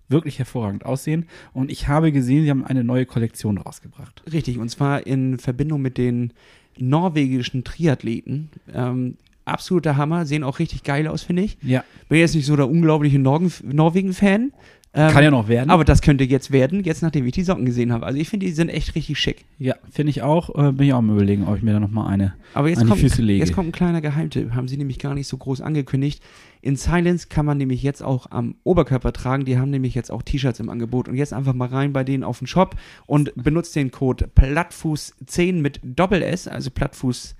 wirklich 0.08 0.38
hervorragend 0.38 0.84
aussehen. 0.86 1.26
Und 1.52 1.70
ich 1.70 1.86
habe 1.86 2.10
gesehen, 2.12 2.42
sie 2.44 2.50
haben 2.50 2.64
eine 2.64 2.82
neue 2.82 3.06
Kollektion 3.06 3.58
rausgebracht. 3.58 4.22
Richtig, 4.32 4.58
und 4.58 4.68
zwar 4.68 5.06
in 5.06 5.38
Verbindung 5.38 5.82
mit 5.82 5.98
den 5.98 6.32
norwegischen 6.78 7.62
Triathleten. 7.62 8.48
Ähm, 8.74 9.16
absoluter 9.44 9.96
Hammer, 9.96 10.26
sehen 10.26 10.42
auch 10.44 10.58
richtig 10.58 10.82
geil 10.82 11.06
aus, 11.06 11.22
finde 11.22 11.42
ich. 11.42 11.58
Ja. 11.62 11.84
Bin 12.08 12.18
jetzt 12.18 12.34
nicht 12.34 12.46
so 12.46 12.56
der 12.56 12.68
unglaubliche 12.68 13.18
Norgen- 13.18 13.52
Norwegen-Fan, 13.62 14.52
Ähm, 14.92 15.12
Kann 15.12 15.22
ja 15.22 15.31
noch 15.31 15.46
werden. 15.46 15.70
Aber 15.70 15.85
das 15.85 16.03
könnte 16.03 16.24
jetzt 16.24 16.50
werden, 16.50 16.83
jetzt 16.83 17.00
nachdem 17.03 17.24
ich 17.24 17.33
die 17.33 17.44
Socken 17.44 17.64
gesehen 17.64 17.92
habe. 17.92 18.07
Also 18.07 18.18
ich 18.18 18.29
finde, 18.29 18.46
die 18.46 18.53
sind 18.53 18.70
echt 18.70 18.96
richtig 18.96 19.20
schick. 19.20 19.44
ja, 19.59 19.76
finde 19.88 20.11
ich 20.11 20.22
auch. 20.22 20.50
Äh, 20.57 20.72
bin 20.72 20.88
ich 20.88 20.92
auch 20.92 20.98
am 20.98 21.11
überlegen, 21.11 21.46
ob 21.46 21.57
ich 21.57 21.62
mir 21.62 21.72
da 21.72 21.79
noch 21.79 21.90
mal 21.90 22.09
eine 22.09 22.35
Aber 22.55 22.68
jetzt 22.68 22.79
an 22.79 22.87
die 22.87 22.90
kommt, 22.90 23.00
Füße 23.00 23.22
lege. 23.22 23.38
jetzt 23.38 23.55
kommt 23.55 23.68
ein 23.68 23.72
kleiner 23.72 24.00
Geheimtipp, 24.00 24.53
haben 24.53 24.66
sie 24.66 24.76
nämlich 24.76 24.98
gar 24.98 25.14
nicht 25.14 25.29
so 25.29 25.37
groß 25.37 25.61
angekündigt. 25.61 26.24
In 26.61 26.74
Silence 26.74 27.29
kann 27.29 27.46
man 27.46 27.59
nämlich 27.59 27.85
jetzt 27.85 28.03
auch 28.03 28.33
am 28.33 28.57
Oberkörper 28.64 29.12
tragen. 29.12 29.44
Die 29.44 29.59
haben 29.59 29.70
nämlich 29.70 29.94
jetzt 29.94 30.11
auch 30.11 30.22
T-Shirts 30.22 30.59
im 30.59 30.68
Angebot. 30.68 31.09
Und 31.09 31.14
jetzt 31.14 31.33
einfach 31.33 31.55
mal 31.55 31.68
rein 31.68 31.92
bei 31.92 32.03
denen 32.03 32.24
auf 32.24 32.38
den 32.38 32.48
Shop 32.48 32.74
und 33.07 33.33
benutzt 33.37 33.76
den 33.76 33.92
Code 33.92 34.29
Plattfuß10 34.35 35.61
mit 35.61 35.81
Doppel 35.85 36.20
S, 36.22 36.48
also 36.48 36.70
Plattfuß 36.70 37.37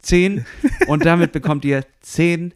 10. 0.00 0.44
und 0.88 1.06
damit 1.06 1.32
bekommt 1.32 1.64
ihr 1.64 1.84
10% 2.04 2.52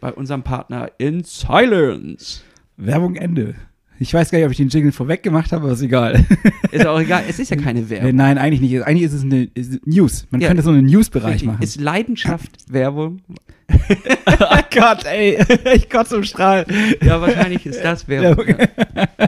bei 0.00 0.12
unserem 0.12 0.42
Partner 0.42 0.90
in 0.98 1.22
Silence. 1.22 2.42
Werbung 2.80 3.16
Ende. 3.16 3.54
Ich 4.02 4.14
weiß 4.14 4.30
gar 4.30 4.38
nicht, 4.38 4.46
ob 4.46 4.50
ich 4.52 4.56
den 4.56 4.68
Jingle 4.70 4.92
vorweg 4.92 5.22
gemacht 5.22 5.52
habe, 5.52 5.64
aber 5.64 5.72
ist 5.74 5.82
egal. 5.82 6.24
Ist 6.72 6.86
auch 6.86 6.98
egal, 6.98 7.22
es 7.28 7.38
ist 7.38 7.50
ja 7.50 7.56
keine 7.62 7.90
Werbung. 7.90 8.16
Nein, 8.16 8.38
eigentlich 8.38 8.62
nicht. 8.62 8.82
Eigentlich 8.82 9.02
ist 9.02 9.12
es 9.12 9.24
eine 9.24 9.44
ist 9.52 9.86
News. 9.86 10.26
Man 10.30 10.40
Ja, 10.40 10.48
könnte 10.48 10.62
so 10.62 10.70
einen 10.70 10.86
News-Bereich 10.86 11.44
machen. 11.44 11.62
Ist 11.62 11.78
Leidenschaft 11.78 12.72
Werbung? 12.72 13.20
oh 13.68 14.58
Gott, 14.74 15.04
ey. 15.04 15.38
Ich 15.74 15.90
kotze 15.90 16.16
im 16.16 16.24
Strahl. 16.24 16.66
Ja, 17.04 17.20
wahrscheinlich 17.20 17.66
ist 17.66 17.84
das 17.84 18.08
Werbung. 18.08 18.46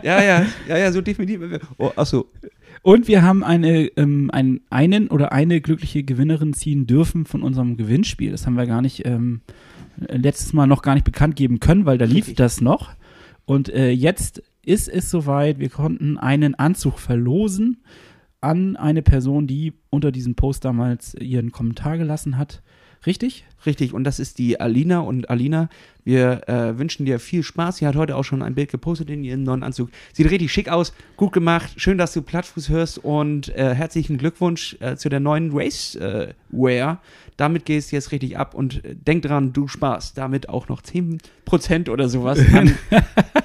Ja, 0.03 0.23
ja, 0.23 0.47
ja, 0.67 0.77
ja, 0.79 0.91
so 0.91 1.03
definitiv. 1.03 1.41
Oh, 1.77 1.93
achso. 1.95 2.27
Und 2.81 3.07
wir 3.09 3.23
haben 3.23 3.45
eine, 3.45 3.89
ähm, 3.97 4.31
einen, 4.33 4.61
einen 4.71 5.09
oder 5.09 5.33
eine 5.33 5.61
glückliche 5.61 6.03
Gewinnerin 6.03 6.55
ziehen 6.55 6.87
dürfen 6.87 7.27
von 7.27 7.43
unserem 7.43 7.77
Gewinnspiel. 7.77 8.33
Das 8.33 8.47
haben 8.47 8.55
wir 8.55 8.67
gar 8.67 8.81
nicht 8.83 9.05
ähm, 9.07 9.43
letztes 9.99 10.53
Mal 10.55 10.67
noch 10.67 10.83
gar 10.83 10.95
nicht 10.95 11.05
bekannt 11.05 11.37
geben 11.37 11.61
können, 11.61 11.85
weil 11.85 11.99
da 11.99 12.07
lief 12.07 12.27
Richtig. 12.27 12.37
das 12.37 12.61
noch. 12.61 12.95
Und 13.45 13.69
äh, 13.69 13.91
jetzt 13.91 14.43
ist 14.65 14.89
es 14.89 15.11
soweit, 15.11 15.59
wir 15.59 15.69
konnten 15.69 16.19
einen 16.19 16.55
Anzug 16.55 16.99
verlosen 16.99 17.83
an 18.41 18.77
eine 18.77 19.03
Person, 19.03 19.47
die 19.47 19.75
unter 19.91 20.13
diesem 20.13 20.35
Post 20.35 20.65
damals 20.65 21.15
ihren 21.15 21.53
Kommentar 21.53 21.99
gelassen 21.99 22.39
hat. 22.39 22.63
Richtig? 23.05 23.45
Richtig, 23.67 23.95
und 23.95 24.05
das 24.05 24.21
ist 24.21 24.39
die 24.39 24.61
Alina. 24.61 25.01
Und 25.01 25.31
Alina, 25.31 25.69
wir 26.05 26.49
äh, 26.49 26.79
wünschen 26.79 27.05
dir 27.05 27.19
viel 27.19 27.43
Spaß. 27.43 27.79
Sie 27.79 27.87
hat 27.87 27.97
heute 27.97 28.17
auch 28.17 28.25
schon 28.25 28.43
ein 28.43 28.55
Bild 28.55 28.71
gepostet 28.71 29.11
in 29.11 29.25
ihrem 29.25 29.43
neuen 29.43 29.63
Anzug. 29.63 29.91
Sieht 30.13 30.31
richtig 30.31 30.53
schick 30.53 30.69
aus, 30.69 30.93
gut 31.17 31.33
gemacht. 31.33 31.73
Schön, 31.77 31.99
dass 31.99 32.13
du 32.13 32.23
Plattfuß 32.23 32.69
hörst 32.69 32.99
und 32.99 33.49
äh, 33.57 33.75
herzlichen 33.75 34.19
Glückwunsch 34.19 34.77
äh, 34.81 34.97
zu 34.97 35.09
der 35.09 35.21
neuen 35.21 35.51
Race-Wear. 35.53 37.01
Damit 37.37 37.65
gehst 37.65 37.91
du 37.91 37.97
jetzt 37.97 38.13
richtig 38.13 38.39
ab 38.39 38.55
und 38.55 38.85
äh, 38.85 38.95
denk 38.95 39.23
dran, 39.23 39.53
du 39.53 39.69
sparst 39.69 40.19
damit 40.19 40.49
auch 40.49 40.69
noch 40.69 40.83
10% 40.83 41.91
oder 41.91 42.09
sowas 42.09 42.39
an, 42.53 42.75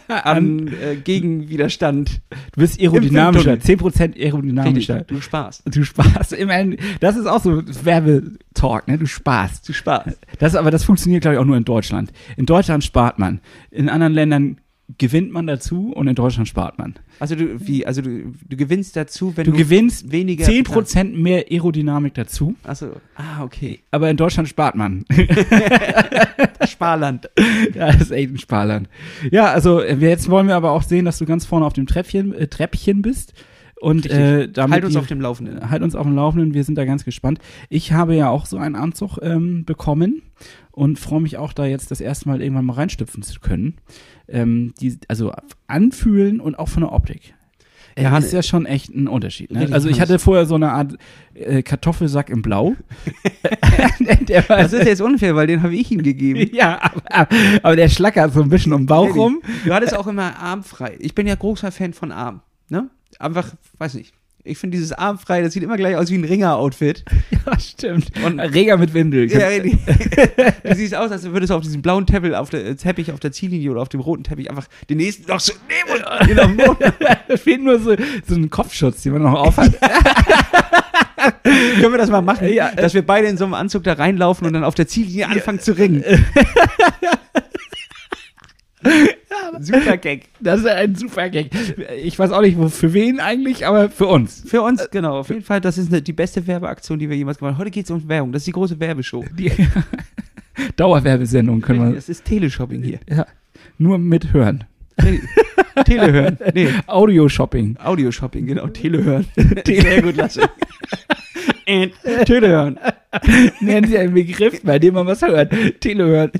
an 0.08 0.68
äh, 0.68 0.96
Gegenwiderstand. 0.96 2.22
Du 2.30 2.62
bist 2.62 2.80
aerodynamischer, 2.80 3.54
Im 3.54 3.60
10% 3.60 4.18
aerodynamischer. 4.18 4.96
Richtig, 4.96 5.18
du 5.18 5.22
sparst. 5.22 5.64
Du 5.66 5.84
sparst. 5.84 6.34
Immerhin, 6.34 6.78
das 7.00 7.16
ist 7.16 7.26
auch 7.26 7.42
so 7.42 7.62
Werbetalk, 7.84 8.88
ne? 8.88 8.98
Du 8.98 9.06
sparst. 9.06 9.68
Du 9.68 9.74
sparst. 9.74 10.18
Das, 10.40 10.56
aber 10.56 10.72
das 10.72 10.84
funktioniert, 10.84 11.22
glaube 11.22 11.36
ich, 11.36 11.40
auch 11.40 11.46
nur 11.46 11.58
in 11.58 11.66
Deutschland. 11.66 12.12
In 12.36 12.46
Deutschland 12.46 12.84
spart 12.84 13.20
man. 13.20 13.42
In 13.72 13.90
anderen 13.90 14.14
Ländern 14.14 14.58
gewinnt 14.98 15.32
man 15.32 15.48
dazu 15.48 15.92
und 15.94 16.08
in 16.08 16.16
Deutschland 16.16 16.48
spart 16.48 16.78
man. 16.78 16.96
Also 17.20 17.36
du, 17.36 17.60
wie, 17.68 17.86
also 17.86 18.02
du, 18.02 18.34
du 18.48 18.56
gewinnst 18.56 18.96
dazu, 18.96 19.36
wenn 19.36 19.46
Du 19.46 19.52
du, 19.52 19.58
gewinnst 19.58 20.12
weniger 20.12 20.46
10% 20.46 21.16
mehr 21.16 21.46
Aerodynamik 21.50 22.14
dazu, 22.14 22.56
Achso, 22.64 22.92
ah, 23.16 23.44
okay. 23.44 23.80
aber 23.92 24.10
in 24.10 24.16
Deutschland 24.18 24.48
spart 24.48 24.76
man. 24.76 25.04
Sparland. 26.68 27.30
ja, 27.74 27.88
das 27.92 28.04
ist 28.04 28.12
echt 28.12 28.32
ein 28.32 28.38
Sparland. 28.38 28.88
Ja, 29.30 29.52
also 29.52 29.82
äh, 29.82 29.96
jetzt 29.96 30.30
wollen 30.30 30.48
wir 30.48 30.56
aber 30.56 30.72
auch 30.72 30.84
sehen, 30.84 31.06
dass 31.06 31.18
du 31.18 31.26
ganz 31.26 31.46
vorne 31.46 31.66
auf 31.66 31.74
dem 31.74 31.88
Treppchen, 31.88 32.34
äh, 32.34 32.48
Treppchen 32.48 33.02
bist. 33.02 33.34
Und 33.80 34.08
äh, 34.10 34.50
damit 34.50 34.74
Halt 34.74 34.86
uns 34.86 34.94
die- 34.94 35.00
auf 35.00 35.08
dem 35.08 35.22
Laufenden. 35.22 35.70
Halt 35.70 35.84
uns 35.84 35.96
auf 35.96 36.06
dem 36.06 36.16
Laufenden, 36.16 36.54
wir 36.56 36.64
sind 36.64 36.76
da 36.78 36.86
ganz 36.86 37.06
gespannt. 37.06 37.40
Ich 37.70 37.92
habe 37.94 38.16
ja 38.16 38.30
auch 38.30 38.46
so 38.48 38.58
einen 38.58 38.76
Anzug 38.76 39.20
ähm, 39.22 39.66
bekommen 39.66 40.24
und 40.72 40.98
freue 41.00 41.22
mich 41.22 41.38
auch 41.38 41.54
da 41.54 41.66
jetzt 41.66 41.92
das 41.92 42.02
erste 42.02 42.28
Mal 42.28 42.42
irgendwann 42.42 42.66
mal 42.66 42.74
reinstüpfen 42.74 43.22
zu 43.22 43.40
können. 43.40 43.76
Ähm, 44.28 44.74
die, 44.82 44.98
also 45.08 45.32
anfühlen 45.68 46.40
und 46.40 46.58
auch 46.58 46.70
von 46.70 46.82
der 46.82 46.92
Optik. 46.92 47.34
Ja, 47.96 48.04
Ja, 48.12 48.18
ist 48.20 48.32
ja 48.34 48.44
schon 48.44 48.66
echt 48.68 48.94
ein 48.94 49.08
Unterschied. 49.08 49.52
Ne? 49.52 49.70
Also 49.72 49.90
ich 49.90 50.00
hatte 50.02 50.20
vorher 50.20 50.46
so 50.46 50.54
eine 50.56 50.72
Art 50.72 50.96
äh, 51.34 51.64
Kartoffelsack 51.64 52.30
in 52.30 52.42
Blau. 52.42 52.76
Das 54.48 54.74
ist 54.74 54.86
jetzt 54.86 55.02
unfair, 55.02 55.36
weil 55.36 55.48
den 55.48 55.64
habe 55.64 55.76
ich 55.76 55.92
ihm 55.92 56.04
gegeben. 56.04 56.50
ja, 56.54 56.80
aber, 57.06 57.28
aber 57.64 57.76
der 57.76 57.90
schlackert 57.90 58.34
so 58.34 58.42
ein 58.42 58.50
bisschen 58.50 58.74
um 58.74 58.82
den 58.82 58.86
Bauch 58.88 59.16
rum. 59.16 59.42
Du 59.66 59.74
hattest 59.74 59.96
auch 59.96 60.08
immer 60.08 60.38
armfrei. 60.38 60.96
Ich 61.00 61.16
bin 61.16 61.28
ja 61.28 61.36
großer 61.36 61.72
Fan 61.72 61.94
von 61.94 62.12
Arm. 62.12 62.42
Ne? 62.70 62.90
Einfach, 63.20 63.54
weiß 63.78 63.94
nicht. 63.96 64.14
Ich 64.44 64.58
finde 64.58 64.78
dieses 64.78 64.94
armfrei, 64.94 65.42
das 65.42 65.52
sieht 65.54 65.64
immer 65.64 65.76
gleich 65.76 65.98
aus 65.98 66.10
wie 66.10 66.16
ein 66.18 66.24
Ringer-Outfit. 66.24 67.04
Ja, 67.46 67.58
stimmt. 67.60 68.12
Und- 68.26 68.40
Reger 68.42 68.76
mit 68.78 68.94
Windel. 68.94 69.32
Ja, 69.32 69.50
die- 69.60 69.78
du 70.64 70.76
siehst 70.76 70.94
aus, 70.96 71.12
als 71.12 71.24
würdest 71.24 71.50
du 71.50 71.56
auf 71.56 71.64
diesem 71.64 71.82
blauen 71.82 72.06
Teppich 72.06 72.36
auf 72.36 72.50
der, 72.50 72.66
äh, 72.66 72.76
Teppich 72.76 73.12
auf 73.14 73.20
der 73.22 73.32
Ziellinie 73.32 73.72
oder 73.72 73.82
auf 73.82 73.88
dem 73.90 74.02
roten 74.02 74.24
Teppich 74.26 74.50
einfach 74.50 74.68
den 74.90 74.98
nächsten 74.98 75.30
noch 75.32 75.40
so 75.40 75.54
nehmen 75.68 76.68
und. 76.70 76.78
Da 77.30 77.38
fehlt 77.38 77.62
nur 77.62 77.80
so, 77.80 77.96
so 78.28 78.36
ein 78.36 78.50
Kopfschutz, 78.50 79.04
den 79.04 79.14
man 79.14 79.22
noch 79.24 79.34
aufhat. 79.34 79.80
Können 81.44 81.92
wir 81.92 81.98
das 81.98 82.10
mal 82.10 82.22
machen? 82.22 82.48
Ja, 82.54 82.72
dass 82.74 82.94
wir 82.94 83.02
beide 83.06 83.28
in 83.28 83.38
so 83.38 83.44
einem 83.46 83.54
Anzug 83.54 83.84
da 83.84 83.94
reinlaufen 83.94 84.46
und 84.48 84.54
dann 84.54 84.64
auf 84.66 84.76
der 84.76 84.88
Ziellinie 84.88 85.28
anfangen 85.28 85.60
zu 85.60 85.72
ringen. 85.78 86.04
Super 89.60 89.98
Gag. 89.98 90.26
Das 90.40 90.60
ist 90.60 90.68
ein 90.68 90.96
super 90.96 91.30
Gag. 91.30 91.50
Ich 92.04 92.18
weiß 92.18 92.32
auch 92.32 92.42
nicht, 92.42 92.58
für 92.74 92.94
wen 92.94 93.20
eigentlich, 93.20 93.66
aber 93.66 93.90
für 93.90 94.08
uns. 94.08 94.44
Für 94.46 94.62
uns, 94.62 94.90
genau. 94.92 95.20
Auf 95.20 95.30
jeden 95.30 95.44
Fall, 95.44 95.62
das 95.62 95.78
ist 95.78 95.92
eine, 95.92 96.02
die 96.02 96.14
beste 96.14 96.46
Werbeaktion, 96.46 97.00
die 97.00 97.10
wir 97.10 97.18
jemals 97.18 97.40
gemacht 97.40 97.54
haben. 97.54 97.60
Heute 97.60 97.72
geht 97.72 97.86
es 97.86 97.92
um 97.92 98.08
Werbung. 98.08 98.32
Das 98.32 98.42
ist 98.42 98.48
die 98.48 98.52
große 98.52 98.80
Werbeshow. 98.80 99.24
Die 99.38 99.52
Dauerwerbesendung 100.76 101.62
können 101.62 101.90
wir. 101.90 101.96
Das 101.96 102.10
ist 102.10 102.26
Teleshopping 102.26 102.84
hier. 102.84 103.00
Ja, 103.10 103.26
nur 103.78 103.98
mit 103.98 104.34
hören. 104.34 104.64
Telehören. 105.86 106.38
Nee, 106.54 106.70
Audio-Shopping. 106.88 107.78
Audioshopping, 107.78 108.48
genau. 108.48 108.68
Telehören. 108.68 109.28
Sehr 109.66 110.02
gut, 110.02 110.16
lasse. 110.16 110.42
Telehören. 112.26 112.80
Nennen 113.60 113.88
Sie 113.88 113.98
einen 113.98 114.14
Begriff, 114.14 114.62
bei 114.64 114.80
dem 114.80 114.96
man 114.96 115.06
was 115.06 115.22
hört. 115.22 115.54
Telehören. 115.80 116.32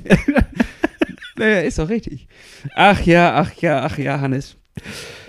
Naja, 1.38 1.60
ist 1.60 1.78
doch 1.78 1.88
richtig. 1.88 2.28
Ach 2.74 3.00
ja, 3.02 3.34
ach 3.36 3.52
ja, 3.60 3.82
ach 3.84 3.98
ja, 3.98 4.20
Hannes. 4.20 4.56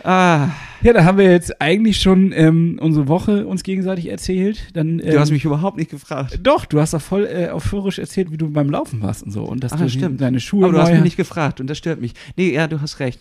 Ah, 0.03 0.49
Ja, 0.81 0.93
da 0.93 1.03
haben 1.03 1.17
wir 1.17 1.29
jetzt 1.31 1.61
eigentlich 1.61 1.99
schon 2.01 2.31
ähm, 2.33 2.77
unsere 2.81 3.07
Woche 3.07 3.45
uns 3.45 3.63
gegenseitig 3.63 4.09
erzählt. 4.09 4.67
Dann, 4.73 4.99
ähm, 4.99 5.11
du 5.11 5.19
hast 5.19 5.31
mich 5.31 5.43
überhaupt 5.43 5.77
nicht 5.77 5.89
gefragt. 5.91 6.39
Doch, 6.43 6.65
du 6.65 6.79
hast 6.79 6.93
doch 6.93 7.01
voll 7.01 7.25
äh, 7.25 7.49
euphorisch 7.51 7.99
erzählt, 7.99 8.31
wie 8.31 8.37
du 8.37 8.49
beim 8.51 8.69
Laufen 8.69 9.01
warst 9.01 9.23
und 9.23 9.31
so. 9.31 9.43
Und 9.43 9.63
dass 9.63 9.73
Ach, 9.73 9.77
du 9.77 9.83
das 9.83 9.93
stimmt. 9.93 10.21
deine 10.21 10.39
Schuhe 10.39 10.65
Aber 10.65 10.73
du 10.73 10.81
hast 10.81 10.91
mich 10.93 11.01
nicht 11.03 11.17
gefragt 11.17 11.59
und 11.59 11.67
das 11.69 11.77
stört 11.77 11.99
mich. 11.99 12.13
Nee, 12.37 12.53
ja, 12.53 12.67
du 12.67 12.79
hast 12.81 12.99
recht. 12.99 13.19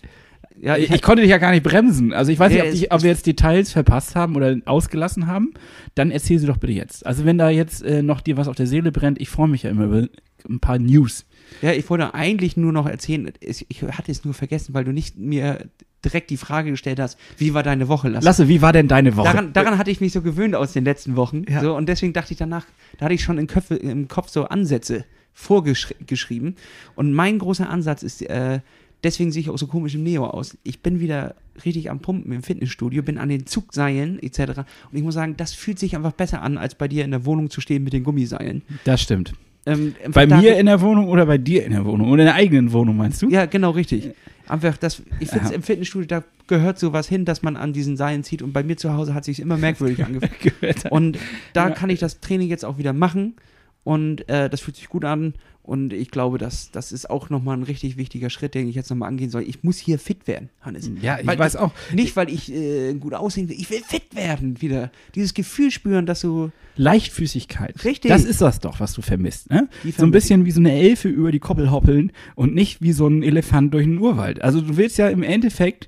Ja, 0.61 0.77
ich, 0.77 0.91
ich 0.91 1.01
konnte 1.01 1.21
dich 1.21 1.31
ja 1.31 1.37
gar 1.37 1.51
nicht 1.51 1.63
bremsen. 1.63 2.13
Also 2.13 2.31
ich 2.31 2.39
weiß 2.39 2.53
Ja, 2.53 2.63
nicht, 2.63 2.73
ob, 2.73 2.79
die, 2.79 2.91
ob 2.91 3.03
wir 3.03 3.09
jetzt 3.09 3.25
Details 3.25 3.71
verpasst 3.71 4.15
haben 4.15 4.35
oder 4.35 4.55
ausgelassen 4.65 5.27
haben. 5.27 5.53
Dann 5.95 6.11
erzähl 6.11 6.37
sie 6.39 6.47
doch 6.47 6.57
bitte 6.57 6.73
jetzt. 6.73 7.05
Also 7.05 7.25
wenn 7.25 7.37
da 7.37 7.49
jetzt 7.49 7.81
äh, 7.83 8.01
noch 8.03 8.21
dir 8.21 8.37
was 8.37 8.47
auf 8.47 8.55
der 8.55 8.67
Seele 8.67 8.91
brennt, 8.91 9.19
ich 9.21 9.29
freue 9.29 9.47
mich 9.47 9.63
ja 9.63 9.69
immer 9.69 9.85
über 9.85 10.07
ein 10.49 10.59
paar 10.59 10.77
News. 10.79 11.25
Ja, 11.61 11.71
ich 11.71 11.89
wollte 11.89 12.13
eigentlich 12.13 12.57
nur 12.57 12.71
noch 12.71 12.87
erzählen, 12.87 13.31
ich 13.41 13.81
hatte 13.83 14.11
es 14.11 14.23
nur 14.23 14.33
vergessen, 14.33 14.73
weil 14.73 14.83
du 14.83 14.91
nicht 14.91 15.17
mir 15.17 15.69
direkt 16.03 16.29
die 16.29 16.37
Frage 16.37 16.71
gestellt 16.71 16.99
hast, 16.99 17.17
wie 17.37 17.53
war 17.53 17.63
deine 17.63 17.87
Woche, 17.87 18.09
Lasse? 18.09 18.25
Lasse, 18.25 18.47
wie 18.47 18.61
war 18.61 18.73
denn 18.73 18.87
deine 18.87 19.15
Woche? 19.15 19.27
Daran, 19.27 19.53
daran 19.53 19.77
hatte 19.77 19.91
ich 19.91 20.01
mich 20.01 20.13
so 20.13 20.21
gewöhnt 20.21 20.55
aus 20.55 20.73
den 20.73 20.85
letzten 20.85 21.15
Wochen. 21.15 21.45
Ja. 21.49 21.61
So, 21.61 21.75
und 21.75 21.87
deswegen 21.89 22.13
dachte 22.13 22.31
ich 22.31 22.39
danach, 22.39 22.65
da 22.97 23.05
hatte 23.05 23.15
ich 23.15 23.23
schon 23.23 23.37
im, 23.37 23.47
Köpfe, 23.47 23.75
im 23.75 24.07
Kopf 24.07 24.29
so 24.29 24.45
Ansätze 24.45 25.05
vorgeschrieben. 25.33 26.55
Und 26.95 27.13
mein 27.13 27.39
großer 27.39 27.69
Ansatz 27.69 28.03
ist, 28.03 28.21
äh, 28.23 28.59
deswegen 29.03 29.31
sehe 29.31 29.41
ich 29.41 29.49
auch 29.49 29.57
so 29.57 29.67
komisch 29.67 29.95
im 29.95 30.03
Neo 30.03 30.25
aus. 30.25 30.57
Ich 30.63 30.81
bin 30.81 30.99
wieder 30.99 31.35
richtig 31.65 31.89
am 31.89 31.99
Pumpen 31.99 32.31
im 32.31 32.43
Fitnessstudio, 32.43 33.03
bin 33.03 33.17
an 33.17 33.29
den 33.29 33.45
Zugseilen 33.45 34.21
etc. 34.21 34.59
Und 34.91 34.97
ich 34.97 35.03
muss 35.03 35.13
sagen, 35.13 35.35
das 35.37 35.53
fühlt 35.53 35.79
sich 35.79 35.95
einfach 35.95 36.13
besser 36.13 36.41
an, 36.41 36.57
als 36.57 36.75
bei 36.75 36.87
dir 36.87 37.03
in 37.03 37.11
der 37.11 37.25
Wohnung 37.25 37.49
zu 37.49 37.61
stehen 37.61 37.83
mit 37.83 37.93
den 37.93 38.03
Gummiseilen. 38.03 38.63
das 38.85 39.01
stimmt. 39.01 39.33
Ähm, 39.69 39.93
Bei 40.13 40.25
mir 40.25 40.57
in 40.57 40.65
der 40.65 40.81
Wohnung 40.81 41.07
oder 41.07 41.25
bei 41.25 41.37
dir 41.37 41.65
in 41.65 41.71
der 41.71 41.85
Wohnung? 41.85 42.09
Oder 42.11 42.23
in 42.23 42.27
der 42.27 42.35
eigenen 42.35 42.71
Wohnung, 42.71 42.97
meinst 42.97 43.21
du? 43.21 43.29
Ja, 43.29 43.45
genau, 43.45 43.71
richtig. 43.71 44.11
Einfach 44.47 44.77
das, 44.77 45.03
ich 45.19 45.29
finde 45.29 45.49
Ja. 45.49 45.55
im 45.55 45.61
Fitnessstudio, 45.61 46.07
da 46.07 46.23
gehört 46.47 46.79
sowas 46.79 47.07
hin, 47.07 47.23
dass 47.25 47.43
man 47.43 47.55
an 47.55 47.71
diesen 47.73 47.97
Seilen 47.97 48.23
zieht 48.23 48.41
und 48.41 48.51
bei 48.51 48.63
mir 48.63 48.77
zu 48.77 48.93
Hause 48.93 49.13
hat 49.13 49.23
sich 49.25 49.39
immer 49.39 49.57
merkwürdig 49.57 50.03
angefühlt. 50.05 50.85
Und 50.89 51.19
da 51.53 51.67
Ja. 51.69 51.73
kann 51.75 51.89
ich 51.91 51.99
das 51.99 52.19
Training 52.19 52.47
jetzt 52.49 52.65
auch 52.65 52.77
wieder 52.79 52.93
machen 52.93 53.35
und 53.83 54.27
äh, 54.27 54.49
das 54.49 54.61
fühlt 54.61 54.75
sich 54.77 54.89
gut 54.89 55.05
an 55.05 55.33
Und 55.69 55.93
ich 55.93 56.09
glaube, 56.09 56.39
das, 56.39 56.71
das 56.71 56.91
ist 56.91 57.11
auch 57.11 57.29
nochmal 57.29 57.55
ein 57.55 57.61
richtig 57.61 57.95
wichtiger 57.95 58.31
Schritt, 58.31 58.55
den 58.55 58.67
ich 58.67 58.73
jetzt 58.73 58.89
nochmal 58.89 59.07
angehen 59.07 59.29
soll. 59.29 59.43
Ich 59.43 59.63
muss 59.63 59.77
hier 59.77 59.99
fit 59.99 60.25
werden, 60.27 60.49
Hannes. 60.61 60.89
Ja, 60.99 61.19
ich 61.19 61.27
Weil 61.27 61.37
weiß 61.37 61.57
auch. 61.57 61.71
Nicht, 61.93 62.15
weil 62.15 62.27
ich 62.31 62.51
äh, 62.51 62.95
gut 62.95 63.13
aussehen 63.13 63.47
will. 63.49 63.55
Ich 63.55 63.69
will 63.69 63.83
fit 63.87 64.15
werden 64.15 64.63
wieder. 64.63 64.91
Dieses 65.13 65.35
Gefühl 65.35 65.69
spüren, 65.69 66.07
dass 66.07 66.21
du. 66.21 66.49
Leichtfüßigkeit. 66.75 67.83
Richtig. 67.85 68.09
Das 68.09 68.23
ist 68.25 68.41
das 68.41 68.59
doch, 68.59 68.79
was 68.79 68.93
du 68.93 69.03
vermisst. 69.03 69.51
Ne? 69.51 69.69
So 69.95 70.05
ein 70.05 70.11
bisschen 70.11 70.45
wie 70.45 70.51
so 70.51 70.59
eine 70.59 70.71
Elfe 70.73 71.07
über 71.07 71.31
die 71.31 71.39
Koppel 71.39 71.69
hoppeln 71.69 72.11
und 72.33 72.55
nicht 72.55 72.81
wie 72.81 72.91
so 72.93 73.07
ein 73.07 73.21
Elefant 73.21 73.71
durch 73.73 73.85
den 73.85 73.99
Urwald. 73.99 74.41
Also 74.41 74.61
du 74.61 74.75
willst 74.75 74.97
ja 74.97 75.07
im 75.09 75.21
Endeffekt 75.21 75.87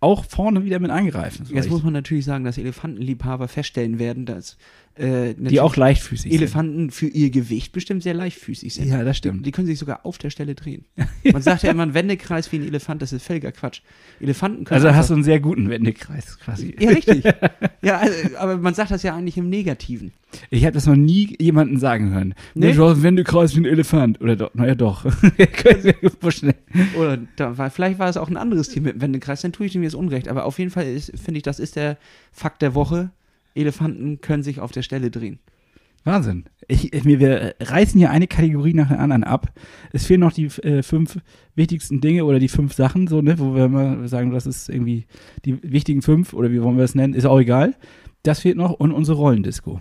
auch 0.00 0.24
vorne 0.24 0.64
wieder 0.64 0.78
mit 0.78 0.90
eingreifen. 0.90 1.44
so 1.44 1.52
Jetzt 1.54 1.66
ich- 1.66 1.70
muss 1.72 1.82
man 1.82 1.92
natürlich 1.92 2.24
sagen, 2.24 2.44
dass 2.44 2.56
Elefantenliebhaber 2.56 3.48
feststellen 3.48 3.98
werden, 3.98 4.24
dass 4.26 4.56
äh, 4.98 5.34
die 5.36 5.60
auch 5.60 5.76
leichtfüßig 5.76 6.32
Elefanten 6.32 6.90
für 6.90 7.06
ihr 7.06 7.30
Gewicht 7.30 7.72
bestimmt 7.72 8.02
sehr 8.02 8.14
leichtfüßig 8.14 8.74
sind. 8.74 8.84
sind. 8.84 8.92
Ja, 8.92 9.04
das 9.04 9.16
Die, 9.16 9.18
stimmt. 9.18 9.46
die 9.46 9.52
können 9.52 9.66
sich 9.66 9.78
sogar 9.78 10.04
auf 10.04 10.18
der 10.18 10.30
Stelle 10.30 10.54
drehen. 10.54 10.84
Man 11.32 11.42
sagt 11.42 11.62
ja 11.62 11.70
immer, 11.70 11.84
ein 11.84 11.94
Wendekreis 11.94 12.50
wie 12.52 12.56
ein 12.56 12.66
Elefant, 12.66 13.00
das 13.02 13.12
ist 13.12 13.24
völliger 13.24 13.52
Quatsch. 13.52 13.80
Elefanten 14.20 14.64
können 14.64 14.82
Also 14.84 14.94
hast 14.96 15.10
du 15.10 15.14
einen 15.14 15.24
sehr 15.24 15.40
guten 15.40 15.70
Wendekreis 15.70 16.38
quasi. 16.40 16.74
Ja, 16.78 16.90
richtig. 16.90 17.24
ja, 17.82 17.98
also, 17.98 18.14
aber 18.38 18.56
man 18.56 18.74
sagt 18.74 18.90
das 18.90 19.02
ja 19.02 19.14
eigentlich 19.14 19.36
im 19.36 19.48
Negativen. 19.48 20.12
Ich 20.50 20.64
habe 20.64 20.74
das 20.74 20.86
noch 20.86 20.96
nie 20.96 21.36
jemanden 21.40 21.78
sagen 21.78 22.10
hören. 22.12 22.34
Nee? 22.54 22.72
Du 22.72 22.84
hast 22.84 22.94
einen 22.94 23.02
Wendekreis 23.02 23.54
wie 23.56 23.60
ein 23.60 23.64
Elefant. 23.64 24.20
Oder 24.20 24.36
doch, 24.36 24.54
naja 24.54 24.74
doch. 24.74 25.06
Oder 26.98 27.18
da 27.36 27.56
war, 27.56 27.70
vielleicht 27.70 27.98
war 27.98 28.08
es 28.08 28.16
auch 28.16 28.28
ein 28.28 28.36
anderes 28.36 28.68
Tier 28.68 28.82
mit 28.82 29.00
Wendekreis, 29.00 29.40
dann 29.40 29.52
tue 29.52 29.66
ich 29.66 29.72
dem 29.72 29.82
jetzt 29.82 29.94
Unrecht. 29.94 30.28
Aber 30.28 30.44
auf 30.44 30.58
jeden 30.58 30.70
Fall 30.70 30.84
finde 31.00 31.38
ich, 31.38 31.42
das 31.42 31.58
ist 31.58 31.76
der 31.76 31.96
Fakt 32.32 32.62
der 32.62 32.74
Woche. 32.74 33.10
Elefanten 33.58 34.20
können 34.20 34.42
sich 34.42 34.60
auf 34.60 34.72
der 34.72 34.82
Stelle 34.82 35.10
drehen. 35.10 35.38
Wahnsinn. 36.04 36.44
Ich, 36.68 37.04
mir, 37.04 37.20
wir 37.20 37.54
reißen 37.60 37.98
hier 37.98 38.10
eine 38.10 38.26
Kategorie 38.26 38.74
nach 38.74 38.88
der 38.88 39.00
anderen 39.00 39.24
ab. 39.24 39.52
Es 39.92 40.06
fehlen 40.06 40.20
noch 40.20 40.32
die 40.32 40.46
äh, 40.62 40.82
fünf 40.82 41.18
wichtigsten 41.54 42.00
Dinge 42.00 42.24
oder 42.24 42.38
die 42.38 42.48
fünf 42.48 42.72
Sachen, 42.72 43.06
so, 43.06 43.20
ne, 43.20 43.38
wo 43.38 43.54
wir 43.54 43.68
mal 43.68 44.06
sagen, 44.08 44.30
das 44.30 44.46
ist 44.46 44.68
irgendwie 44.68 45.06
die 45.44 45.62
wichtigen 45.62 46.02
fünf 46.02 46.32
oder 46.32 46.50
wie 46.50 46.62
wollen 46.62 46.76
wir 46.76 46.84
es 46.84 46.94
nennen, 46.94 47.14
ist 47.14 47.26
auch 47.26 47.38
egal. 47.38 47.74
Das 48.22 48.40
fehlt 48.40 48.56
noch 48.56 48.72
und 48.72 48.92
unsere 48.92 49.18
Rollendisco. 49.18 49.80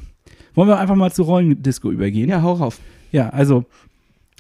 Wollen 0.53 0.69
wir 0.69 0.79
einfach 0.79 0.95
mal 0.95 1.11
zur 1.11 1.25
Rollendisco 1.25 1.91
übergehen? 1.91 2.29
Ja, 2.29 2.41
hau 2.41 2.53
rauf. 2.53 2.79
Ja, 3.11 3.29
also 3.29 3.65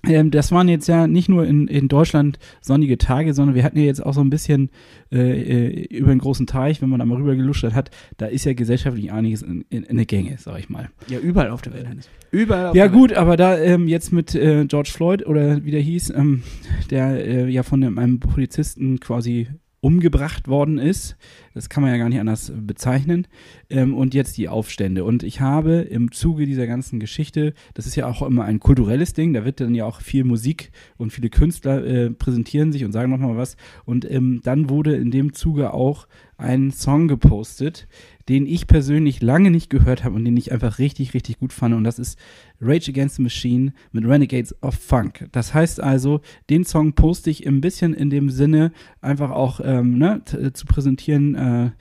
ähm, 0.05 0.31
das 0.31 0.51
waren 0.51 0.69
jetzt 0.69 0.87
ja 0.87 1.07
nicht 1.07 1.27
nur 1.27 1.45
in, 1.45 1.67
in 1.67 1.87
Deutschland 1.87 2.37
sonnige 2.61 2.97
Tage, 2.97 3.33
sondern 3.33 3.55
wir 3.55 3.63
hatten 3.63 3.79
ja 3.79 3.85
jetzt 3.85 4.05
auch 4.05 4.13
so 4.13 4.21
ein 4.21 4.29
bisschen 4.29 4.69
äh, 5.11 5.67
äh, 5.67 5.97
über 5.97 6.09
den 6.09 6.19
großen 6.19 6.45
Teich, 6.45 6.81
wenn 6.81 6.89
man 6.89 6.99
da 6.99 7.05
mal 7.05 7.17
rüber 7.17 7.35
geluscht 7.35 7.63
hat, 7.63 7.89
da 8.17 8.27
ist 8.27 8.45
ja 8.45 8.53
gesellschaftlich 8.53 9.11
einiges 9.11 9.41
in, 9.41 9.65
in, 9.69 9.83
in 9.83 9.95
der 9.95 10.05
Gänge, 10.05 10.35
sag 10.37 10.59
ich 10.59 10.69
mal. 10.69 10.89
Ja, 11.07 11.19
überall 11.19 11.49
auf 11.49 11.61
der 11.61 11.73
Welt. 11.73 11.87
Überall 12.31 12.67
auf 12.67 12.75
Ja 12.75 12.87
der 12.87 12.97
gut, 12.97 13.13
aber 13.13 13.37
da 13.37 13.57
ähm, 13.57 13.87
jetzt 13.87 14.13
mit 14.13 14.35
äh, 14.35 14.65
George 14.65 14.91
Floyd 14.93 15.25
oder 15.25 15.63
wie 15.65 15.71
der 15.71 15.81
hieß, 15.81 16.11
ähm, 16.11 16.43
der 16.91 17.25
äh, 17.25 17.49
ja 17.49 17.63
von 17.63 17.83
einem 17.83 18.19
Polizisten 18.19 18.99
quasi 18.99 19.47
umgebracht 19.87 20.49
worden 20.49 20.79
ist, 20.79 21.15
das 21.53 21.69
kann 21.69 21.81
man 21.81 21.93
ja 21.93 21.97
gar 21.97 22.09
nicht 22.09 22.19
anders 22.19 22.51
bezeichnen, 22.53 23.25
ähm, 23.69 23.95
und 23.95 24.13
jetzt 24.13 24.37
die 24.37 24.49
Aufstände. 24.49 25.05
Und 25.05 25.23
ich 25.23 25.39
habe 25.39 25.75
im 25.75 26.11
Zuge 26.11 26.45
dieser 26.45 26.67
ganzen 26.67 26.99
Geschichte, 26.99 27.53
das 27.73 27.85
ist 27.87 27.95
ja 27.95 28.05
auch 28.05 28.21
immer 28.21 28.43
ein 28.43 28.59
kulturelles 28.59 29.13
Ding, 29.13 29.31
da 29.31 29.45
wird 29.45 29.61
dann 29.61 29.73
ja 29.73 29.85
auch 29.85 30.01
viel 30.01 30.25
Musik 30.25 30.71
und 30.97 31.13
viele 31.13 31.29
Künstler 31.29 31.85
äh, 31.85 32.09
präsentieren 32.09 32.73
sich 32.73 32.83
und 32.83 32.91
sagen 32.91 33.11
nochmal 33.11 33.37
was. 33.37 33.55
Und 33.85 34.03
ähm, 34.11 34.41
dann 34.43 34.69
wurde 34.69 34.93
in 34.97 35.09
dem 35.09 35.31
Zuge 35.31 35.73
auch 35.73 36.05
ein 36.37 36.71
Song 36.71 37.07
gepostet, 37.07 37.87
den 38.29 38.45
ich 38.45 38.67
persönlich 38.67 39.21
lange 39.21 39.51
nicht 39.51 39.69
gehört 39.69 40.03
habe 40.03 40.15
und 40.15 40.25
den 40.25 40.37
ich 40.37 40.51
einfach 40.51 40.79
richtig, 40.79 41.13
richtig 41.13 41.39
gut 41.39 41.53
fand. 41.53 41.73
Und 41.73 41.83
das 41.83 41.97
ist 41.97 42.19
Rage 42.61 42.91
Against 42.91 43.15
the 43.15 43.21
Machine 43.23 43.73
mit 43.91 44.05
Renegades 44.05 44.55
of 44.61 44.75
Funk. 44.75 45.27
Das 45.31 45.53
heißt 45.53 45.81
also, 45.81 46.21
den 46.49 46.63
Song 46.63 46.93
poste 46.93 47.29
ich 47.29 47.47
ein 47.47 47.61
bisschen 47.61 47.93
in 47.93 48.09
dem 48.09 48.29
Sinne, 48.29 48.71
einfach 49.01 49.31
auch 49.31 49.59
ähm, 49.63 49.97
ne, 49.97 50.21
t- 50.25 50.53
zu 50.53 50.65
präsentieren, 50.65 51.35
äh, 51.35 51.71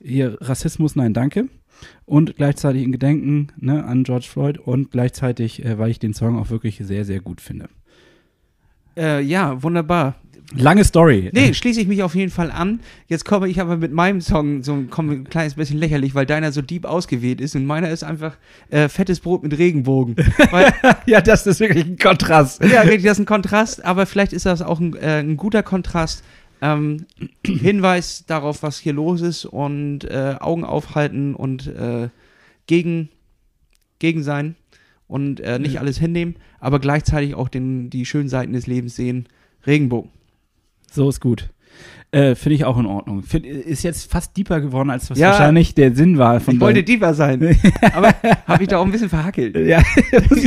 hier 0.00 0.38
Rassismus, 0.40 0.96
nein, 0.96 1.12
danke. 1.12 1.48
Und 2.06 2.36
gleichzeitig 2.36 2.82
in 2.82 2.92
Gedenken 2.92 3.48
ne, 3.56 3.84
an 3.84 4.04
George 4.04 4.26
Floyd 4.28 4.58
und 4.58 4.90
gleichzeitig, 4.90 5.64
äh, 5.64 5.78
weil 5.78 5.90
ich 5.90 5.98
den 5.98 6.14
Song 6.14 6.38
auch 6.38 6.50
wirklich 6.50 6.78
sehr, 6.78 7.04
sehr 7.04 7.20
gut 7.20 7.40
finde. 7.40 7.68
Äh, 8.96 9.22
ja, 9.22 9.62
wunderbar. 9.62 10.16
Lange 10.56 10.82
Story. 10.84 11.30
Nee, 11.34 11.52
schließe 11.52 11.80
ich 11.80 11.88
mich 11.88 12.02
auf 12.02 12.14
jeden 12.14 12.30
Fall 12.30 12.50
an. 12.50 12.80
Jetzt 13.06 13.26
komme 13.26 13.48
ich 13.48 13.60
aber 13.60 13.76
mit 13.76 13.92
meinem 13.92 14.22
Song 14.22 14.62
so 14.62 14.72
ein, 14.72 14.88
komme 14.88 15.12
ein 15.12 15.24
kleines 15.24 15.54
bisschen 15.54 15.78
lächerlich, 15.78 16.14
weil 16.14 16.24
deiner 16.24 16.52
so 16.52 16.62
deep 16.62 16.86
ausgewählt 16.86 17.40
ist 17.42 17.54
und 17.54 17.66
meiner 17.66 17.90
ist 17.90 18.02
einfach 18.02 18.36
äh, 18.70 18.88
fettes 18.88 19.20
Brot 19.20 19.42
mit 19.42 19.58
Regenbogen. 19.58 20.16
weil, 20.50 20.72
ja, 21.06 21.20
das 21.20 21.46
ist 21.46 21.60
wirklich 21.60 21.84
ein 21.84 21.98
Kontrast. 21.98 22.64
ja, 22.64 22.80
richtig, 22.80 23.02
das 23.04 23.12
ist 23.18 23.24
ein 23.24 23.26
Kontrast, 23.26 23.84
aber 23.84 24.06
vielleicht 24.06 24.32
ist 24.32 24.46
das 24.46 24.62
auch 24.62 24.80
ein, 24.80 24.96
äh, 24.96 25.18
ein 25.20 25.36
guter 25.36 25.62
Kontrast. 25.62 26.24
Ähm, 26.62 27.04
Hinweis 27.46 28.24
darauf, 28.26 28.62
was 28.62 28.78
hier 28.78 28.94
los 28.94 29.20
ist 29.20 29.44
und 29.44 30.04
äh, 30.04 30.36
Augen 30.40 30.64
aufhalten 30.64 31.34
und 31.34 31.66
äh, 31.66 32.08
gegen, 32.66 33.10
gegen 33.98 34.22
sein 34.22 34.56
und 35.08 35.40
äh, 35.40 35.58
nicht 35.58 35.74
Ja. 35.74 35.80
alles 35.82 35.98
hinnehmen, 35.98 36.36
aber 36.58 36.78
gleichzeitig 36.78 37.34
auch 37.34 37.48
den, 37.50 37.90
die 37.90 38.06
schönen 38.06 38.28
Seiten 38.30 38.54
des 38.54 38.66
Lebens 38.66 38.96
sehen. 38.96 39.28
Regenbogen. 39.66 40.10
So 40.90 41.08
ist 41.08 41.20
gut. 41.20 41.50
Äh, 42.10 42.34
Finde 42.36 42.54
ich 42.54 42.64
auch 42.64 42.78
in 42.78 42.86
Ordnung. 42.86 43.22
Find, 43.22 43.44
ist 43.44 43.82
jetzt 43.82 44.10
fast 44.10 44.34
deeper 44.36 44.62
geworden, 44.62 44.88
als 44.88 45.10
was 45.10 45.18
Ja. 45.18 45.28
wahrscheinlich 45.28 45.74
der 45.74 45.94
Sinn 45.94 46.16
war 46.16 46.40
von 46.40 46.54
ich 46.54 46.60
wollte 46.60 46.82
tiefer 46.82 47.12
sein, 47.12 47.54
aber 47.92 48.14
habe 48.46 48.62
ich 48.62 48.68
da 48.70 48.78
auch 48.78 48.84
ein 48.86 48.90
bisschen 48.92 49.10
verhackelt. 49.10 49.54
Ja, 49.56 49.82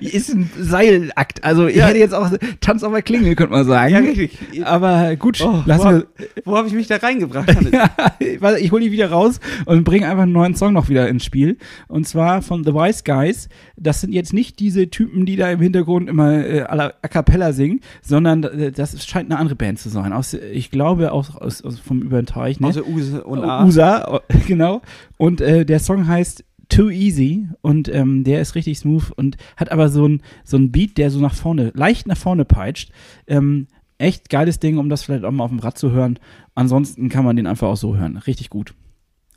ist 0.00 0.30
ein 0.34 0.50
Seilakt. 0.58 1.44
Also 1.44 1.66
ich 1.66 1.76
Ja. 1.76 1.86
hätte 1.86 1.98
jetzt 1.98 2.14
auch 2.14 2.30
Tanz 2.60 2.82
auf 2.84 2.92
der 2.92 3.02
Klingel, 3.02 3.34
könnte 3.34 3.52
man 3.52 3.66
sagen. 3.66 3.92
Ja, 3.92 4.00
richtig. 4.00 4.38
Aber 4.64 5.14
gut, 5.16 5.40
Oh, 5.42 5.62
lassen 5.66 5.84
wow. 5.84 5.92
wir. 6.16 6.26
Wo 6.44 6.56
habe 6.56 6.68
ich 6.68 6.74
mich 6.74 6.86
da 6.86 6.96
reingebracht? 6.96 7.54
Ja, 7.72 8.56
ich 8.56 8.70
hole 8.72 8.82
die 8.84 8.92
wieder 8.92 9.10
raus 9.10 9.40
und 9.66 9.84
bringe 9.84 10.06
einfach 10.08 10.22
einen 10.24 10.32
neuen 10.32 10.54
Song 10.54 10.72
noch 10.72 10.88
wieder 10.88 11.08
ins 11.08 11.24
Spiel. 11.24 11.58
Und 11.88 12.06
zwar 12.06 12.42
von 12.42 12.64
The 12.64 12.72
Wise 12.74 13.02
Guys. 13.04 13.48
Das 13.76 14.00
sind 14.00 14.12
jetzt 14.12 14.32
nicht 14.32 14.58
diese 14.58 14.88
Typen, 14.90 15.26
die 15.26 15.36
da 15.36 15.50
im 15.50 15.60
Hintergrund 15.60 16.08
immer 16.08 16.44
äh, 16.46 16.62
a 16.62 16.74
la- 16.74 16.92
a 17.02 17.08
cappella 17.08 17.52
singen, 17.52 17.80
sondern 18.02 18.42
äh, 18.44 18.72
das 18.72 19.04
scheint 19.06 19.30
eine 19.30 19.38
andere 19.38 19.56
Band 19.56 19.78
zu 19.78 19.88
sein. 19.88 20.12
Aus, 20.12 20.34
ich 20.34 20.61
glaube 20.70 21.12
aus, 21.12 21.34
aus, 21.36 21.62
aus 21.62 21.78
vom 21.78 22.02
über 22.02 22.20
den 22.20 22.26
Teich. 22.26 22.60
Ne? 22.60 22.68
Außer 22.68 22.86
Use 22.86 23.24
und 23.24 23.44
A. 23.44 23.64
USA, 23.64 24.20
genau. 24.46 24.82
Und 25.16 25.40
äh, 25.40 25.64
der 25.64 25.78
Song 25.78 26.06
heißt 26.06 26.44
Too 26.68 26.90
Easy 26.90 27.48
und 27.60 27.88
ähm, 27.88 28.24
der 28.24 28.40
ist 28.40 28.54
richtig 28.54 28.78
smooth 28.78 29.12
und 29.16 29.36
hat 29.56 29.70
aber 29.70 29.88
so 29.88 30.06
ein 30.06 30.22
so 30.44 30.56
ein 30.56 30.72
Beat, 30.72 30.96
der 30.96 31.10
so 31.10 31.20
nach 31.20 31.34
vorne, 31.34 31.72
leicht 31.74 32.06
nach 32.06 32.16
vorne 32.16 32.44
peitscht. 32.44 32.90
Ähm, 33.26 33.66
echt 33.98 34.30
geiles 34.30 34.58
Ding, 34.58 34.78
um 34.78 34.88
das 34.88 35.02
vielleicht 35.02 35.24
auch 35.24 35.30
mal 35.30 35.44
auf 35.44 35.50
dem 35.50 35.58
Rad 35.58 35.78
zu 35.78 35.90
hören. 35.90 36.18
Ansonsten 36.54 37.08
kann 37.08 37.24
man 37.24 37.36
den 37.36 37.46
einfach 37.46 37.68
auch 37.68 37.76
so 37.76 37.96
hören. 37.96 38.16
Richtig 38.16 38.50
gut. 38.50 38.74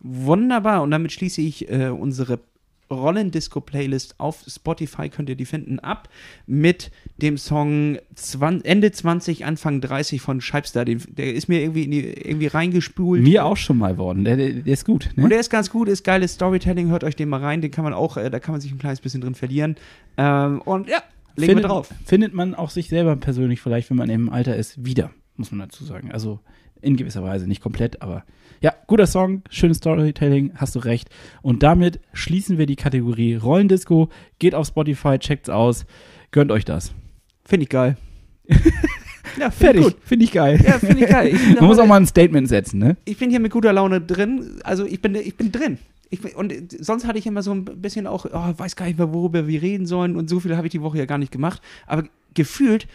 Wunderbar. 0.02 0.82
Und 0.82 0.92
damit 0.92 1.12
schließe 1.12 1.42
ich 1.42 1.70
äh, 1.70 1.90
unsere 1.90 2.40
Rollendisco-Playlist 2.92 4.16
auf 4.20 4.44
Spotify, 4.48 5.10
könnt 5.10 5.30
ihr 5.30 5.36
die 5.36 5.46
finden, 5.46 5.80
ab 5.80 6.10
mit 6.46 6.92
dem 7.18 7.38
Song 7.38 7.98
20, 8.16 8.66
Ende 8.66 8.92
20, 8.92 9.46
Anfang 9.46 9.82
30 9.82 10.22
von 10.22 10.42
Scheibster. 10.42 10.86
Den, 10.86 11.02
der 11.08 11.34
ist 11.34 11.48
mir 11.48 11.62
irgendwie, 11.62 11.88
die, 11.88 12.04
irgendwie 12.04 12.48
reingespult. 12.48 13.22
Mir 13.22 13.46
auch 13.46 13.58
schon 13.58 13.78
mal 13.78 13.98
worden. 13.98 14.24
Der, 14.24 14.38
der, 14.38 14.66
ist 14.66 14.86
gut. 14.86 15.10
Und 15.16 15.24
Ne? 15.24 15.30
der 15.30 15.40
ist 15.40 15.50
ganz 15.50 15.70
gut, 15.70 15.88
ist 15.88 16.04
geiles 16.04 16.34
Storytelling, 16.34 16.90
hört 16.90 17.04
euch 17.04 17.16
den 17.16 17.30
mal 17.30 17.42
rein, 17.42 17.62
den 17.62 17.72
kann 17.72 17.84
man 17.84 17.94
auch, 17.94 18.18
äh, 18.18 18.30
da 18.30 18.40
kann 18.40 18.54
man 18.54 18.62
sich 18.62 18.72
ein 18.72 18.78
kleines 18.80 19.02
bisschen 19.02 19.22
drin 19.22 19.36
verlieren. 19.36 19.76
Ähm, 20.18 20.62
und 20.62 20.88
ja, 20.88 21.02
legen 21.36 21.52
findet, 21.54 21.64
wir 21.66 21.70
drauf. 21.70 21.90
findet 22.06 22.34
man 22.34 22.56
auch 22.56 22.70
sich 22.70 22.90
selber 22.90 23.16
persönlich 23.16 23.62
vielleicht, 23.62 23.90
wenn 23.90 23.98
man 23.98 24.10
im 24.10 24.30
Alter 24.30 24.56
ist, 24.56 24.86
wieder, 24.86 25.12
muss 25.38 25.52
man 25.52 25.60
dazu 25.60 25.84
sagen. 25.84 26.12
Also 26.12 26.40
in 26.82 26.98
gewisser 26.98 27.24
Weise, 27.24 27.48
nicht 27.48 27.62
komplett, 27.62 28.02
aber 28.02 28.24
ja, 28.66 28.74
guter 28.88 29.06
Song, 29.06 29.44
schönes 29.52 29.78
Storytelling, 29.78 30.54
hast 30.56 30.74
du 30.74 30.80
recht. 30.80 31.10
Und 31.44 31.62
damit 31.62 32.00
schließen 32.14 32.58
wir 32.58 32.66
die 32.66 32.76
Kategorie 32.76 33.36
Rollendisco. 33.36 34.10
Geht 34.40 34.56
auf 34.56 34.66
Spotify, 34.66 35.20
checkt's 35.20 35.50
aus, 35.50 35.86
gönnt 36.32 36.52
euch 36.52 36.66
das. 36.66 36.92
Finde 37.46 37.64
ich 37.66 37.70
geil. 37.70 37.96
ja, 39.40 39.52
find 39.52 39.54
Fertig, 39.54 39.96
finde 40.04 40.26
ich 40.26 40.32
geil. 40.32 40.60
Ja, 40.66 40.80
finde 40.80 41.04
ich 41.04 41.08
geil. 41.12 41.28
Ich 41.28 41.56
Man 41.60 41.66
muss 41.66 41.78
auch 41.78 41.86
mal 41.86 41.98
ein 41.98 42.08
Statement 42.08 42.48
setzen, 42.48 42.80
ne? 42.80 42.98
ich 43.06 43.20
bin 43.20 43.30
hier 43.30 43.40
mit 43.40 43.52
guter 43.52 43.72
Laune 43.72 44.02
drin. 44.02 44.60
Also 44.64 44.84
ich 44.84 45.00
bin, 45.00 45.14
ich 45.14 45.36
bin 45.38 45.52
drin. 45.52 45.78
Ich 46.10 46.22
bin, 46.22 46.32
und 46.34 46.52
sonst 46.84 47.06
hatte 47.06 47.20
ich 47.20 47.28
immer 47.28 47.44
so 47.44 47.54
ein 47.54 47.66
bisschen 47.66 48.08
auch, 48.08 48.26
oh, 48.26 48.54
weiß 48.58 48.76
gar 48.76 48.88
nicht 48.88 48.98
mehr, 48.98 49.14
worüber 49.14 49.48
wir 49.48 49.62
reden 49.62 49.86
sollen. 49.86 50.16
Und 50.16 50.28
so 50.28 50.40
viel 50.40 50.58
habe 50.58 50.66
ich 50.66 50.72
die 50.72 50.82
Woche 50.82 50.98
ja 50.98 51.06
gar 51.06 51.20
nicht 51.20 51.32
gemacht. 51.32 51.62
Aber 51.86 52.06
gefühlt, 52.34 52.88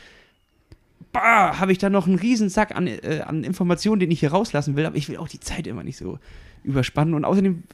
habe 1.14 1.72
ich 1.72 1.78
da 1.78 1.90
noch 1.90 2.06
einen 2.06 2.16
riesen 2.16 2.48
Sack 2.48 2.74
an, 2.74 2.86
äh, 2.86 3.22
an 3.26 3.44
Informationen, 3.44 4.00
den 4.00 4.10
ich 4.10 4.20
hier 4.20 4.30
rauslassen 4.30 4.76
will. 4.76 4.86
Aber 4.86 4.96
ich 4.96 5.08
will 5.08 5.16
auch 5.16 5.28
die 5.28 5.40
Zeit 5.40 5.66
immer 5.66 5.82
nicht 5.82 5.96
so 5.96 6.18
überspannen. 6.62 7.14
Und 7.14 7.24
außerdem 7.24 7.64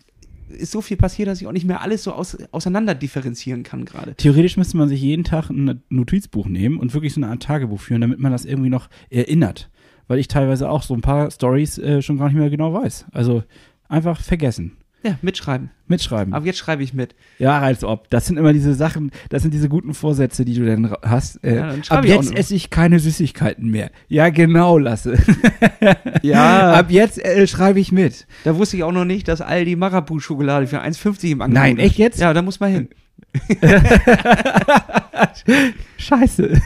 ist 0.48 0.72
so 0.72 0.80
viel 0.80 0.96
passiert, 0.96 1.28
dass 1.28 1.40
ich 1.40 1.46
auch 1.46 1.52
nicht 1.52 1.66
mehr 1.66 1.80
alles 1.80 2.04
so 2.04 2.12
aus, 2.12 2.36
auseinander 2.52 2.94
differenzieren 2.94 3.62
kann 3.62 3.84
gerade. 3.84 4.14
Theoretisch 4.14 4.56
müsste 4.56 4.76
man 4.76 4.88
sich 4.88 5.00
jeden 5.00 5.24
Tag 5.24 5.50
ein 5.50 5.82
Notizbuch 5.88 6.46
nehmen 6.46 6.78
und 6.78 6.94
wirklich 6.94 7.14
so 7.14 7.20
eine 7.20 7.30
Art 7.30 7.42
Tagebuch 7.42 7.80
führen, 7.80 8.00
damit 8.00 8.20
man 8.20 8.32
das 8.32 8.44
irgendwie 8.44 8.70
noch 8.70 8.88
erinnert. 9.10 9.70
Weil 10.08 10.18
ich 10.18 10.28
teilweise 10.28 10.70
auch 10.70 10.82
so 10.82 10.94
ein 10.94 11.00
paar 11.00 11.30
Stories 11.30 11.78
äh, 11.78 12.00
schon 12.00 12.18
gar 12.18 12.26
nicht 12.26 12.36
mehr 12.36 12.50
genau 12.50 12.72
weiß. 12.72 13.06
Also 13.12 13.42
einfach 13.88 14.20
vergessen. 14.20 14.76
Ja, 15.06 15.18
mitschreiben. 15.22 15.70
Mitschreiben. 15.88 16.34
Aber 16.34 16.44
jetzt 16.46 16.58
schreibe 16.58 16.82
ich 16.82 16.92
mit. 16.92 17.14
Ja, 17.38 17.60
als 17.60 17.84
ob. 17.84 18.10
Das 18.10 18.26
sind 18.26 18.38
immer 18.38 18.52
diese 18.52 18.74
Sachen, 18.74 19.12
das 19.28 19.42
sind 19.42 19.54
diese 19.54 19.68
guten 19.68 19.94
Vorsätze, 19.94 20.44
die 20.44 20.54
du 20.54 20.66
dann 20.66 20.92
hast. 21.02 21.42
Äh, 21.44 21.56
Ja, 21.56 21.66
dann 21.68 21.82
ab 21.88 22.04
jetzt 22.04 22.34
esse 22.36 22.54
ich 22.56 22.70
keine 22.70 22.98
Süßigkeiten 22.98 23.70
mehr. 23.70 23.90
Ja, 24.08 24.28
genau, 24.30 24.78
Lasse. 24.78 25.16
Ja. 26.22 26.72
ab 26.74 26.90
jetzt 26.90 27.24
äh, 27.24 27.46
schreibe 27.46 27.78
ich 27.78 27.92
mit. 27.92 28.26
Da 28.44 28.56
wusste 28.56 28.76
ich 28.76 28.82
auch 28.82 28.92
noch 28.92 29.04
nicht, 29.04 29.28
dass 29.28 29.40
Aldi 29.40 29.76
Marabu-Schokolade 29.76 30.66
für 30.66 30.82
1,50 30.82 31.30
im 31.32 31.40
Angebot 31.42 31.62
Nein, 31.62 31.78
echt 31.78 31.98
jetzt? 31.98 32.18
Ja, 32.20 32.34
da 32.34 32.42
muss 32.42 32.58
man 32.58 32.72
hin. 32.72 32.88
Scheiße. 35.98 36.60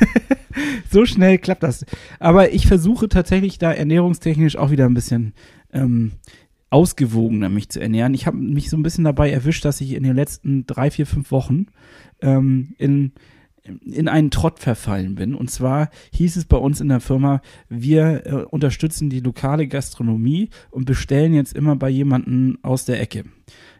so 0.90 1.04
schnell 1.04 1.38
klappt 1.38 1.62
das. 1.62 1.84
Aber 2.18 2.52
ich 2.52 2.66
versuche 2.66 3.08
tatsächlich 3.08 3.58
da 3.58 3.72
ernährungstechnisch 3.72 4.56
auch 4.56 4.70
wieder 4.70 4.86
ein 4.86 4.94
bisschen 4.94 5.34
ähm, 5.72 6.12
ausgewogener 6.70 7.48
mich 7.48 7.68
zu 7.68 7.80
ernähren. 7.80 8.14
Ich 8.14 8.26
habe 8.26 8.36
mich 8.36 8.70
so 8.70 8.76
ein 8.76 8.82
bisschen 8.82 9.04
dabei 9.04 9.30
erwischt, 9.30 9.64
dass 9.64 9.80
ich 9.80 9.92
in 9.92 10.04
den 10.04 10.16
letzten 10.16 10.66
drei, 10.66 10.90
vier, 10.90 11.06
fünf 11.06 11.30
Wochen 11.30 11.66
ähm, 12.22 12.74
in 12.78 13.12
in 13.84 14.08
einen 14.08 14.30
Trott 14.30 14.58
verfallen 14.58 15.14
bin. 15.14 15.34
Und 15.34 15.50
zwar 15.50 15.90
hieß 16.12 16.36
es 16.36 16.44
bei 16.44 16.56
uns 16.56 16.80
in 16.80 16.88
der 16.88 17.00
Firma, 17.00 17.42
wir 17.68 18.26
äh, 18.26 18.32
unterstützen 18.44 19.10
die 19.10 19.20
lokale 19.20 19.68
Gastronomie 19.68 20.48
und 20.70 20.86
bestellen 20.86 21.34
jetzt 21.34 21.54
immer 21.54 21.76
bei 21.76 21.88
jemandem 21.90 22.58
aus 22.62 22.84
der 22.84 23.00
Ecke. 23.00 23.24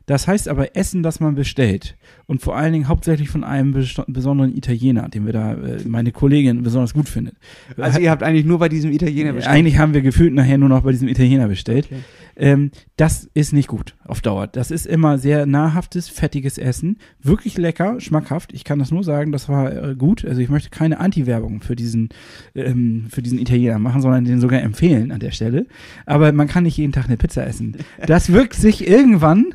Das 0.07 0.27
heißt 0.27 0.49
aber 0.49 0.77
Essen, 0.77 1.03
das 1.03 1.21
man 1.21 1.35
bestellt. 1.35 1.97
Und 2.31 2.41
vor 2.41 2.57
allen 2.57 2.73
Dingen 2.73 2.87
hauptsächlich 2.87 3.29
von 3.29 3.43
einem 3.43 3.73
besonderen 3.73 4.57
Italiener, 4.57 5.09
den 5.09 5.27
wir 5.27 5.33
da, 5.33 5.55
äh, 5.55 5.81
meine 5.85 6.13
Kollegin 6.13 6.63
besonders 6.63 6.95
gut 6.95 7.09
findet. 7.09 7.35
Also 7.77 7.99
ihr 7.99 8.09
habt 8.09 8.23
eigentlich 8.23 8.45
nur 8.45 8.61
bei 8.61 8.69
diesem 8.69 8.93
Italiener 8.93 9.33
bestellt. 9.33 9.53
Eigentlich 9.53 9.79
haben 9.79 9.95
wir 9.95 10.01
gefühlt 10.01 10.33
nachher 10.33 10.57
nur 10.57 10.69
noch 10.69 10.83
bei 10.83 10.93
diesem 10.93 11.09
Italiener 11.09 11.49
bestellt. 11.49 11.87
Okay. 11.87 12.01
Ähm, 12.37 12.71
das 12.97 13.29
ist 13.35 13.53
nicht 13.53 13.67
gut 13.67 13.97
auf 14.05 14.21
Dauer. 14.21 14.47
Das 14.47 14.71
ist 14.71 14.87
immer 14.87 15.19
sehr 15.19 15.45
nahrhaftes, 15.45 16.09
fettiges 16.09 16.57
Essen. 16.57 16.99
Wirklich 17.21 17.59
lecker, 17.59 17.99
schmackhaft. 17.99 18.53
Ich 18.53 18.63
kann 18.63 18.79
das 18.79 18.93
nur 18.93 19.03
sagen, 19.03 19.33
das 19.33 19.49
war 19.49 19.91
äh, 19.91 19.97
gut. 19.97 20.25
Also 20.25 20.41
ich 20.41 20.51
möchte 20.51 20.71
keine 20.71 21.01
Anti-Werbung 21.01 21.61
für 21.63 21.75
diesen, 21.75 22.11
ähm, 22.55 23.07
für 23.11 23.23
diesen 23.23 23.41
Italiener 23.41 23.81
machen, 23.81 24.03
sondern 24.03 24.25
den 24.25 24.41
sogar 24.41 24.63
empfehlen 24.63 25.11
an 25.11 25.19
der 25.19 25.33
Stelle. 25.33 25.67
Aber 26.07 26.31
man 26.31 26.47
kann 26.47 26.63
nicht 26.63 26.77
jeden 26.77 26.93
Tag 26.93 27.07
eine 27.07 27.17
Pizza 27.17 27.45
essen. 27.45 27.77
Das 28.07 28.33
wirkt 28.33 28.55
sich 28.55 28.87
irgendwann 28.87 29.47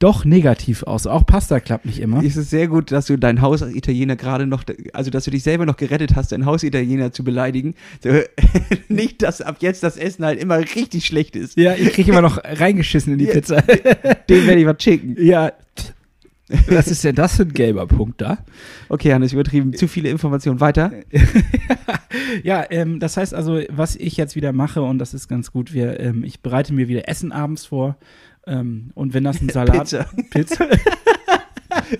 doch 0.00 0.24
negativ 0.24 0.82
aus. 0.82 1.06
Auch 1.06 1.24
Pasta 1.24 1.60
klappt 1.60 1.86
nicht 1.86 2.00
immer. 2.00 2.23
Es 2.26 2.36
ist 2.36 2.50
sehr 2.50 2.68
gut, 2.68 2.90
dass 2.90 3.06
du 3.06 3.16
deinen 3.18 3.40
Hausitaliener 3.42 4.16
gerade 4.16 4.46
noch, 4.46 4.64
also 4.92 5.10
dass 5.10 5.24
du 5.24 5.30
dich 5.30 5.42
selber 5.42 5.66
noch 5.66 5.76
gerettet 5.76 6.16
hast, 6.16 6.32
deinen 6.32 6.46
Hausitaliener 6.46 7.12
zu 7.12 7.22
beleidigen. 7.24 7.74
So, 8.02 8.10
nicht, 8.88 9.22
dass 9.22 9.40
ab 9.40 9.56
jetzt 9.60 9.82
das 9.82 9.96
Essen 9.96 10.24
halt 10.24 10.40
immer 10.40 10.58
richtig 10.58 11.04
schlecht 11.06 11.36
ist. 11.36 11.56
Ja, 11.56 11.74
ich 11.74 11.92
kriege 11.92 12.10
immer 12.10 12.22
noch 12.22 12.38
reingeschissen 12.42 13.12
in 13.12 13.18
die 13.18 13.26
Ja. 13.26 13.32
Pizza. 13.32 13.60
Dem 13.62 14.46
werde 14.46 14.60
ich 14.60 14.66
was 14.66 14.82
schicken. 14.82 15.16
ja. 15.18 15.52
Was 16.68 16.88
ist 16.88 17.02
denn 17.02 17.14
das 17.14 17.36
für 17.36 17.42
ein 17.44 17.54
gelber 17.54 17.86
Punkt 17.86 18.20
da? 18.20 18.36
Okay, 18.90 19.14
Hannes, 19.14 19.32
übertrieben. 19.32 19.72
Zu 19.72 19.88
viele 19.88 20.10
Informationen. 20.10 20.60
Weiter. 20.60 20.92
Ja, 22.44 22.64
ähm, 22.70 23.00
das 23.00 23.16
heißt 23.16 23.34
also, 23.34 23.60
was 23.70 23.96
ich 23.96 24.16
jetzt 24.16 24.36
wieder 24.36 24.52
mache, 24.52 24.82
und 24.82 24.98
das 24.98 25.14
ist 25.14 25.26
ganz 25.26 25.50
gut, 25.50 25.72
wir, 25.72 25.98
ähm, 25.98 26.22
ich 26.22 26.40
bereite 26.40 26.72
mir 26.72 26.86
wieder 26.86 27.08
Essen 27.08 27.32
abends 27.32 27.66
vor. 27.66 27.96
Ähm, 28.46 28.90
und 28.94 29.14
wenn 29.14 29.24
das 29.24 29.40
ein 29.40 29.48
Salat. 29.52 29.80
Pizza. 29.80 30.06
Pizza. 30.30 30.68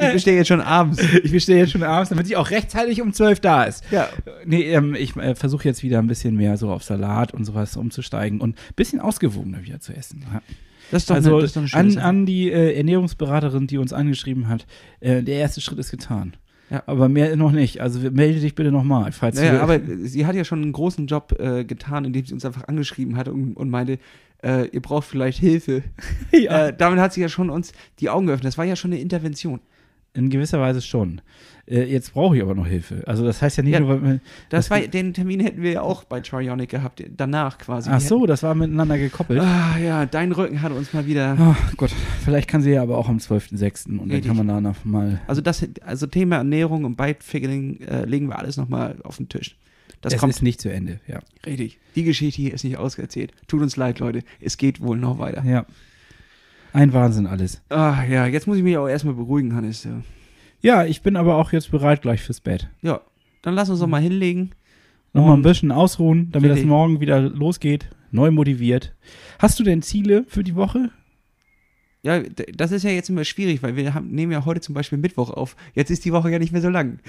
Ich 0.01 0.13
bestelle 0.13 0.37
jetzt 0.39 0.49
schon 0.49 0.61
abends. 0.61 1.03
Ich 1.25 1.33
bestelle 1.33 1.61
jetzt 1.61 1.73
schon 1.73 1.83
abends, 1.83 2.11
damit 2.11 2.27
sie 2.27 2.37
auch 2.37 2.51
rechtzeitig 2.51 3.01
um 3.01 3.13
12 3.13 3.41
da 3.41 3.65
ist. 3.65 3.85
Ja. 3.91 4.09
Nee, 4.45 4.63
ähm, 4.73 4.95
ich 4.95 5.17
äh, 5.17 5.35
versuche 5.35 5.65
jetzt 5.65 5.83
wieder 5.83 5.99
ein 5.99 6.07
bisschen 6.07 6.37
mehr 6.37 6.57
so 6.57 6.71
auf 6.71 6.83
Salat 6.83 7.33
und 7.33 7.45
sowas 7.45 7.77
umzusteigen 7.77 8.41
und 8.41 8.57
ein 8.57 8.75
bisschen 8.77 9.01
ausgewogener 9.01 9.63
wieder 9.63 9.81
zu 9.81 9.95
essen. 9.95 10.25
Ja. 10.33 10.43
Das 10.91 11.03
ist 11.03 11.11
doch 11.11 11.15
also 11.17 11.33
eine, 11.33 11.43
das 11.43 11.57
ist 11.57 11.75
doch 11.75 11.79
an, 11.79 11.99
an 11.99 12.27
die 12.27 12.51
äh, 12.51 12.77
Ernährungsberaterin, 12.77 13.67
die 13.67 13.79
uns 13.79 13.93
angeschrieben 13.93 14.49
hat, 14.49 14.67
äh, 15.01 15.23
der 15.23 15.37
erste 15.37 15.61
Schritt 15.61 15.79
ist 15.79 15.91
getan. 15.91 16.37
Ja. 16.71 16.83
Aber 16.87 17.09
mehr 17.09 17.37
noch 17.37 17.53
nicht. 17.53 17.81
Also 17.81 17.99
melde 18.11 18.41
dich 18.41 18.55
bitte 18.55 18.73
nochmal, 18.73 19.13
falls 19.13 19.37
Naja, 19.37 19.53
du. 19.53 19.61
aber 19.61 19.81
sie 20.03 20.27
hat 20.27 20.35
ja 20.35 20.45
schon 20.45 20.63
einen 20.63 20.73
großen 20.73 21.07
Job 21.07 21.35
äh, 21.39 21.65
getan, 21.65 22.05
indem 22.05 22.25
sie 22.25 22.35
uns 22.35 22.45
einfach 22.45 22.69
angeschrieben 22.69 23.17
hat 23.17 23.29
und, 23.29 23.55
und 23.55 23.71
meinte, 23.71 23.99
äh, 24.43 24.69
ihr 24.69 24.81
braucht 24.81 25.07
vielleicht 25.07 25.39
Hilfe. 25.39 25.83
ja. 26.33 26.69
Äh, 26.69 26.77
damit 26.77 27.01
hat 27.01 27.13
sie 27.13 27.21
ja 27.21 27.29
schon 27.29 27.51
uns 27.51 27.73
die 28.01 28.11
Augen 28.11 28.27
geöffnet. 28.27 28.47
Das 28.47 28.59
war 28.59 28.65
ja 28.65 28.77
schon 28.77 28.93
eine 28.93 29.01
Intervention. 29.01 29.61
In 30.15 30.31
gewisser 30.31 30.61
Weise 30.61 30.81
schon. 30.81 31.21
Äh, 31.67 31.85
jetzt 31.85 32.13
brauche 32.13 32.37
ich 32.37 32.43
aber 32.43 32.55
noch 32.55 32.67
Hilfe. 32.67 33.03
Also 33.07 33.25
das 33.25 33.43
heißt 33.43 33.57
ja 33.57 33.63
nicht 33.63 33.73
Ja, 33.73 33.81
nur, 33.81 33.89
weil 33.89 33.99
man, 33.99 34.21
Das 34.49 34.69
Das- 34.69 34.71
war, 34.71 34.81
den 34.81 35.13
Termin 35.13 35.41
hätten 35.41 35.61
wir 35.63 35.73
ja 35.73 35.83
auch 35.83 36.05
bei 36.05 36.21
Trionic 36.21 36.71
gehabt, 36.71 37.03
danach 37.17 37.59
quasi. 37.59 37.91
Ach 37.93 38.01
so, 38.01 38.27
das 38.27 38.43
war 38.43 38.55
miteinander 38.55 38.97
gekoppelt. 38.99 39.41
Ah 39.41 39.77
ja, 39.79 40.07
dein 40.07 40.31
Rücken 40.33 40.63
hat 40.63 40.73
uns 40.73 40.93
mal 40.93 41.07
wieder. 41.07 41.37
Oh 41.41 41.57
Gott, 41.77 41.91
vielleicht 42.25 42.49
kann 42.49 42.61
sie 42.63 42.71
ja 42.71 42.83
aber 42.83 42.97
auch 42.99 43.09
am 43.09 43.19
12.06. 43.19 43.87
und 43.89 43.99
dann 43.99 44.11
Richtig. 44.11 44.27
kann 44.29 44.37
man 44.37 44.47
da 44.49 44.61
noch 44.61 44.85
mal. 44.85 45.21
Also 45.27 45.41
das, 45.41 45.67
also 45.85 46.07
Thema 46.07 46.37
Ernährung 46.37 46.85
und 46.85 46.97
Bikefiguring 46.97 47.81
äh, 47.81 48.05
legen 48.05 48.29
wir 48.29 48.39
alles 48.39 48.57
nochmal 48.57 48.97
auf 49.03 49.17
den 49.17 49.29
Tisch. 49.29 49.57
Das 50.01 50.13
es 50.13 50.21
kommt 50.21 50.35
ist 50.35 50.43
nicht 50.43 50.61
zu 50.61 50.71
Ende, 50.71 51.01
ja. 51.09 51.21
richtig. 51.47 51.79
Die 51.97 52.05
Geschichte 52.05 52.43
hier 52.43 52.53
ist 52.53 52.63
nicht 52.63 52.77
ausgerzählt. 52.77 53.33
Tut 53.49 53.63
uns 53.63 53.77
leid, 53.77 54.01
Leute. 54.01 54.21
Es 54.39 54.59
geht 54.59 54.83
wohl 54.83 54.99
noch 54.99 55.19
weiter. 55.19 55.43
Ja. 55.47 55.65
Ein 56.75 56.93
Wahnsinn 56.93 57.29
alles. 57.29 57.63
Ah 57.69 58.03
ja, 58.03 58.27
jetzt 58.27 58.49
muss 58.49 58.57
ich 58.57 58.65
mich 58.65 58.77
auch 58.77 58.89
erstmal 58.89 59.15
beruhigen, 59.15 59.55
Hannes. 59.55 59.85
Ja. 59.85 60.03
Ja, 60.61 60.85
ich 60.85 61.03
bin 61.03 61.15
aber 61.17 61.37
auch 61.37 61.53
jetzt 61.53 61.71
bereit 61.71 62.03
gleich 62.03 62.21
fürs 62.21 62.41
Bett. 62.41 62.69
ja, 62.83 63.01
dann 63.43 63.55
lass 63.55 63.71
uns 63.71 63.79
doch 63.79 63.87
mal 63.87 64.03
hinlegen. 64.03 64.51
Noch 65.13 65.25
mal 65.27 65.35
ein 65.35 65.43
bisschen 65.43 65.71
ausruhen, 65.71 66.31
damit 66.33 66.51
das 66.51 66.65
morgen 66.65 66.99
wieder 66.99 67.21
losgeht. 67.21 67.91
Neu 68.11 68.33
motiviert. 68.33 68.93
Hast 69.39 69.61
du 69.61 69.63
denn 69.63 69.83
Ziele 69.83 70.25
für 70.27 70.43
die 70.43 70.57
Woche? 70.57 70.91
Ja, 72.03 72.21
das 72.53 72.73
ist 72.73 72.83
ja 72.83 72.91
jetzt 72.91 73.09
immer 73.09 73.25
schwierig, 73.25 73.63
weil 73.63 73.77
wir 73.77 73.95
haben, 73.95 74.09
nehmen 74.11 74.33
ja 74.33 74.45
heute 74.45 74.61
zum 74.61 74.75
Beispiel 74.75 74.99
Mittwoch 74.99 75.31
auf. 75.31 75.55
Jetzt 75.75 75.91
ist 75.91 76.05
die 76.05 76.13
Woche 76.13 76.31
ja 76.31 76.41
nicht 76.41 76.53
mehr 76.53 76.61
so 76.63 76.69
lang. 76.71 76.99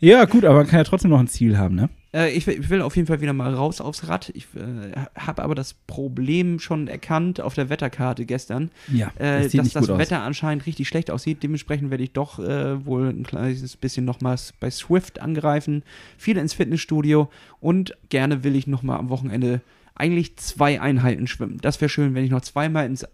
Ja, 0.00 0.24
gut, 0.24 0.44
aber 0.44 0.56
man 0.56 0.66
kann 0.66 0.78
ja 0.80 0.84
trotzdem 0.84 1.12
noch 1.12 1.20
ein 1.20 1.28
Ziel 1.28 1.56
haben, 1.58 1.76
ne? 1.76 1.88
Äh, 2.14 2.30
ich, 2.32 2.46
will, 2.46 2.60
ich 2.60 2.68
will 2.68 2.82
auf 2.82 2.94
jeden 2.96 3.06
Fall 3.08 3.20
wieder 3.20 3.32
mal 3.32 3.54
raus 3.54 3.80
aufs 3.80 4.08
Rad. 4.08 4.30
Ich 4.34 4.46
äh, 4.54 4.92
habe 5.18 5.42
aber 5.42 5.54
das 5.54 5.72
Problem 5.74 6.58
schon 6.58 6.88
erkannt 6.88 7.40
auf 7.40 7.54
der 7.54 7.70
Wetterkarte 7.70 8.26
gestern, 8.26 8.70
Ja, 8.92 9.08
äh, 9.16 9.42
das 9.44 9.52
dass 9.52 9.70
das 9.72 9.80
gut 9.82 9.90
aus. 9.90 9.98
Wetter 9.98 10.20
anscheinend 10.22 10.66
richtig 10.66 10.88
schlecht 10.88 11.10
aussieht. 11.10 11.42
Dementsprechend 11.42 11.90
werde 11.90 12.04
ich 12.04 12.12
doch 12.12 12.38
äh, 12.38 12.84
wohl 12.84 13.08
ein 13.08 13.22
kleines 13.24 13.76
bisschen 13.76 14.04
nochmals 14.04 14.52
bei 14.60 14.70
Swift 14.70 15.20
angreifen, 15.22 15.82
viel 16.18 16.36
ins 16.36 16.52
Fitnessstudio 16.54 17.30
und 17.60 17.96
gerne 18.10 18.44
will 18.44 18.56
ich 18.56 18.66
nochmal 18.66 18.98
am 18.98 19.08
Wochenende 19.08 19.60
eigentlich 19.94 20.36
zwei 20.36 20.80
Einheiten 20.80 21.26
schwimmen. 21.26 21.58
Das 21.62 21.80
wäre 21.80 21.88
schön, 21.88 22.14
wenn 22.14 22.24
ich 22.24 22.30
noch 22.30 22.40
zweimal 22.40 22.86
ins 22.86 23.06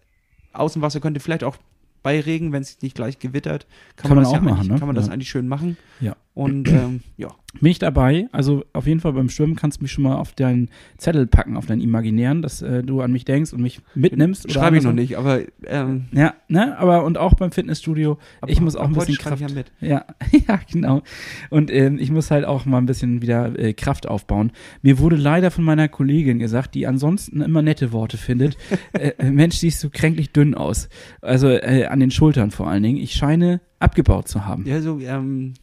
Außenwasser 0.53 0.99
könnte, 0.99 1.19
vielleicht 1.19 1.43
auch 1.43 1.57
bei 2.01 2.19
Regen, 2.21 2.53
wenn 2.53 2.61
es 2.61 2.81
nicht 2.81 2.95
gleich 2.95 3.19
gewittert, 3.19 3.67
kann, 3.97 4.07
Kann 4.07 4.15
man 4.15 4.23
das 4.23 4.29
auch 4.31 4.35
ja 4.37 4.41
machen, 4.41 4.67
ne? 4.69 4.79
kann 4.79 4.87
man 4.87 4.95
das 4.95 5.07
Ja. 5.07 5.13
eigentlich 5.13 5.29
schön 5.29 5.47
machen. 5.49 5.75
Ja. 5.99 6.15
Und 6.33 6.67
ähm, 6.69 7.01
ja, 7.17 7.27
Bin 7.59 7.71
ich 7.71 7.79
dabei. 7.79 8.27
Also 8.31 8.63
auf 8.71 8.87
jeden 8.87 8.99
Fall 9.01 9.11
beim 9.13 9.29
Schwimmen 9.29 9.55
kannst 9.55 9.79
du 9.79 9.83
mich 9.83 9.91
schon 9.91 10.03
mal 10.05 10.15
auf 10.15 10.33
deinen 10.33 10.69
Zettel 10.97 11.27
packen, 11.27 11.57
auf 11.57 11.65
deinen 11.65 11.81
imaginären, 11.81 12.41
dass 12.41 12.61
äh, 12.61 12.81
du 12.83 13.01
an 13.01 13.11
mich 13.11 13.25
denkst 13.25 13.51
und 13.51 13.61
mich 13.61 13.81
mitnimmst. 13.95 14.49
schreibe 14.51 14.77
ich 14.77 14.83
noch 14.83 14.93
nicht, 14.93 15.17
aber 15.17 15.41
ähm, 15.65 16.05
Ja, 16.13 16.35
ne, 16.47 16.77
aber 16.77 17.03
und 17.03 17.17
auch 17.17 17.33
beim 17.33 17.51
Fitnessstudio. 17.51 18.19
ab- 18.41 18.49
Ich 18.49 18.61
muss 18.61 18.75
auch 18.77 18.85
ein 18.85 18.93
bisschen 18.93 19.15
schreibe 19.15 19.35
ich 19.35 19.41
Kraft. 19.41 19.51
ja 19.51 19.55
mit. 19.55 19.71
Ja, 19.81 20.05
ja, 20.47 20.59
genau. 20.71 21.01
Und 21.49 21.71
ähm, 21.71 21.97
ich 21.99 22.11
muss 22.11 22.31
halt 22.31 22.45
auch 22.45 22.65
mal 22.65 22.77
ein 22.77 22.85
bisschen 22.85 23.21
wieder 23.21 23.57
äh, 23.59 23.73
Kraft 23.73 24.07
aufbauen. 24.07 24.51
Mir 24.81 24.99
wurde 24.99 25.15
leider 25.17 25.51
von 25.51 25.63
meiner 25.65 25.89
Kollegin 25.89 26.39
gesagt, 26.39 26.73
die 26.75 26.87
ansonsten 26.87 27.41
immer 27.41 27.61
nette 27.63 27.91
Worte 27.91 28.15
findet, 28.17 28.55
äh, 28.93 29.09
äh, 29.17 29.31
Mensch, 29.31 29.57
siehst 29.57 29.83
du 29.83 29.89
kränklich 29.89 30.31
dünn 30.31 30.53
aus. 30.53 30.87
Also 31.21 31.49
äh, 31.49 31.85
an 31.87 31.99
den 31.99 32.11
Schultern 32.11 32.51
vor 32.51 32.67
allen 32.69 32.83
Dingen. 32.83 32.99
Ich 32.99 33.13
scheine 33.13 33.59
abgebaut 33.79 34.27
zu 34.27 34.45
haben. 34.45 34.65
Ja, 34.65 34.75
Ja, 34.75 34.81
so 34.81 34.99
ähm, 34.99 35.53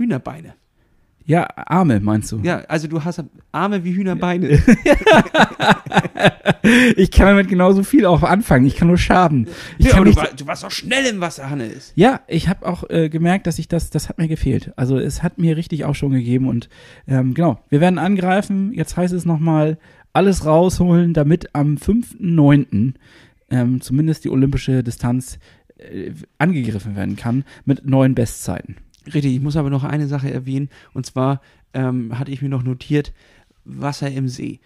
Hühnerbeine. 0.00 0.54
Arme 1.54 2.00
meinst 2.00 2.32
du? 2.32 2.40
Ja, 2.42 2.60
also 2.68 2.88
du 2.88 3.04
hast 3.04 3.22
Arme 3.52 3.84
wie 3.84 3.94
Hühnerbeine. 3.94 4.60
Ich 6.96 7.10
kann 7.10 7.26
damit 7.26 7.48
genauso 7.48 7.82
viel 7.82 8.04
auch 8.04 8.22
anfangen. 8.22 8.66
Ich 8.66 8.76
kann 8.76 8.88
nur 8.88 8.98
schaden. 8.98 9.48
Ich 9.78 9.86
Ja, 9.86 9.92
kann 9.92 10.00
aber 10.02 10.10
du, 10.10 10.16
war, 10.16 10.28
du 10.36 10.46
warst 10.46 10.62
doch 10.62 10.70
schnell 10.70 11.06
im 11.06 11.20
Wasser, 11.20 11.48
Hannes. 11.48 11.92
Ja, 11.96 12.20
ich 12.28 12.48
habe 12.48 12.66
auch 12.66 12.88
äh, 12.90 13.08
gemerkt, 13.08 13.46
dass 13.46 13.58
ich 13.58 13.66
das, 13.66 13.90
das 13.90 14.08
hat 14.08 14.18
mir 14.18 14.28
gefehlt. 14.28 14.72
Also 14.76 14.98
es 14.98 15.22
hat 15.22 15.38
mir 15.38 15.56
richtig 15.56 15.84
auch 15.84 15.94
schon 15.94 16.12
gegeben 16.12 16.48
und 16.48 16.68
ähm, 17.08 17.34
genau, 17.34 17.60
wir 17.70 17.80
werden 17.80 17.98
angreifen. 17.98 18.72
Jetzt 18.74 18.96
heißt 18.96 19.14
es 19.14 19.24
nochmal, 19.24 19.78
alles 20.12 20.44
rausholen, 20.44 21.14
damit 21.14 21.54
am 21.54 21.76
5.9. 21.76 22.94
Ähm, 23.50 23.80
zumindest 23.80 24.24
die 24.24 24.30
olympische 24.30 24.82
Distanz 24.82 25.38
äh, 25.78 26.12
angegriffen 26.38 26.94
werden 26.94 27.16
kann 27.16 27.44
mit 27.64 27.86
neuen 27.86 28.14
Bestzeiten. 28.14 28.76
Richtig, 29.14 29.34
ich 29.34 29.40
muss 29.40 29.56
aber 29.56 29.70
noch 29.70 29.84
eine 29.84 30.06
Sache 30.06 30.32
erwähnen. 30.32 30.68
Und 30.92 31.06
zwar 31.06 31.40
ähm, 31.74 32.18
hatte 32.18 32.30
ich 32.30 32.42
mir 32.42 32.48
noch 32.48 32.62
notiert, 32.62 33.12
Wasser 33.64 34.10
im 34.10 34.28
See. 34.28 34.60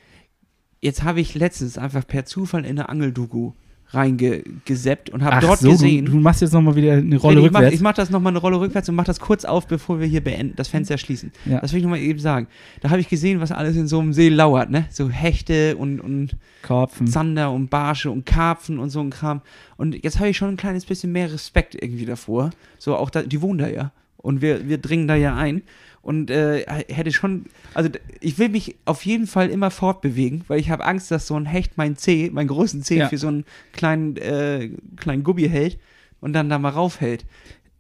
Jetzt 0.81 1.03
habe 1.03 1.21
ich 1.21 1.35
letztens 1.35 1.79
einfach 1.79 2.07
per 2.07 2.25
Zufall 2.25 2.65
in 2.65 2.77
der 2.77 2.91
Angeldoku 2.91 3.53
reingeseppt 3.95 5.11
und 5.11 5.23
habe 5.23 5.45
dort 5.45 5.61
so, 5.61 5.71
gesehen. 5.71 6.07
Du, 6.07 6.13
du 6.13 6.19
machst 6.19 6.41
jetzt 6.43 6.53
nochmal 6.53 6.75
wieder 6.75 6.95
eine 6.95 7.17
Rolle 7.17 7.41
ich 7.41 7.51
mach, 7.51 7.61
rückwärts. 7.61 7.75
ich 7.75 7.81
mach 7.81 7.95
das 7.95 8.11
nochmal 8.11 8.33
eine 8.33 8.39
Rolle 8.39 8.61
rückwärts 8.61 8.89
und 8.89 8.95
mach 8.95 9.05
das 9.05 9.21
kurz 9.21 9.45
auf, 9.45 9.67
bevor 9.67 10.01
wir 10.01 10.07
hier 10.07 10.23
beenden, 10.23 10.55
das 10.57 10.69
Fenster 10.69 10.99
schließen. 10.99 11.33
Ja. 11.45 11.61
Das 11.61 11.73
will 11.73 11.79
ich 11.79 11.85
nochmal 11.85 12.01
eben 12.01 12.19
sagen. 12.19 12.49
Da 12.81 12.91
habe 12.91 13.01
ich 13.01 13.09
gesehen, 13.09 13.41
was 13.41 13.53
alles 13.53 13.77
in 13.77 13.87
so 13.87 14.01
einem 14.01 14.13
See 14.13 14.29
lauert, 14.29 14.71
ne? 14.71 14.87
So 14.91 15.09
Hechte 15.11 15.77
und, 15.77 16.01
und 16.01 16.37
Karpfen. 16.63 17.07
Zander 17.07 17.53
und 17.53 17.71
Barsche 17.71 18.11
und 18.11 18.27
Karpfen 18.27 18.79
und 18.79 18.91
so 18.91 19.01
ein 19.01 19.11
Kram. 19.11 19.43
Und 19.77 20.03
jetzt 20.03 20.19
habe 20.19 20.29
ich 20.29 20.37
schon 20.37 20.51
ein 20.51 20.57
kleines 20.57 20.85
bisschen 20.85 21.13
mehr 21.13 21.33
Respekt 21.33 21.75
irgendwie 21.75 22.07
davor. 22.07 22.51
So 22.79 22.97
auch 22.97 23.11
da, 23.11 23.23
die 23.23 23.41
wohnen 23.43 23.59
da 23.59 23.69
ja. 23.69 23.93
Und 24.25 24.41
wir, 24.41 24.67
wir 24.69 24.79
dringen 24.79 25.07
da 25.07 25.15
ja 25.15 25.37
ein. 25.37 25.63
Und 26.01 26.31
äh, 26.31 26.65
hätte 26.89 27.13
schon, 27.13 27.45
also 27.75 27.91
ich 28.21 28.39
will 28.39 28.49
mich 28.49 28.77
auf 28.87 29.05
jeden 29.05 29.27
Fall 29.27 29.51
immer 29.51 29.71
fortbewegen, 29.71 30.45
weil 30.49 30.59
ich 30.61 30.71
habe 30.71 30.85
Angst, 30.85 31.11
dass 31.11 31.27
so 31.27 31.35
ein 31.37 31.47
Hecht 31.47 31.77
meinen 31.77 31.97
Zeh, 31.97 32.31
meinen 32.31 32.49
großen 32.49 32.83
Zeh 32.83 32.99
Ja. 32.99 33.09
für 33.09 33.19
so 33.19 33.29
einen 33.29 33.45
kleinen, 33.73 34.17
äh, 34.17 34.71
kleinen 34.97 35.25
Gubbi 35.25 35.49
hält 35.49 35.79
und 36.21 36.33
dann 36.33 36.49
da 36.49 36.59
mal 36.59 36.71
raufhält. 36.71 37.25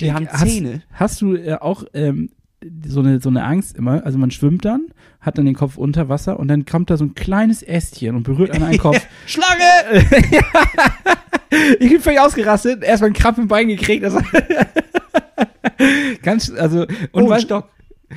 Die 0.01 0.13
haben 0.13 0.29
hast, 0.29 0.47
Zähne. 0.47 0.83
Hast 0.93 1.21
du 1.23 1.35
äh, 1.35 1.55
auch 1.61 1.85
ähm, 1.95 2.31
so, 2.87 3.01
eine, 3.01 3.21
so 3.21 3.29
eine 3.31 3.45
Angst 3.45 3.77
immer? 3.77 4.05
Also 4.05 4.19
man 4.19 4.31
schwimmt 4.31 4.65
dann, 4.65 4.87
hat 5.21 5.39
dann 5.39 5.45
den 5.47 5.55
Kopf 5.55 5.77
unter 5.77 6.09
Wasser 6.11 6.39
und 6.39 6.49
dann 6.49 6.67
kommt 6.67 6.91
da 6.91 6.97
so 6.99 7.05
ein 7.05 7.15
kleines 7.15 7.63
Ästchen 7.63 8.17
und 8.17 8.23
berührt 8.23 8.51
an 8.53 8.63
einen 8.63 8.79
Kopf. 8.79 9.07
Schlange! 9.27 10.05
ich 11.81 11.91
bin 11.91 12.01
völlig 12.01 12.21
ausgerastet, 12.21 12.83
erstmal 12.83 13.09
einen 13.09 13.15
Krampf 13.17 13.39
im 13.39 13.49
Bein 13.49 13.69
gekriegt. 13.69 14.05
Also 14.05 14.21
Ganz, 16.25 16.51
also, 16.51 16.83
und, 17.13 17.23
oh, 17.25 17.29
weißt, 17.29 17.45
Stock. 17.45 17.69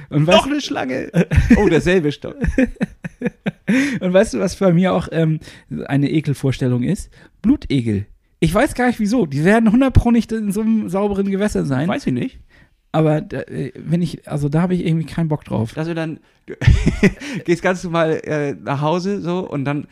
und, 0.10 0.26
Noch 0.26 0.34
weißt, 0.34 0.46
eine 0.46 0.62
Schlange. 0.62 1.12
Oh, 1.58 1.70
derselbe 1.70 2.12
Stock. 2.12 2.36
und 4.00 4.14
weißt 4.14 4.34
du, 4.34 4.40
was 4.40 4.56
bei 4.56 4.74
mir 4.74 4.94
auch 4.94 5.10
ähm, 5.12 5.40
eine 5.86 6.10
Ekelvorstellung 6.10 6.84
ist? 6.84 7.12
Blutegel. 7.42 8.06
Ich 8.40 8.54
weiß 8.54 8.74
gar 8.76 8.88
nicht 8.88 9.00
wieso. 9.00 9.26
Die 9.26 9.44
werden 9.44 9.68
100 9.68 9.94
Pro 9.94 10.12
nicht 10.12 10.32
in 10.32 10.52
so 10.52 10.62
einem 10.62 10.90
sauberen 10.90 11.30
Gewässer 11.30 11.66
sein. 11.66 11.88
Weiß 11.88 12.08
ich 12.08 12.14
nicht. 12.14 12.40
Aber 12.92 13.22
da, 13.22 13.42
äh, 13.42 13.74
wenn 13.76 14.02
ich, 14.02 14.28
also 14.28 14.50
da 14.50 14.62
habe 14.62 14.74
ich 14.74 14.86
irgendwie 14.86 15.06
keinen 15.06 15.28
Bock 15.28 15.44
drauf. 15.44 15.74
dass 15.74 15.88
du 15.88 15.96
dann 15.96 16.20
du 16.46 16.56
gehst 17.46 17.62
ganz 17.62 17.84
normal 17.84 18.22
äh, 18.24 18.54
nach 18.54 18.82
Hause 18.82 19.22
so 19.22 19.48
und 19.48 19.66
dann 19.66 19.88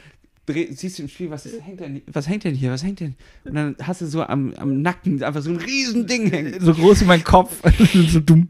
dreh, 0.46 0.68
siehst 0.72 1.00
du 1.00 1.04
im 1.04 1.10
Spiel, 1.10 1.30
was, 1.30 1.46
ist, 1.46 1.62
hängt 1.66 1.80
denn, 1.80 2.02
was 2.08 2.28
hängt 2.28 2.44
denn 2.44 2.56
hier, 2.56 2.72
was 2.72 2.84
hängt 2.84 3.00
denn? 3.00 3.16
Und 3.44 3.56
dann 3.56 3.76
hast 3.82 4.02
du 4.02 4.06
so 4.06 4.24
am, 4.24 4.54
am 4.56 4.82
Nacken 4.82 5.22
einfach 5.24 5.42
so 5.42 5.50
ein 5.50 5.58
riesen 5.58 6.08
Ding 6.08 6.30
hängen. 6.30 6.56
So 6.60 6.74
groß 6.74 7.02
wie 7.02 7.06
mein 7.06 7.24
Kopf. 7.24 7.62
so 8.08 8.20
dumm, 8.20 8.50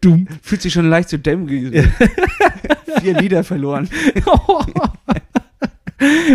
dumm. 0.00 0.26
Fühlt 0.42 0.62
sich 0.62 0.72
schon 0.72 0.88
leicht 0.88 1.08
zu 1.08 1.18
Dämmriesen. 1.18 1.72
Vier 3.00 3.20
Lieder 3.20 3.44
verloren. 3.44 3.88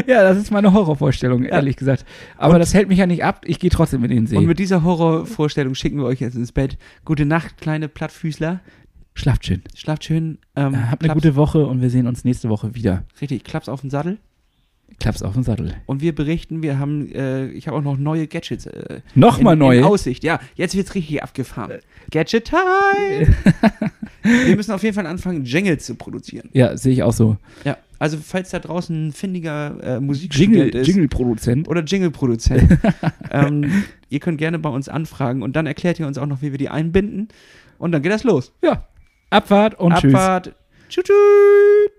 ja, 0.07 0.23
das 0.23 0.37
ist 0.37 0.51
meine 0.51 0.73
Horrorvorstellung, 0.73 1.43
ehrlich 1.43 1.75
gesagt. 1.75 2.05
Aber 2.37 2.59
das 2.59 2.73
hält 2.73 2.89
mich 2.89 2.99
ja 2.99 3.07
nicht 3.07 3.23
ab. 3.23 3.43
Ich 3.45 3.59
gehe 3.59 3.69
trotzdem 3.69 4.03
in 4.03 4.09
den 4.09 4.27
See. 4.27 4.37
Und 4.37 4.45
mit 4.45 4.59
dieser 4.59 4.83
Horrorvorstellung 4.83 5.75
schicken 5.75 5.97
wir 5.97 6.05
euch 6.05 6.19
jetzt 6.19 6.35
ins 6.35 6.51
Bett. 6.51 6.77
Gute 7.05 7.25
Nacht, 7.25 7.57
kleine 7.57 7.87
Plattfüßler. 7.87 8.61
Schlaft 9.15 9.45
schön. 9.45 9.61
Schlaft 9.75 10.05
schön. 10.05 10.37
Ähm, 10.55 10.73
Äh, 10.73 10.77
habt 10.91 11.03
eine 11.03 11.13
gute 11.13 11.35
Woche 11.35 11.65
und 11.65 11.81
wir 11.81 11.89
sehen 11.89 12.07
uns 12.07 12.23
nächste 12.23 12.49
Woche 12.49 12.73
wieder. 12.75 13.03
Richtig, 13.19 13.43
klapp's 13.43 13.67
auf 13.67 13.81
den 13.81 13.89
Sattel. 13.89 14.17
Klaps 14.99 15.21
auf 15.21 15.33
den 15.33 15.43
Sattel. 15.43 15.75
Und 15.85 16.01
wir 16.01 16.13
berichten, 16.13 16.61
wir 16.61 16.79
haben, 16.79 17.11
äh, 17.13 17.47
ich 17.47 17.67
habe 17.67 17.77
auch 17.77 17.81
noch 17.81 17.97
neue 17.97 18.27
Gadgets. 18.27 18.65
Äh, 18.65 19.01
Nochmal 19.15 19.53
in, 19.53 19.59
neue. 19.59 19.79
In 19.79 19.83
Aussicht, 19.85 20.23
ja. 20.23 20.39
Jetzt 20.55 20.75
wird's 20.75 20.95
richtig 20.95 21.23
abgefahren. 21.23 21.79
Gadget 22.11 22.45
Time! 22.45 23.35
wir 24.23 24.55
müssen 24.55 24.71
auf 24.71 24.83
jeden 24.83 24.95
Fall 24.95 25.07
anfangen, 25.07 25.45
Jingles 25.45 25.85
zu 25.85 25.95
produzieren. 25.95 26.49
Ja, 26.53 26.75
sehe 26.75 26.93
ich 26.93 27.03
auch 27.03 27.13
so. 27.13 27.37
Ja. 27.63 27.77
Also, 27.99 28.17
falls 28.17 28.49
da 28.49 28.59
draußen 28.59 29.07
ein 29.07 29.11
findiger 29.11 29.75
äh, 29.83 29.99
Musikstudent 29.99 30.55
Jingle, 30.55 30.81
ist 30.81 30.87
Jingle-Produzent. 30.87 31.67
oder 31.67 31.83
Jingle-Produzent, 31.83 32.79
ähm, 33.31 33.83
ihr 34.07 34.19
könnt 34.21 34.37
gerne 34.37 34.57
bei 34.57 34.69
uns 34.69 34.87
anfragen 34.87 35.43
und 35.43 35.57
dann 35.57 35.67
erklärt 35.67 35.99
ihr 35.99 36.07
uns 36.07 36.17
auch 36.17 36.25
noch, 36.25 36.41
wie 36.41 36.51
wir 36.51 36.57
die 36.57 36.69
einbinden. 36.69 37.27
Und 37.77 37.91
dann 37.91 38.01
geht 38.01 38.11
das 38.11 38.23
los. 38.23 38.53
Ja. 38.61 38.87
Abfahrt 39.29 39.77
und 39.79 39.93
tschüss. 39.95 40.13
Abfahrt. 40.13 40.55
Tschüss. 40.89 41.03
tschüss. 41.05 41.98